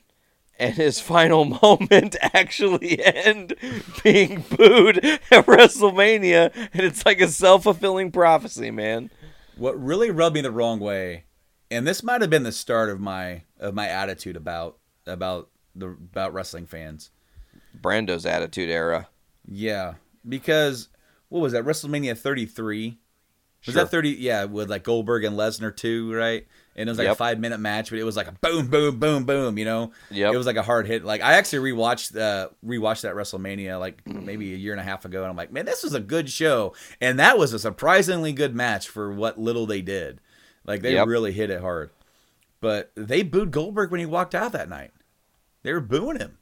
[0.59, 3.55] and his final moment actually end
[4.03, 9.09] being booed at WrestleMania, and it's like a self fulfilling prophecy, man.
[9.57, 11.25] what really rubbed me the wrong way,
[11.71, 15.87] and this might have been the start of my of my attitude about about the
[15.87, 17.09] about wrestling fans.
[17.79, 19.09] Brando's attitude era.
[19.47, 19.95] Yeah,
[20.27, 20.89] because
[21.29, 22.99] what was that WrestleMania 33?
[23.65, 23.83] Was Sure.
[23.83, 24.09] that 30?
[24.11, 26.45] Yeah, with like Goldberg and Lesnar too, right?
[26.75, 28.97] And it was like a five minute match, but it was like a boom, boom,
[28.99, 29.57] boom, boom.
[29.59, 30.33] You know, Yep.
[30.33, 31.03] It was like a hard hit.
[31.05, 35.05] Like I actually rewatched uh rewatched that WrestleMania like maybe a year and a half
[35.05, 38.33] ago, and I'm like, man, this was a good show, and that was a surprisingly
[38.33, 40.19] good match for what little they did.
[40.65, 41.07] Like they Yep.
[41.07, 41.91] really hit it hard.
[42.59, 44.91] But they booed Goldberg when he walked out that night.
[45.63, 46.37] They were booing him.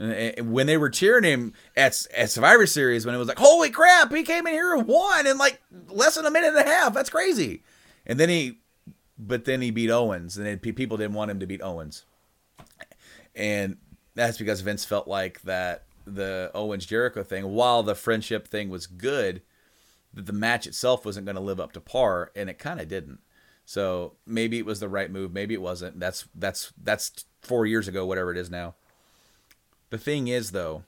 [0.00, 3.70] And when they were cheering him at, at Survivor Series, when it was like, "Holy
[3.70, 6.70] crap, he came in here and won in like less than a minute and a
[6.70, 6.94] half.
[6.94, 7.62] That's crazy."
[8.06, 8.60] And then he
[9.18, 12.04] but then he beat Owens, and then people didn't want him to beat Owens,
[13.34, 13.76] and
[14.14, 18.86] that's because Vince felt like that the Owens Jericho thing, while the friendship thing was
[18.86, 19.42] good,
[20.14, 22.88] that the match itself wasn't going to live up to par, and it kind of
[22.88, 23.20] didn't.
[23.64, 26.00] So maybe it was the right move, maybe it wasn't.
[26.00, 28.74] That's that's that's four years ago, whatever it is now.
[29.90, 30.84] The thing is, though,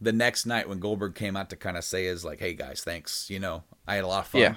[0.00, 2.82] the next night when Goldberg came out to kind of say is like, "Hey guys,
[2.84, 3.28] thanks.
[3.28, 4.54] You know, I had a lot of fun." Yeah.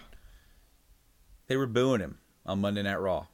[1.48, 2.20] They were booing him
[2.50, 3.28] on Monday Night Raw.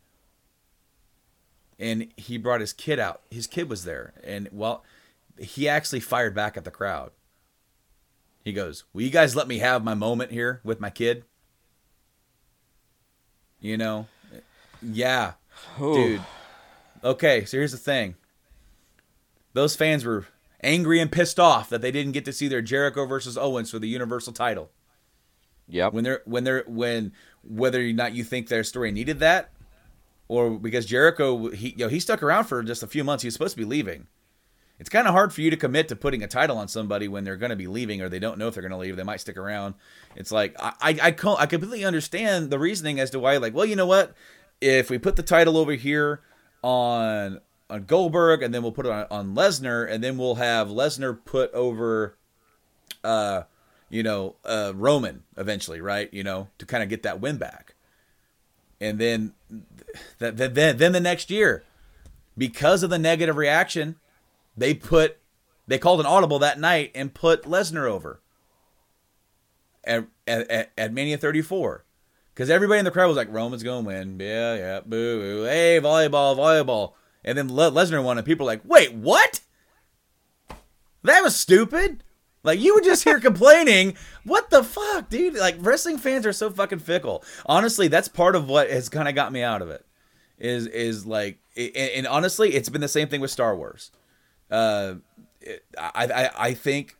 [1.79, 3.21] And he brought his kid out.
[3.31, 4.83] His kid was there, and well,
[5.37, 7.11] he actually fired back at the crowd.
[8.43, 11.25] He goes, "Will you guys let me have my moment here with my kid?"
[13.59, 14.07] You know,
[14.81, 15.33] yeah,
[15.77, 16.21] dude.
[17.03, 18.15] Okay, so here's the thing.
[19.53, 20.27] Those fans were
[20.63, 23.79] angry and pissed off that they didn't get to see their Jericho versus Owens for
[23.79, 24.71] the Universal title.
[25.67, 25.93] Yep.
[25.93, 27.11] When they're when they're when
[27.47, 29.51] whether or not you think their story needed that,
[30.27, 33.23] or because Jericho he you know he stuck around for just a few months.
[33.23, 34.07] He was supposed to be leaving.
[34.77, 37.23] It's kind of hard for you to commit to putting a title on somebody when
[37.23, 38.97] they're going to be leaving or they don't know if they're going to leave.
[38.97, 39.75] They might stick around.
[40.17, 43.65] It's like I I I, I completely understand the reasoning as to why like well
[43.65, 44.13] you know what
[44.61, 46.21] if we put the title over here
[46.61, 47.39] on
[47.69, 51.17] on Goldberg and then we'll put it on, on Lesnar and then we'll have Lesnar
[51.23, 52.17] put over
[53.03, 53.43] uh
[53.89, 56.13] you know uh Roman eventually right?
[56.13, 57.75] You know to kind of get that win back.
[58.81, 59.33] And then
[60.19, 61.63] that then, then then the next year
[62.37, 63.95] because of the negative reaction
[64.57, 65.17] they put
[65.67, 68.21] they called an audible that night and put Lesnar over
[69.83, 71.85] at at, at, at Mania 34
[72.33, 74.19] because everybody in the crowd was like Roman's going to win.
[74.19, 75.43] Yeah yeah boo boo.
[75.43, 76.93] Hey volleyball volleyball.
[77.23, 79.41] And then Le- Lesnar won and people were like wait what?
[81.03, 82.03] That was stupid
[82.45, 83.95] like you were just here complaining.
[84.23, 85.35] What the fuck, dude?
[85.35, 87.23] Like wrestling fans are so fucking fickle.
[87.45, 89.85] Honestly, that's part of what has kind of got me out of it.
[90.37, 93.91] Is is like, and, and honestly, it's been the same thing with Star Wars.
[94.51, 94.95] Uh,
[95.41, 96.95] it, I, I I think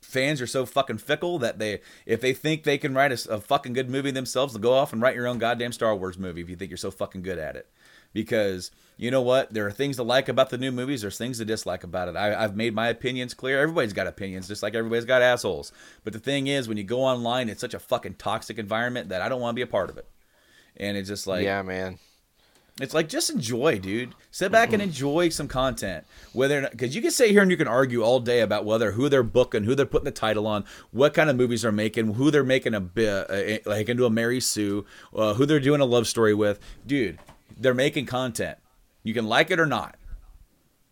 [0.00, 3.40] fans are so fucking fickle that they if they think they can write a, a
[3.40, 6.40] fucking good movie themselves, they'll go off and write your own goddamn Star Wars movie
[6.40, 7.68] if you think you're so fucking good at it.
[8.18, 11.02] Because you know what, there are things to like about the new movies.
[11.02, 12.16] There's things to dislike about it.
[12.16, 13.60] I, I've made my opinions clear.
[13.62, 15.70] Everybody's got opinions, just like everybody's got assholes.
[16.02, 19.22] But the thing is, when you go online, it's such a fucking toxic environment that
[19.22, 20.08] I don't want to be a part of it.
[20.76, 22.00] And it's just like, yeah, man.
[22.80, 24.16] it's like just enjoy, dude.
[24.32, 26.04] Sit back and enjoy some content.
[26.32, 29.08] Whether because you can sit here and you can argue all day about whether who
[29.08, 32.32] they're booking, who they're putting the title on, what kind of movies they're making, who
[32.32, 34.84] they're making a bit like into a Mary Sue,
[35.14, 37.20] uh, who they're doing a love story with, dude.
[37.58, 38.58] They're making content.
[39.02, 39.96] You can like it or not.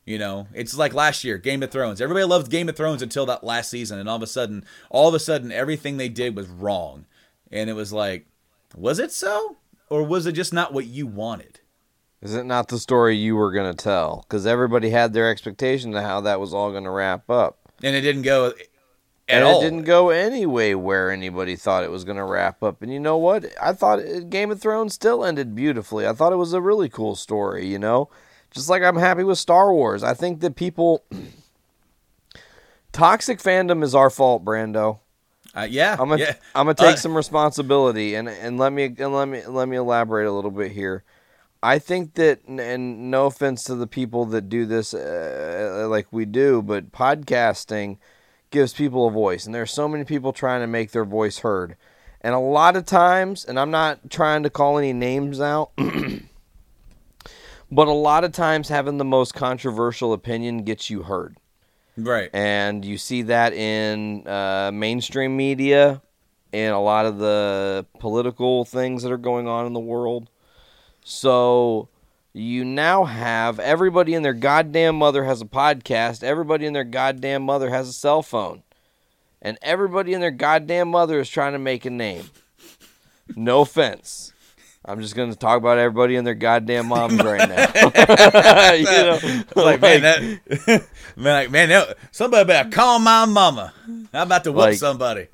[0.05, 2.01] You know, it's like last year, Game of Thrones.
[2.01, 5.09] Everybody loved Game of Thrones until that last season, and all of a sudden, all
[5.09, 7.07] of a sudden, everything they did was wrong,
[7.51, 8.27] and it was like,
[8.77, 9.57] was it so,
[9.91, 11.59] or was it just not what you wanted?
[12.23, 14.25] Is it not the story you were going to tell?
[14.29, 17.59] Because everybody had their expectation of how that was all going to wrap up.
[17.83, 18.53] And it didn't go
[19.29, 19.61] at and all.
[19.61, 22.83] it didn't go anyway where anybody thought it was going to wrap up.
[22.83, 23.45] And you know what?
[23.61, 24.01] I thought
[24.31, 26.07] Game of Thrones still ended beautifully.
[26.07, 28.09] I thought it was a really cool story, you know?
[28.51, 30.03] Just like I'm happy with Star Wars.
[30.03, 31.05] I think that people.
[32.93, 35.01] Toxic fandom is our fault, Brando.
[35.55, 36.35] Uh, yeah, I'm gonna yeah.
[36.55, 39.77] I'm gonna take Uh, some responsibility and and let me and let me let me
[39.77, 41.03] elaborate a little bit here.
[41.63, 46.25] I think that and no offense to the people that do this uh, like we
[46.27, 47.99] do, but podcasting
[48.57, 51.77] gives people a voice and there's so many people trying to make their voice heard.
[52.23, 55.73] And a lot of times, and I'm not trying to call any names out,
[57.71, 61.37] but a lot of times having the most controversial opinion gets you heard
[61.99, 62.31] right.
[62.33, 66.01] and you see that in uh, mainstream media
[66.55, 70.31] and a lot of the political things that are going on in the world.
[71.05, 71.91] So
[72.37, 77.43] you now have everybody and their goddamn mother has a podcast, everybody and their goddamn
[77.43, 78.63] mother has a cell phone,
[79.41, 82.25] and everybody and their goddamn mother is trying to make a name.
[83.35, 84.33] No offense.
[84.89, 87.67] I'm just going to talk about everybody and their goddamn moms right now.
[88.75, 90.85] you know, It's like, man, that,
[91.17, 93.73] man, like, man, that- somebody better call my mama.
[93.89, 95.27] I'm about to whoop Like- somebody.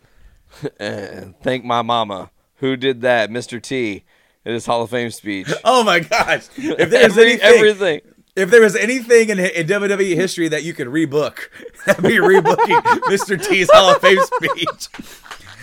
[0.79, 3.61] Thank my mama who did that, Mr.
[3.61, 4.05] T,
[4.44, 5.52] in his Hall of Fame speech.
[5.64, 6.48] Oh my gosh!
[6.56, 8.01] If there's Every- anything, everything.
[8.36, 11.48] if there was anything in, in WWE history that you could rebook,
[11.86, 13.43] that'd be rebooking Mr.
[13.43, 14.89] T's Hall of Fame speech.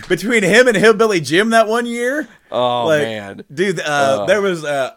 [0.07, 4.63] Between him and Hillbilly Jim that one year, Oh like, man, dude, uh, there was.
[4.65, 4.91] Uh,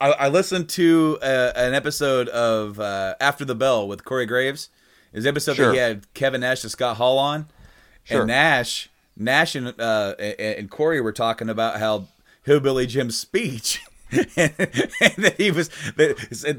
[0.00, 4.70] I, I listened to uh, an episode of uh, After the Bell with Corey Graves.
[5.12, 5.66] His episode Sure.
[5.66, 7.48] that he had Kevin Nash and Scott Hall on,
[8.04, 8.20] Sure.
[8.20, 12.06] and Nash, Nash and uh, and, and Corey were talking about how
[12.48, 13.80] Hillbilly Jim's speech.
[14.10, 14.24] And,
[15.18, 15.68] that he was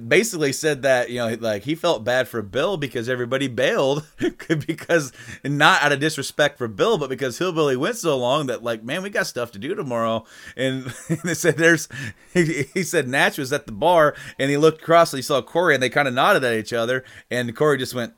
[0.07, 4.06] basically said that you know like he felt bad for Bill because everybody bailed
[4.68, 5.11] because
[5.44, 9.02] not out of disrespect for Bill but because Hillbilly went so long that like man
[9.02, 10.26] we got stuff to do tomorrow.
[10.56, 10.84] And
[11.24, 11.90] they said there's
[12.36, 15.41] he, he said Nash was at the bar and he looked across and he saw
[15.41, 18.14] Corey and they kind of nodded at each other and Corey just went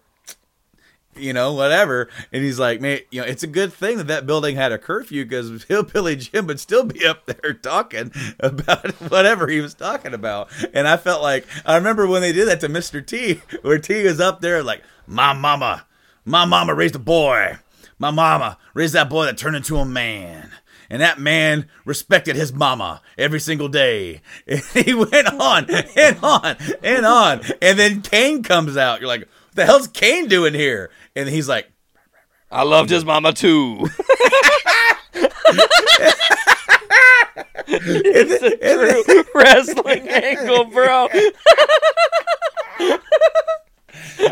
[1.15, 2.09] you know, whatever.
[2.31, 4.77] And he's like, man, you know, it's a good thing that that building had a
[4.77, 10.13] curfew because Hillbilly Jim would still be up there talking about whatever he was talking
[10.13, 10.49] about.
[10.73, 13.05] And I felt like, I remember when they did that to Mr.
[13.05, 15.85] T, where T was up there like, my mama,
[16.25, 17.57] my mama raised a boy.
[17.99, 20.51] My mama raised that boy that turned into a man.
[20.89, 24.21] And that man respected his mama every single day.
[24.45, 27.41] And he went on and on and on.
[27.61, 28.99] And then Kane comes out.
[28.99, 30.89] You're like, what the hell's Kane doing here?
[31.15, 31.71] And he's like,
[32.51, 33.87] I loved his mama too.
[37.67, 41.07] it's a true wrestling angle, bro.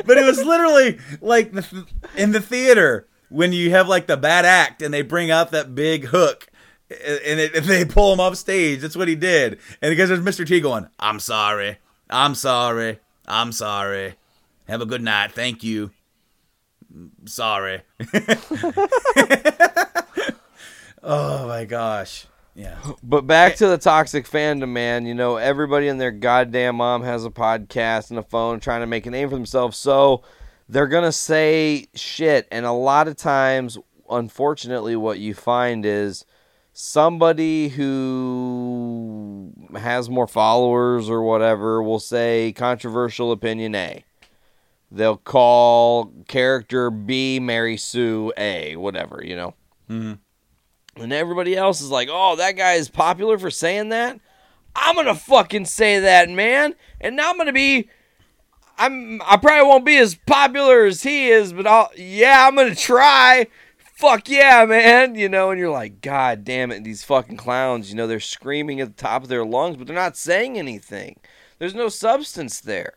[0.05, 1.85] but it was literally like the,
[2.17, 5.75] in the theater when you have like the bad act and they bring out that
[5.75, 6.47] big hook
[6.89, 8.81] and, it, and they pull him off stage.
[8.81, 9.59] That's what he did.
[9.81, 10.45] And because there's Mr.
[10.45, 11.77] T going, I'm sorry.
[12.09, 12.99] I'm sorry.
[13.27, 14.15] I'm sorry.
[14.67, 15.31] Have a good night.
[15.31, 15.91] Thank you.
[17.25, 17.81] Sorry.
[21.03, 22.27] oh my gosh.
[22.55, 22.77] Yeah.
[23.03, 25.05] But back to the toxic fandom, man.
[25.05, 28.87] You know, everybody and their goddamn mom has a podcast and a phone trying to
[28.87, 29.77] make a name for themselves.
[29.77, 30.23] So
[30.67, 32.47] they're going to say shit.
[32.51, 33.77] And a lot of times,
[34.09, 36.25] unfortunately, what you find is
[36.73, 44.03] somebody who has more followers or whatever will say controversial opinion A.
[44.91, 49.53] They'll call character B Mary Sue A, whatever, you know.
[49.89, 51.01] Mm-hmm.
[51.01, 54.19] And everybody else is like, oh, that guy is popular for saying that.
[54.75, 56.75] I'm gonna fucking say that, man.
[57.01, 57.89] And now I'm gonna be.
[58.77, 59.21] I'm.
[59.23, 61.89] I probably won't be as popular as he is, but I'll.
[61.95, 63.47] Yeah, I'm gonna try.
[63.77, 65.15] Fuck yeah, man.
[65.15, 67.89] You know, and you're like, God damn it, these fucking clowns.
[67.89, 71.19] You know, they're screaming at the top of their lungs, but they're not saying anything.
[71.57, 72.93] There's no substance there.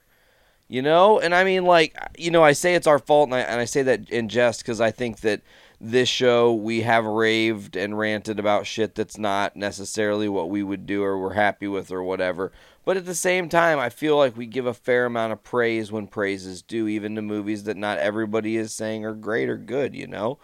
[0.72, 3.40] You know, and I mean, like, you know, I say it's our fault, and I,
[3.40, 5.42] and I say that in jest because I think that
[5.78, 10.86] this show we have raved and ranted about shit that's not necessarily what we would
[10.86, 12.52] do or we're happy with or whatever.
[12.86, 15.92] But at the same time, I feel like we give a fair amount of praise
[15.92, 19.58] when praise is due, even to movies that not everybody is saying are great or
[19.58, 20.38] good, you know?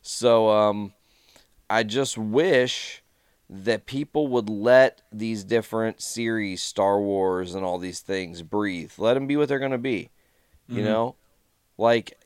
[0.00, 0.94] So um,
[1.68, 3.02] I just wish
[3.48, 8.92] that people would let these different series, Star Wars and all these things, breathe.
[8.98, 10.10] Let them be what they're going to be.
[10.68, 10.84] You Mhm.
[10.84, 11.14] know?
[11.76, 12.16] Like,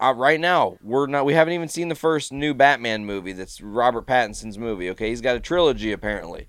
[0.00, 3.60] uh, right now we're not we haven't even seen the first new batman movie that's
[3.60, 6.48] robert pattinson's movie okay he's got a trilogy apparently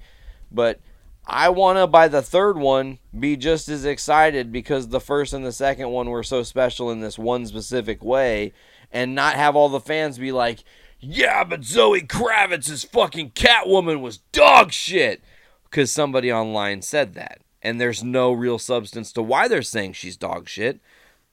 [0.52, 0.80] but
[1.28, 5.46] i want to by the third one be just as excited because the first and
[5.46, 8.52] the second one were so special in this one specific way
[8.92, 10.64] and not have all the fans be like
[11.00, 15.24] yeah but zoe kravitz's fucking catwoman was dog shit
[15.70, 20.18] because somebody online said that and there's no real substance to why they're saying she's
[20.18, 20.80] dog shit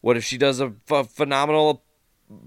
[0.03, 0.73] what if she does a
[1.05, 1.83] phenomenal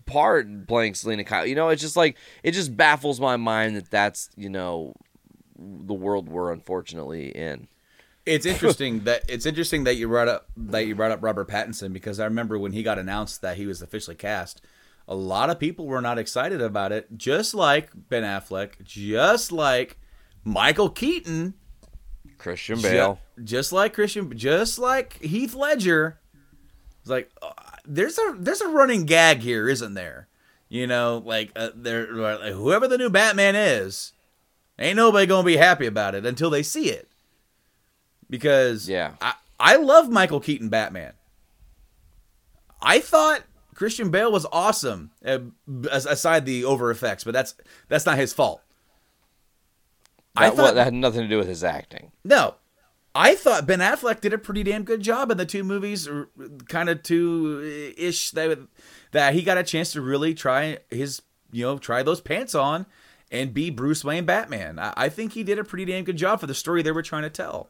[0.06, 1.46] part playing Selina Kyle?
[1.46, 4.94] You know, it's just like it just baffles my mind that that's you know
[5.58, 7.68] the world we're unfortunately in.
[8.26, 11.94] It's interesting that it's interesting that you brought up that you brought up Robert Pattinson
[11.94, 14.62] because I remember when he got announced that he was officially cast,
[15.07, 17.15] a lot of people were not excited about it.
[17.18, 19.99] Just like Ben Affleck, just like
[20.44, 21.53] Michael Keaton,
[22.38, 23.19] Christian Bale.
[23.44, 26.19] just like Christian, just like Heath Ledger.
[27.02, 27.52] It's like uh,
[27.86, 30.27] there's a there's a running gag here, isn't there?
[30.69, 34.14] You know, like uh, there like, whoever the new Batman is,
[34.80, 37.10] ain't nobody gonna be happy about it until they see it.
[38.30, 39.14] Because Yeah.
[39.22, 41.14] I I love Michael Keaton Batman.
[42.82, 43.44] I thought
[43.76, 45.39] Christian Bale was awesome, uh,
[45.91, 47.53] aside the over effects, but that's
[47.89, 48.61] that's not his fault.
[50.35, 52.11] I That, thought what, that had nothing to do with his acting.
[52.23, 52.56] no.
[53.18, 56.10] I thought Ben Affleck did a pretty damn good job in the two movies,
[56.68, 58.60] kind of two ish that
[59.14, 62.85] that he got a chance to really try his, you know, try those pants on
[63.31, 64.77] and be Bruce Wayne Batman.
[64.80, 67.02] I, I think he did a pretty damn good job for the story they were
[67.02, 67.69] trying to tell.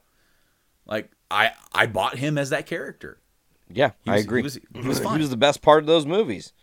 [0.87, 3.19] Like I I bought him as that character.
[3.69, 4.41] Yeah, He I agree.
[4.41, 5.21] he was- he was fine.
[5.21, 6.53] the best part of those movies.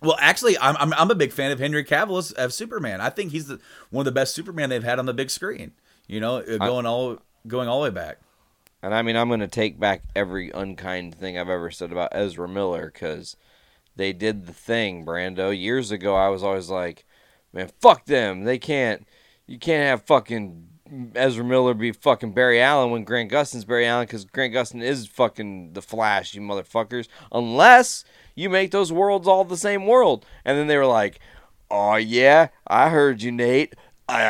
[0.00, 3.00] Well, actually, I'm, I'm I'm a big fan of Henry Cavill as, as Superman.
[3.00, 3.60] I think he's the,
[3.90, 5.72] one of the best Superman they've had on the big screen.
[6.06, 8.18] You know, uh, going all going all the way back.
[8.82, 12.10] And I mean, I'm going to take back every unkind thing I've ever said about
[12.12, 13.36] Ezra Miller because
[13.96, 15.58] they did the thing, Brando.
[15.58, 17.04] Years ago, I was always like,
[17.52, 18.44] man, fuck them.
[18.44, 19.06] They can't,
[19.46, 20.68] you can't have fucking
[21.14, 25.06] Ezra Miller be fucking Barry Allen when Grant Gustin's Barry Allen because Grant Gustin is
[25.06, 27.08] fucking the Flash, you motherfuckers.
[27.32, 28.04] Unless
[28.34, 30.24] you make those worlds all the same world.
[30.44, 31.20] And then they were like,
[31.70, 33.74] oh yeah, I heard you, Nate.
[34.08, 34.20] And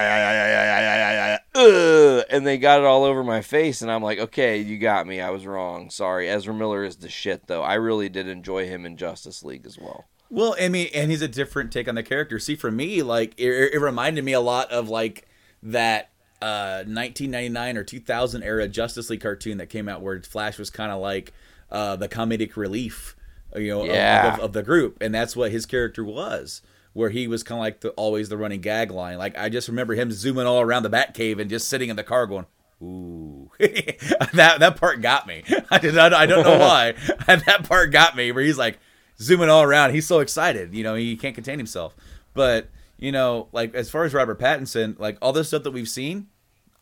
[2.46, 5.20] they got it all over my face, and I'm like, okay, you got me.
[5.20, 5.90] I was wrong.
[5.90, 6.28] Sorry.
[6.28, 7.62] Ezra Miller is the shit, though.
[7.62, 10.04] I really did enjoy him in Justice League as well.
[10.30, 12.38] Well, I mean, and he's a different take on the character.
[12.38, 15.28] See, for me, like it, it reminded me a lot of like
[15.62, 16.10] that
[16.42, 20.92] uh 1999 or 2000 era Justice League cartoon that came out where Flash was kind
[20.92, 21.32] of like
[21.70, 23.16] uh the comedic relief,
[23.54, 24.34] you know, of- Yeah.
[24.34, 26.62] of, of the group, and that's what his character was.
[26.92, 29.18] Where he was kind of like the always the running gag line.
[29.18, 32.02] Like I just remember him zooming all around the Batcave and just sitting in the
[32.04, 32.46] car going,
[32.82, 35.42] "Ooh." that that part got me.
[35.70, 36.92] I did I don't know why.
[37.26, 38.78] that part got me where he's like
[39.20, 39.92] zooming all around.
[39.92, 41.94] He's so excited, you know, he can't contain himself.
[42.34, 42.68] But,
[42.98, 46.28] you know, like as far as Robert Pattinson, like all this stuff that we've seen,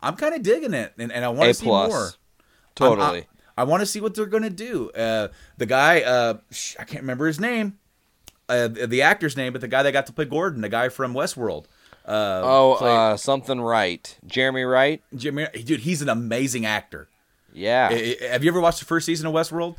[0.03, 2.11] I'm kind of digging it and, and I want to see more.
[2.75, 3.03] Totally.
[3.21, 3.25] I'm-
[3.57, 4.91] I, I want to see what they're going to do.
[4.91, 5.29] Uh,
[5.59, 6.39] the guy, uh,
[6.77, 7.79] I can't remember his name,
[8.49, 11.15] uh, the actor's name, but the guy that got to play Gordon, the guy from
[11.15, 11.67] Westworld.
[12.05, 14.19] Uh, oh, play- uh, something right.
[14.27, 15.03] Jeremy Wright?
[15.15, 17.09] Jimmy, dude, he's an amazing actor.
[17.53, 17.93] Yeah.
[17.93, 19.77] Have you ever watched the first season of Westworld?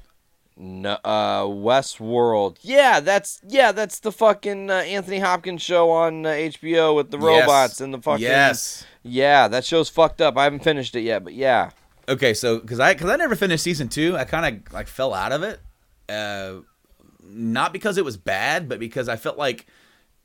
[0.57, 2.57] No, uh, Westworld.
[2.61, 7.17] Yeah, that's yeah, that's the fucking uh, Anthony Hopkins show on uh, HBO with the
[7.19, 7.81] robots Yes.
[7.81, 8.23] and the fucking.
[8.23, 8.85] Yes.
[9.03, 10.37] Yeah, that show's fucked up.
[10.37, 11.71] I haven't finished it yet, but yeah.
[12.07, 15.13] Okay, so because I because I never finished season two, I kind of like fell
[15.13, 15.59] out of it.
[16.07, 16.61] Uh,
[17.23, 19.65] not because it was bad, but because I felt like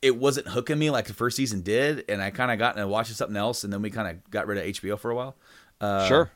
[0.02, 2.86] it wasn't hooking me like the first season did, and I kind of got into
[2.86, 5.34] watching something else, and then we kind of got rid of HBO for a while.
[5.80, 6.30] Uh, sure.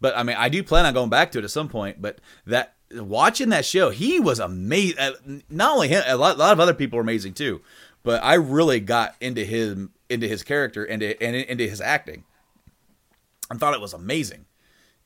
[0.00, 2.00] But I mean, I do plan on going back to it at some point.
[2.00, 4.98] But that watching that show, he was amazing.
[4.98, 5.12] Uh,
[5.48, 7.60] not only him, a lot, a lot of other people were amazing too.
[8.02, 12.24] But I really got into him, into his character, and and into his acting.
[13.50, 14.46] I thought it was amazing.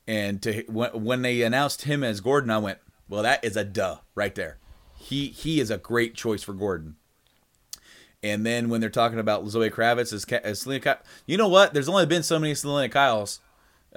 [0.07, 2.79] And to when, when they announced him as Gordon, I went,
[3.09, 4.59] "Well, that is a duh right there.
[4.97, 6.97] He he is a great choice for Gordon."
[8.23, 11.73] And then when they're talking about Zoe Kravitz as, as Selina, Kyle, you know what?
[11.73, 13.41] There's only been so many Selina Kyles.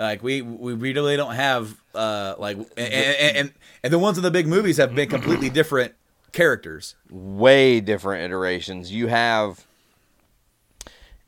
[0.01, 3.53] Like we we really don't have uh like and and, and
[3.83, 5.93] and the ones in the big movies have been completely different
[6.31, 6.95] characters.
[7.09, 8.91] Way different iterations.
[8.91, 9.65] You have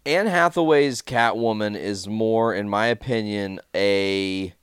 [0.05, 4.53] Anne Hathaway's Catwoman is more, in my opinion, a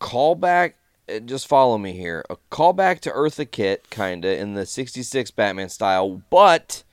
[0.00, 0.74] callback.
[1.08, 2.24] uh, Just follow me here.
[2.30, 6.84] A callback to Eartha Kitt, kinda in the '66 Batman style, but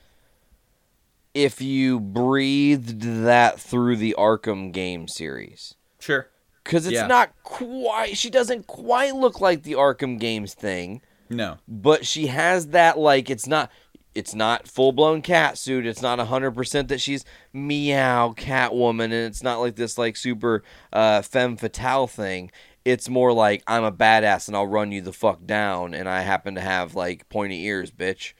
[1.36, 5.76] if you breathed that through the Arkham game series.
[6.00, 6.28] Sure.
[6.64, 7.08] Because it's Yeah.
[7.08, 11.58] not quite, she doesn't quite look like the Arkham games thing, No.
[11.68, 13.72] but she has that, like, it's not.
[14.16, 15.86] It's not full blown cat suit.
[15.86, 17.24] It's not hundred percent that she's
[17.54, 22.50] meow Catwoman, and it's not like this like super uh, femme fatale thing.
[22.84, 26.22] It's more like I'm a badass and I'll run you the fuck down, and I
[26.22, 28.34] happen to have like pointy ears, bitch.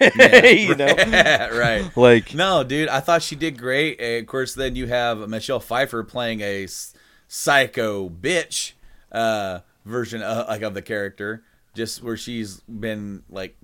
[0.00, 0.86] you know,
[1.58, 1.88] right.
[1.96, 4.00] like No, dude, I thought she did great.
[4.00, 6.94] And of course, then you have Michelle Pfeiffer playing a s-
[7.34, 8.72] psycho bitch
[9.10, 11.42] uh, version of, like of the character,
[11.74, 13.56] just where she's been like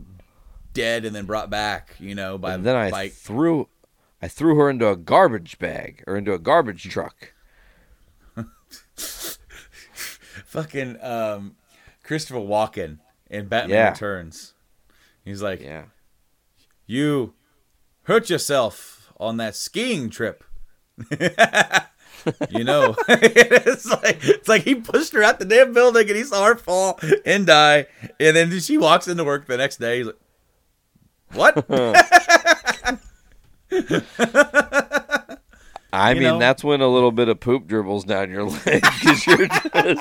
[0.72, 3.68] dead and then brought back, you know, by and then I by threw,
[4.22, 7.34] I threw her into a garbage bag or into a garbage truck.
[10.46, 11.56] fucking um,
[12.02, 13.90] Christopher Walken in Batman Yeah.
[13.90, 14.54] Returns.
[15.26, 15.84] He's like, Yeah.
[16.86, 17.34] you
[18.04, 20.42] hurt yourself on that skiing trip.
[22.50, 26.24] you know, it's like it's like he pushed her out the damn building and he
[26.24, 27.86] saw her fall and die,
[28.20, 29.98] and then she walks into work the next day.
[29.98, 30.16] He's like,
[31.32, 31.66] "What?"
[35.90, 36.38] I You mean, know?
[36.38, 39.96] that's when a little bit of poop dribbles down your leg because you're just a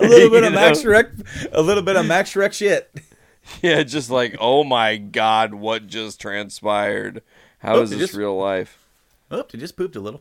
[0.00, 0.90] little bit of Max know?
[0.90, 2.94] Shreck, a little bit of Max Shreck shit.
[3.62, 7.22] yeah, just like, oh my god, what just transpired?
[7.60, 8.78] How Oh, is this just- real life?
[9.30, 10.20] Oh, he just pooped a little.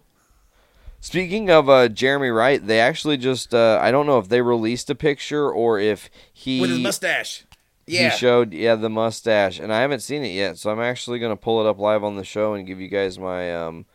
[1.06, 4.90] Speaking of uh, Jeremy Wright, they actually just uh, I don't know if they released
[4.90, 7.46] a picture or if he With his mustache.
[7.86, 8.10] Yeah.
[8.10, 11.36] He showed yeah the mustache and I haven't seen it yet, so I'm actually gonna
[11.36, 13.86] pull it up live on the show and give you guys my um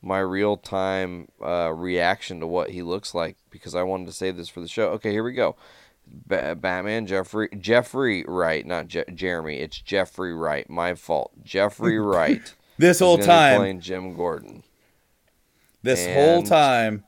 [0.00, 4.36] my real time uh, reaction to what he looks like because I wanted to save
[4.36, 4.90] this for the show.
[4.90, 5.56] Okay, here we go.
[6.06, 9.56] Ba- Batman Jeffrey Jeffrey Wright, not Je- Jeremy.
[9.56, 10.70] It's Jeffrey Wright.
[10.70, 11.32] My fault.
[11.42, 12.54] Jeffrey Wright.
[12.78, 14.62] This whole time, playing Jim Gordon.
[15.82, 17.04] This whole time,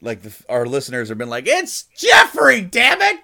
[0.00, 3.20] like the, our listeners have been like, "It's Jeffrey, damn it!"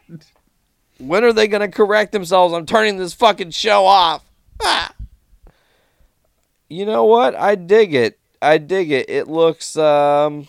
[0.99, 2.55] When are they gonna correct themselves?
[2.55, 4.25] I'm turning this fucking show off.
[4.61, 4.93] Ah.
[6.69, 7.35] You know what?
[7.35, 8.19] I dig it.
[8.43, 9.09] I dig it.
[9.09, 10.49] It looks um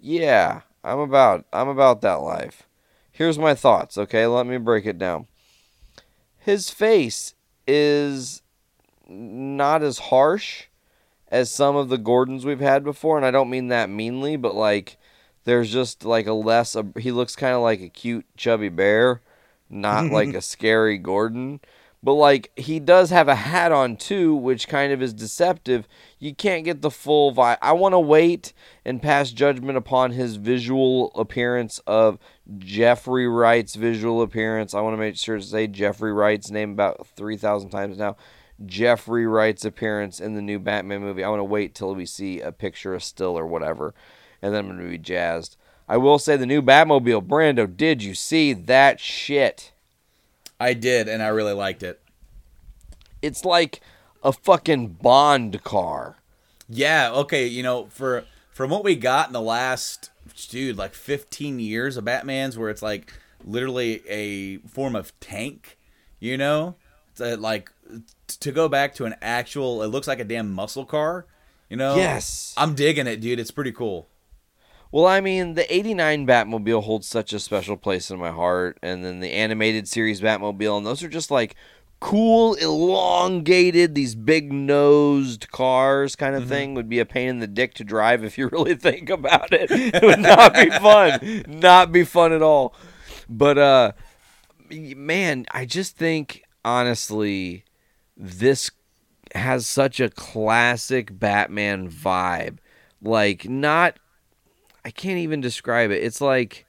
[0.00, 2.62] Yeah, I'm about I'm about that life.
[3.10, 4.26] Here's my thoughts, okay?
[4.26, 5.26] Let me break it down.
[6.38, 7.34] His face
[7.66, 8.42] is
[9.08, 10.64] not as harsh
[11.28, 14.54] as some of the Gordons we've had before, and I don't mean that meanly, but
[14.54, 14.96] like
[15.44, 19.22] there's just like a less he looks kind of like a cute chubby bear,
[19.70, 21.60] not like a scary Gordon.
[22.02, 25.88] But like he does have a hat on too, which kind of is deceptive.
[26.20, 27.58] You can't get the full vibe.
[27.60, 28.52] I want to wait
[28.84, 32.18] and pass judgment upon his visual appearance of
[32.58, 34.72] Jeffrey Wright's visual appearance.
[34.72, 38.16] I want to make sure to say Jeffrey Wright's name about three thousand times now.
[38.64, 41.22] Jeffrey Wright's appearance in the new Batman movie.
[41.22, 43.94] I want to wait till we see a picture, a still, or whatever,
[44.40, 45.56] and then I'm gonna be jazzed.
[45.88, 47.74] I will say the new Batmobile, Brando.
[47.76, 49.72] Did you see that shit?
[50.58, 52.00] I did, and I really liked it.
[53.22, 53.80] It's like
[54.22, 56.16] a fucking Bond car.
[56.68, 57.10] Yeah.
[57.12, 57.46] Okay.
[57.46, 60.10] You know, for from what we got in the last
[60.48, 63.12] dude like 15 years of Batman's, where it's like
[63.44, 65.78] literally a form of tank.
[66.18, 66.76] You know,
[67.16, 67.70] to, like
[68.40, 69.82] to go back to an actual.
[69.82, 71.26] It looks like a damn muscle car.
[71.68, 71.96] You know.
[71.96, 72.54] Yes.
[72.56, 73.40] I'm digging it, dude.
[73.40, 74.06] It's pretty cool.
[74.92, 79.04] Well, I mean, the 89 Batmobile holds such a special place in my heart, and
[79.04, 81.56] then the animated series Batmobile, and those are just like
[81.98, 86.50] cool, elongated, these big nosed cars kind of Mm-hmm.
[86.50, 89.52] thing would be a pain in the dick to drive if you really think about
[89.52, 89.70] it.
[89.70, 91.44] It would not be fun.
[91.48, 92.74] Not be fun at all.
[93.28, 93.92] But, uh,
[94.70, 97.64] man, I just think, honestly,
[98.16, 98.70] this
[99.34, 102.58] has such a classic Batman vibe.
[103.00, 103.98] Like, not
[104.84, 106.02] I can't even describe it.
[106.02, 106.66] It's like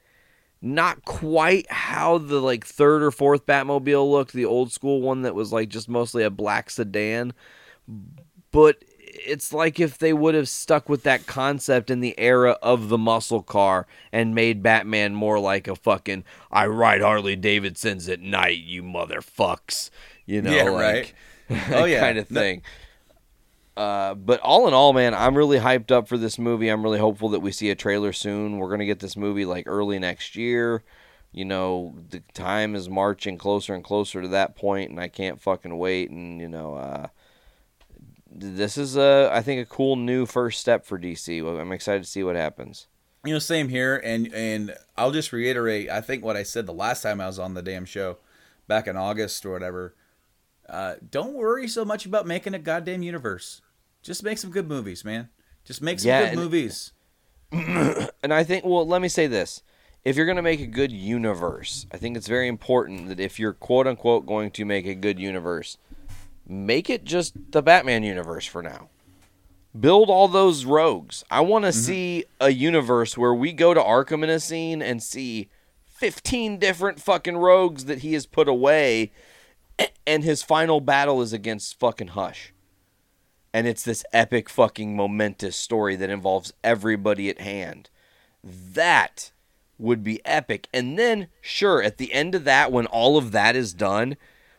[0.60, 5.34] not quite how the like third or fourth Batmobile looked, the old school one that
[5.34, 7.32] was like just mostly a black sedan.
[8.50, 8.82] But
[9.24, 12.98] it's like if they would have stuck with that concept in the era of the
[12.98, 18.58] muscle car and made Batman more like a fucking I ride Harley Davidsons at night,
[18.58, 19.90] you motherfucks.
[20.26, 21.14] You know, Yeah, like
[21.50, 21.62] right.
[21.72, 22.00] Oh, yeah.
[22.00, 22.62] kind of No- thing.
[23.76, 26.68] Uh, but all in all, man, I'm really hyped up for this movie.
[26.68, 28.58] I'm really hopeful that we see a trailer soon.
[28.58, 30.82] We're gonna get this movie like early next year.
[31.30, 35.40] You know, the time is marching closer and closer to that point, and I can't
[35.40, 36.10] fucking wait.
[36.10, 37.06] And you know, uh,
[38.30, 41.60] this is a, I think, a cool new first step for DC.
[41.60, 42.86] I'm excited to see what happens.
[43.24, 45.90] You know, same here, and and I'll just reiterate.
[45.90, 48.18] I think what I said the last time I was on the damn show,
[48.66, 49.94] back in August or whatever.
[50.68, 53.62] Uh, don't worry so much about making a goddamn universe.
[54.02, 55.30] Just make some good movies, man.
[55.64, 56.92] Just make some Yeah, good and- movies.
[57.50, 59.62] and I think, well, let me say this.
[60.04, 63.38] If you're going to make a good universe, I think it's very important that if
[63.38, 65.76] you're quote unquote going to make a good universe,
[66.48, 68.88] make it just the Batman universe for now.
[69.78, 71.24] Build all those rogues.
[71.30, 71.80] I want to mm-hmm.
[71.80, 75.48] see a universe where we go to Arkham in a scene and see
[75.86, 79.12] 15 different fucking rogues that he has put away,
[80.06, 82.52] and his final battle is against fucking Hush
[83.52, 87.90] and it's this epic fucking momentous story that involves everybody at hand.
[88.44, 89.32] That
[89.78, 90.68] would be epic.
[90.72, 94.16] And then, sure, at the end of that, when all of that is done,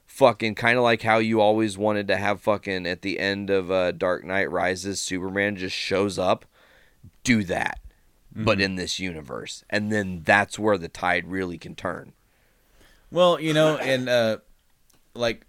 [0.10, 3.72] fucking kind of like how you always wanted to have fucking at the end of
[3.72, 6.45] uh, Dark Knight Rises, Superman just shows up.
[7.23, 7.80] Do that,
[8.36, 12.14] but in this universe, and then that's where the tide really can turn.
[13.11, 14.38] Well, you know, and uh,
[15.14, 15.45] like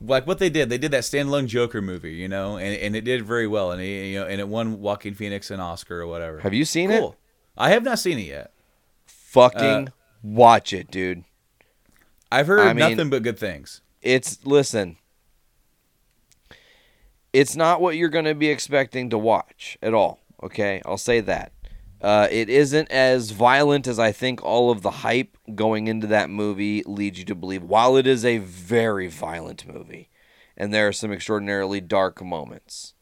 [0.00, 3.02] like what they did, they did that standalone Joker movie, you know, and, and it
[3.02, 6.06] did very well, and it, you know, and it won Joaquin Phoenix an Oscar or
[6.06, 6.40] whatever.
[6.40, 7.12] Have you seen cool.
[7.12, 7.18] it?
[7.58, 8.52] I have not seen it yet.
[9.06, 9.88] Fucking
[10.22, 11.24] watch it, dude.
[12.30, 13.80] I've heard I mean- nothing but good things.
[14.06, 14.96] It's listen
[17.32, 20.82] it's not what you're going to be expecting to watch at all okay?
[20.84, 21.52] I'll say that.
[22.00, 26.28] Uh, it isn't as violent as i think all of the hype going into that
[26.28, 27.62] movie leads you to believe.
[27.62, 30.10] While it is a very violent movie
[30.58, 32.92] and there are some extraordinarily dark moments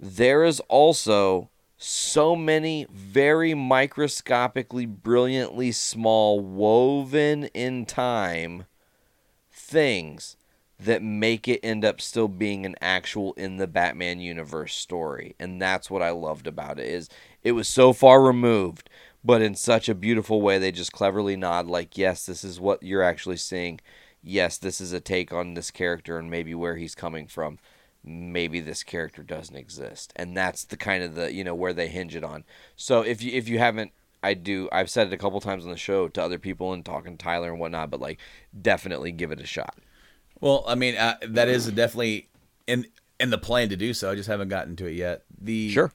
[0.00, 8.66] there is also so many very microscopically brilliantly small woven in time
[9.72, 10.36] things
[10.78, 15.34] that make it end up still being an actual in the Batman universe story.
[15.38, 17.08] And that's what I loved about it is
[17.42, 18.90] it was so far removed,
[19.24, 22.82] but in such a beautiful way they just cleverly nod like, "Yes, this is what
[22.82, 23.80] you're actually seeing.
[24.22, 27.58] Yes, this is a take on this character and maybe where he's coming from.
[28.04, 31.88] Maybe this character doesn't exist." And that's the kind of the, you know, where they
[31.88, 32.44] hinge it on.
[32.76, 33.92] So if you if you haven't
[34.22, 34.68] I do.
[34.70, 37.22] I've said it a couple times on the show to other people and talking to
[37.22, 38.20] Tyler and whatnot, but like,
[38.60, 39.76] definitely give it a shot.
[40.40, 42.28] Well, I mean, uh, that is definitely,
[42.66, 42.86] and
[43.22, 44.10] in the plan to do so.
[44.10, 45.22] I just haven't gotten to it yet.
[45.40, 45.92] The Sure.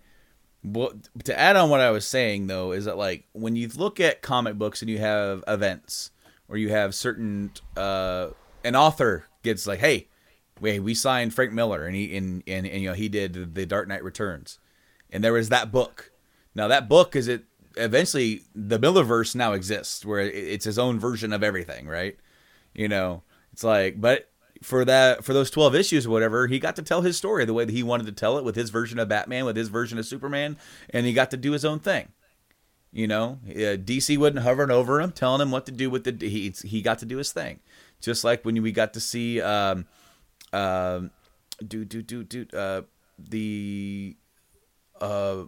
[0.64, 0.94] Well,
[1.26, 4.22] to add on what I was saying though is that like when you look at
[4.22, 6.12] comic books and you have events
[6.48, 8.30] or you have certain uh,
[8.64, 10.08] an author gets like, hey,
[10.60, 13.66] wait, we signed Frank Miller and he and, and and you know he did the
[13.66, 14.60] Dark Knight Returns,
[15.12, 16.12] and there was that book.
[16.56, 17.44] Now that book is it
[17.78, 22.18] eventually the Millerverse now exists where it's his own version of everything, right?
[22.74, 23.24] You know,
[23.54, 24.30] it's like, but
[24.62, 27.54] for that for those 12 issues or whatever he got to tell his story the
[27.54, 29.99] way that he wanted to tell it with his version of batman with his version
[29.99, 30.58] of superman
[30.90, 32.10] and he got to do his own thing.
[32.91, 36.54] You know dc wasn't hovering over him telling him what to do with the he,
[36.64, 37.60] he got to do his thing.
[38.02, 39.86] Just like when we got to see um
[40.54, 41.12] um
[41.66, 42.82] do do do do uh
[43.20, 44.16] the
[45.02, 45.44] uh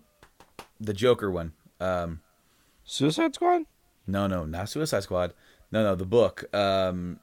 [0.80, 2.22] the joker one um
[2.84, 3.64] Suicide Squad?
[4.08, 5.34] no no not suicide squad
[5.72, 7.20] no no the book um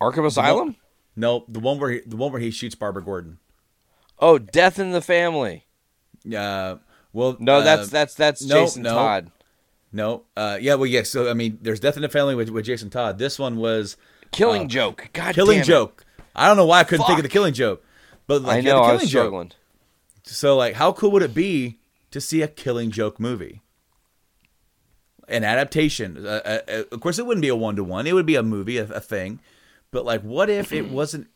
[0.00, 0.76] Arkham Asylum?
[1.16, 3.38] no the one where he, the one where he shoots barbara gordon
[4.20, 5.66] Oh, Death in the Family.
[6.24, 6.76] Uh,
[7.12, 8.94] well, No, uh, that's that's that's no, Jason no.
[8.94, 9.32] Todd.
[9.92, 11.02] No, uh, yeah, well, yeah.
[11.02, 13.18] So I mean, there's Death in the Family with, with Jason Todd.
[13.18, 13.96] This one was
[14.30, 15.08] Killing uh, Joke.
[15.12, 15.66] God Killing damn it.
[15.66, 16.06] Joke.
[16.34, 17.84] I don't know why I couldn't think of the Killing Joke,
[18.28, 19.20] but like, I yeah, know the I Killing was Joke.
[19.22, 19.52] struggling.
[20.22, 21.78] So like, how cool would it be
[22.12, 23.62] to see a Killing Joke movie?
[25.28, 26.26] An adaptation.
[26.26, 28.06] Uh, uh, uh, of course, it wouldn't be a one to one.
[28.06, 29.40] It would be a movie, a, a thing.
[29.90, 31.28] But like, what if it wasn't?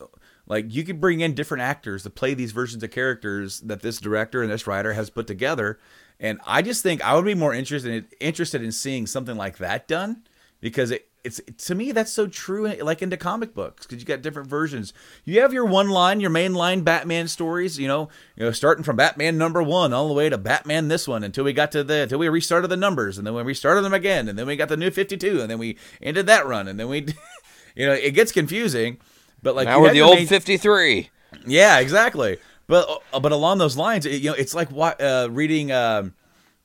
[0.47, 3.98] Like, you could bring in different actors to play these versions of characters that this
[3.98, 5.78] director and this writer has put together.
[6.20, 9.59] And I just think I would be more interested in, interested in seeing something like
[9.59, 10.24] that done
[10.60, 14.23] because it, it's to me that's so true like into comic books because you got
[14.23, 14.93] different versions
[15.24, 18.85] you have your one line your main line batman stories you know you know starting
[18.85, 21.82] from batman number one all the way to batman this one until we got to
[21.82, 24.57] the until we restarted the numbers and then we restarted them again and then we
[24.57, 27.01] got the new 52 and then we ended that run and then we
[27.74, 28.99] you know it gets confusing
[29.43, 31.11] but like now we're the old main- 53.
[31.47, 32.39] yeah, exactly.
[32.66, 36.15] But uh, but along those lines, it, you know, it's like what uh, reading um,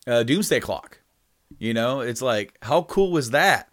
[0.07, 0.99] uh, Doomsday Clock.
[1.59, 3.72] You know, it's like how cool was that?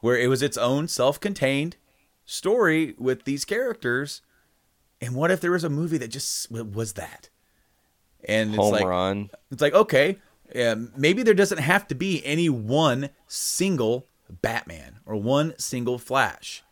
[0.00, 1.76] Where it was its own self-contained
[2.24, 4.22] story with these characters,
[5.00, 7.30] and what if there was a movie that just was that?
[8.24, 9.30] And it's Home like run.
[9.50, 10.18] it's like okay,
[10.56, 16.62] um, maybe there doesn't have to be any one single Batman or one single Flash.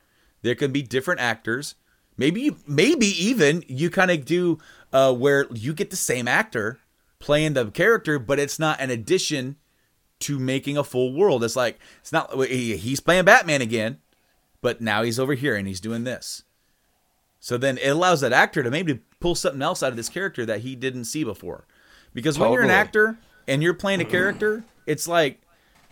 [0.42, 1.74] There can be different actors.
[2.16, 4.58] Maybe maybe even you kind of do
[4.92, 6.78] uh, where you get the same actor
[7.18, 9.56] playing the character, but it's not an addition
[10.20, 11.44] to making a full world.
[11.44, 13.98] It's like it's not he's playing Batman again,
[14.60, 16.42] but now he's over here and he's doing this.
[17.40, 20.44] So then it allows that actor to maybe pull something else out of this character
[20.46, 21.66] that he didn't see before.
[22.12, 25.42] Because when you're an actor and you're playing a character, it's like,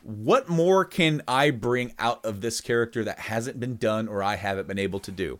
[0.02, 4.36] what more can I bring out of this character that hasn't been done or I
[4.36, 5.38] haven't been able to do?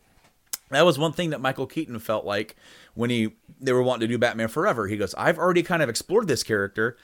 [0.71, 2.57] That was one thing that Michael Keaton felt like
[2.95, 4.87] when he they were wanting to do Batman Forever.
[4.87, 6.97] He goes, I've already kind of explored this character,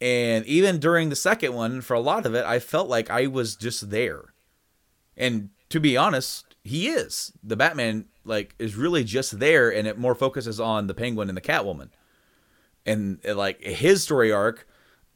[0.00, 3.26] and even during the second one, for a lot of it, I felt like I
[3.26, 4.34] was just there.
[5.16, 7.32] And to be honest, he is.
[7.42, 11.36] The Batman like is really just there and it more focuses on the Penguin and
[11.36, 11.90] the Catwoman.
[12.84, 14.66] And like his story arc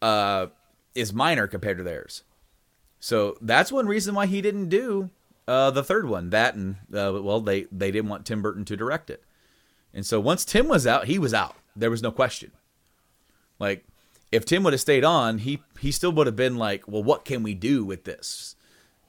[0.01, 0.47] uh
[0.94, 2.23] is minor compared to theirs.
[3.01, 5.11] So that's one reason why he didn't do
[5.47, 6.31] uh the third one.
[6.31, 9.23] That and uh, well they they didn't want Tim Burton to direct it.
[9.93, 11.57] And so once Tim was out, he was out.
[11.77, 12.52] There was no question.
[13.59, 13.85] Like
[14.32, 17.24] if Tim would have stayed on, he he still would have been like, "Well, what
[17.24, 18.57] can we do with this?"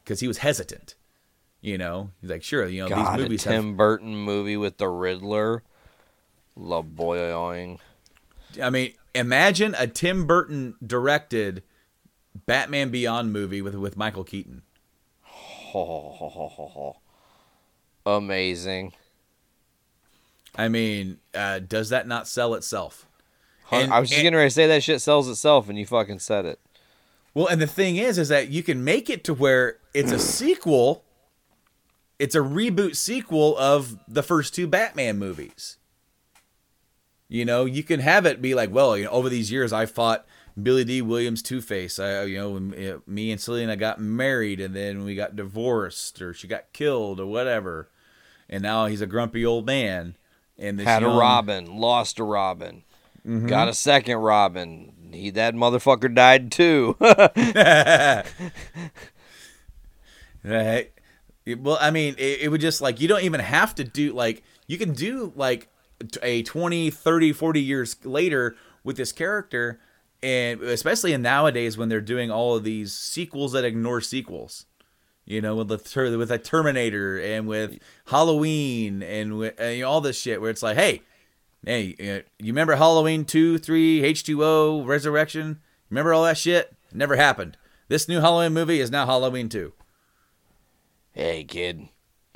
[0.06, 0.95] Cuz he was hesitant.
[1.61, 4.77] You know, he's like, "Sure, you know, God, these a movies Tim Burton movie with
[4.77, 5.64] the Riddler.
[6.56, 7.77] La have
[8.61, 11.64] I mean, imagine a Tim Burton directed
[12.45, 14.64] Batman Beyond movie with with Michael Keaton.
[18.06, 18.93] Amazing.
[20.56, 23.06] I mean, uh, does that not sell itself?
[23.72, 25.85] And- I was just and- getting ready to say that shit sells itself, and you
[25.85, 26.60] fucking said it.
[27.34, 30.19] Well, and the thing is, is that you can make it to where it's a
[30.19, 31.06] sequel.
[32.19, 35.77] It's a reboot sequel of the first two Batman movies.
[37.30, 39.85] You know, you can have it be like, well, you know, over these years, I
[39.85, 40.26] fought
[40.61, 41.98] Billy Dee Williams Two Face.
[41.98, 46.48] I, you know, me and Selina got married, and then we got divorced, or she
[46.49, 47.89] got killed, or whatever.
[48.49, 50.18] And now he's a grumpy old man.
[50.57, 52.84] And this Had a Robin, lost a Robin,
[53.26, 53.48] Mm-hmm.
[53.48, 54.93] got a second Robin.
[55.11, 56.95] He that motherfucker died too.
[60.43, 60.91] Right.
[61.57, 64.43] Well, I mean, it, it would just like you don't even have to do like
[64.68, 65.68] you can do like
[66.23, 69.80] a 20, 30, 40 years later with this character
[70.23, 74.65] and especially in nowadays when they're doing all of these sequels that ignore sequels.
[75.26, 77.77] You know, with the with a Terminator and with
[78.07, 81.03] Halloween and with and, you know, all this shit where it's like, "Hey,
[81.64, 85.60] Hey, uh, you remember Halloween 2, 3, H2O, Resurrection?
[85.90, 86.76] Remember all that shit?
[86.90, 87.56] It never happened.
[87.88, 89.72] This new Halloween movie is now Halloween 2.
[91.12, 91.90] Hey, kid.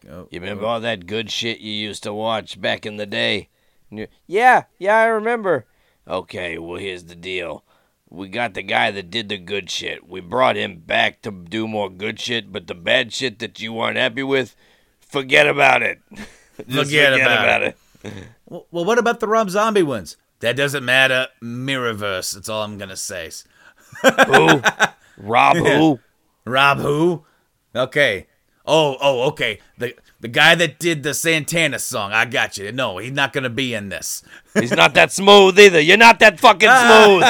[0.07, 3.49] Oh, You remember all that good shit you used to watch back in the day?
[4.27, 5.65] Yeah, yeah, I remember.
[6.07, 7.63] Okay, well, here's the deal.
[8.09, 10.07] We got the guy that did the good shit.
[10.07, 13.73] We brought him back to do more good shit, but the bad shit that you
[13.73, 14.55] weren't happy with,
[14.99, 16.01] forget about it.
[16.67, 17.75] Just Forget about it.
[17.75, 17.84] Well,
[18.49, 20.17] well, what about the Rob Zombie ones?
[20.39, 21.27] That doesn't matter.
[21.41, 22.33] Mirrorverse.
[22.33, 23.31] That's all I'm gonna say.
[24.27, 24.61] Who?
[25.17, 25.99] Rob who?
[26.45, 27.23] Rob who?
[27.73, 28.27] Okay.
[28.65, 29.59] Oh, oh, okay.
[29.77, 32.11] The the guy that did the Santana song.
[32.11, 32.71] I got you.
[32.71, 34.23] No, he's not gonna be in this.
[34.53, 35.79] He's not that smooth either.
[35.79, 37.23] You're not that fucking smooth.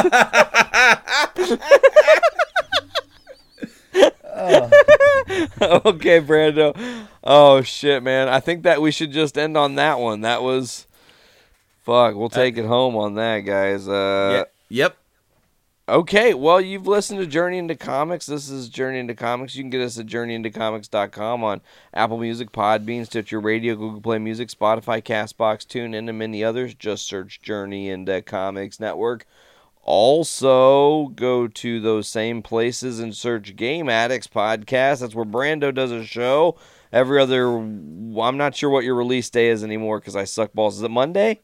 [5.61, 7.07] okay, Brando.
[7.23, 8.27] Oh shit, man.
[8.29, 10.21] I think that we should just end on that one.
[10.21, 10.87] That was
[11.83, 12.15] fuck.
[12.15, 13.87] We'll take it home on that, guys.
[13.87, 14.83] Uh yeah.
[14.83, 14.97] Yep.
[15.87, 18.25] Okay, well, you've listened to Journey into Comics.
[18.25, 19.55] This is Journey into Comics.
[19.55, 21.61] You can get us at journeyintocomics.com on
[21.93, 26.73] Apple Music, Podbean, Stitcher Radio, Google Play Music, Spotify, Castbox, TuneIn, and many others.
[26.73, 29.27] Just search Journey into Comics Network.
[29.85, 34.99] Also, go to those same places and search Game Addicts Podcast.
[35.01, 36.57] That's where Brando does a show
[36.91, 37.47] every other.
[37.47, 40.77] I'm not sure what your release day is anymore because I suck balls.
[40.77, 41.41] Is it Monday?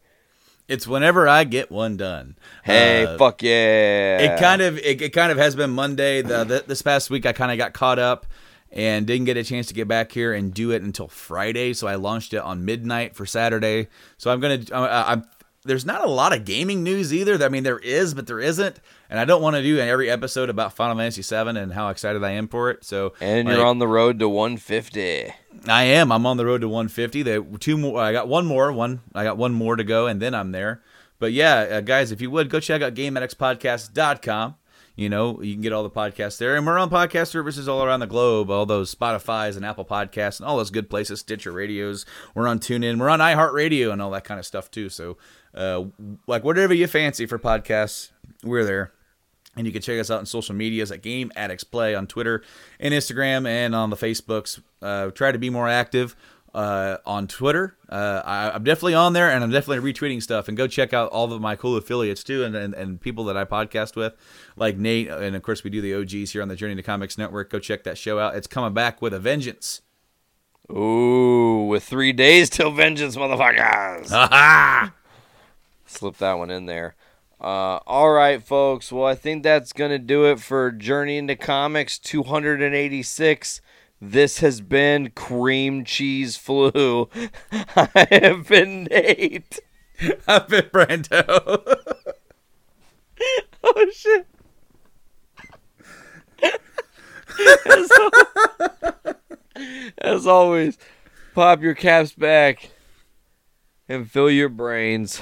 [0.68, 2.36] It's whenever I get one done.
[2.64, 4.20] Hey, Uh, fuck yeah!
[4.20, 6.22] It kind of it, it kind of has been Monday.
[6.22, 8.26] The, the this past week I kind of got caught up
[8.72, 11.74] and didn't get a chance to get back here and do it until Friday.
[11.74, 13.88] So I launched it on midnight for Saturday.
[14.18, 15.26] So I'm gonna I'm
[15.64, 17.44] there's not a lot of gaming news either.
[17.44, 18.80] I mean there is, but there isn't.
[19.10, 22.24] And I don't want to do every episode about Final Fantasy VII and how excited
[22.24, 22.84] I am for it.
[22.84, 25.34] So And like, you're on the road to 150.
[25.68, 26.12] I am.
[26.12, 27.24] I'm on the road to 150.
[27.24, 28.02] The two more.
[28.02, 28.72] I got one more.
[28.72, 29.02] One.
[29.14, 30.82] I got one more to go, and then I'm there.
[31.20, 34.56] But yeah, uh, guys, if you would go check out GameAddictsPodcast.com.
[34.96, 37.82] You know, you can get all the podcasts there, and we're on podcast services all
[37.84, 38.52] around the globe.
[38.52, 41.22] All those Spotify's and Apple Podcasts and all those good places.
[41.22, 42.06] Stitcher Radios.
[42.36, 43.00] We're on TuneIn.
[43.00, 44.90] We're on iHeartRadio and all that kind of stuff too.
[44.90, 45.18] So,
[45.54, 45.86] uh,
[46.28, 48.12] like whatever you fancy for podcasts,
[48.44, 48.92] we're there.
[49.58, 52.42] And you can check us out on social medias at Game Addicts Play on Twitter
[52.80, 54.62] and Instagram and on the Facebooks.
[54.82, 56.16] Uh, try to be more active
[56.54, 57.76] uh, on Twitter.
[57.90, 60.48] Uh, I, I'm definitely on there and I'm definitely retweeting stuff.
[60.48, 63.36] And go check out all of my cool affiliates too and, and, and people that
[63.36, 64.14] I podcast with,
[64.56, 65.10] like Nate.
[65.10, 67.50] And of course, we do the OGs here on the Journey to Comics Network.
[67.50, 68.36] Go check that show out.
[68.36, 69.82] It's coming back with a vengeance.
[70.72, 74.10] Ooh, with three days till vengeance, motherfuckers.
[74.12, 74.94] Ha
[75.92, 76.96] Slip that one in there.
[77.40, 78.92] Uh, all right, folks.
[78.92, 83.62] Well, I think that's going to do it for Journey into Comics 286.
[84.00, 87.10] This has been Cream Cheese Flu.
[87.52, 89.60] I have been Nate.
[90.28, 91.78] I've been Brando.
[93.64, 94.26] Oh, shit.
[97.70, 97.92] as,
[100.00, 100.80] as always,
[101.36, 102.72] pop your caps back
[103.88, 105.22] and fill your brains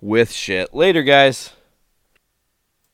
[0.00, 0.74] with shit.
[0.74, 1.50] Later, guys.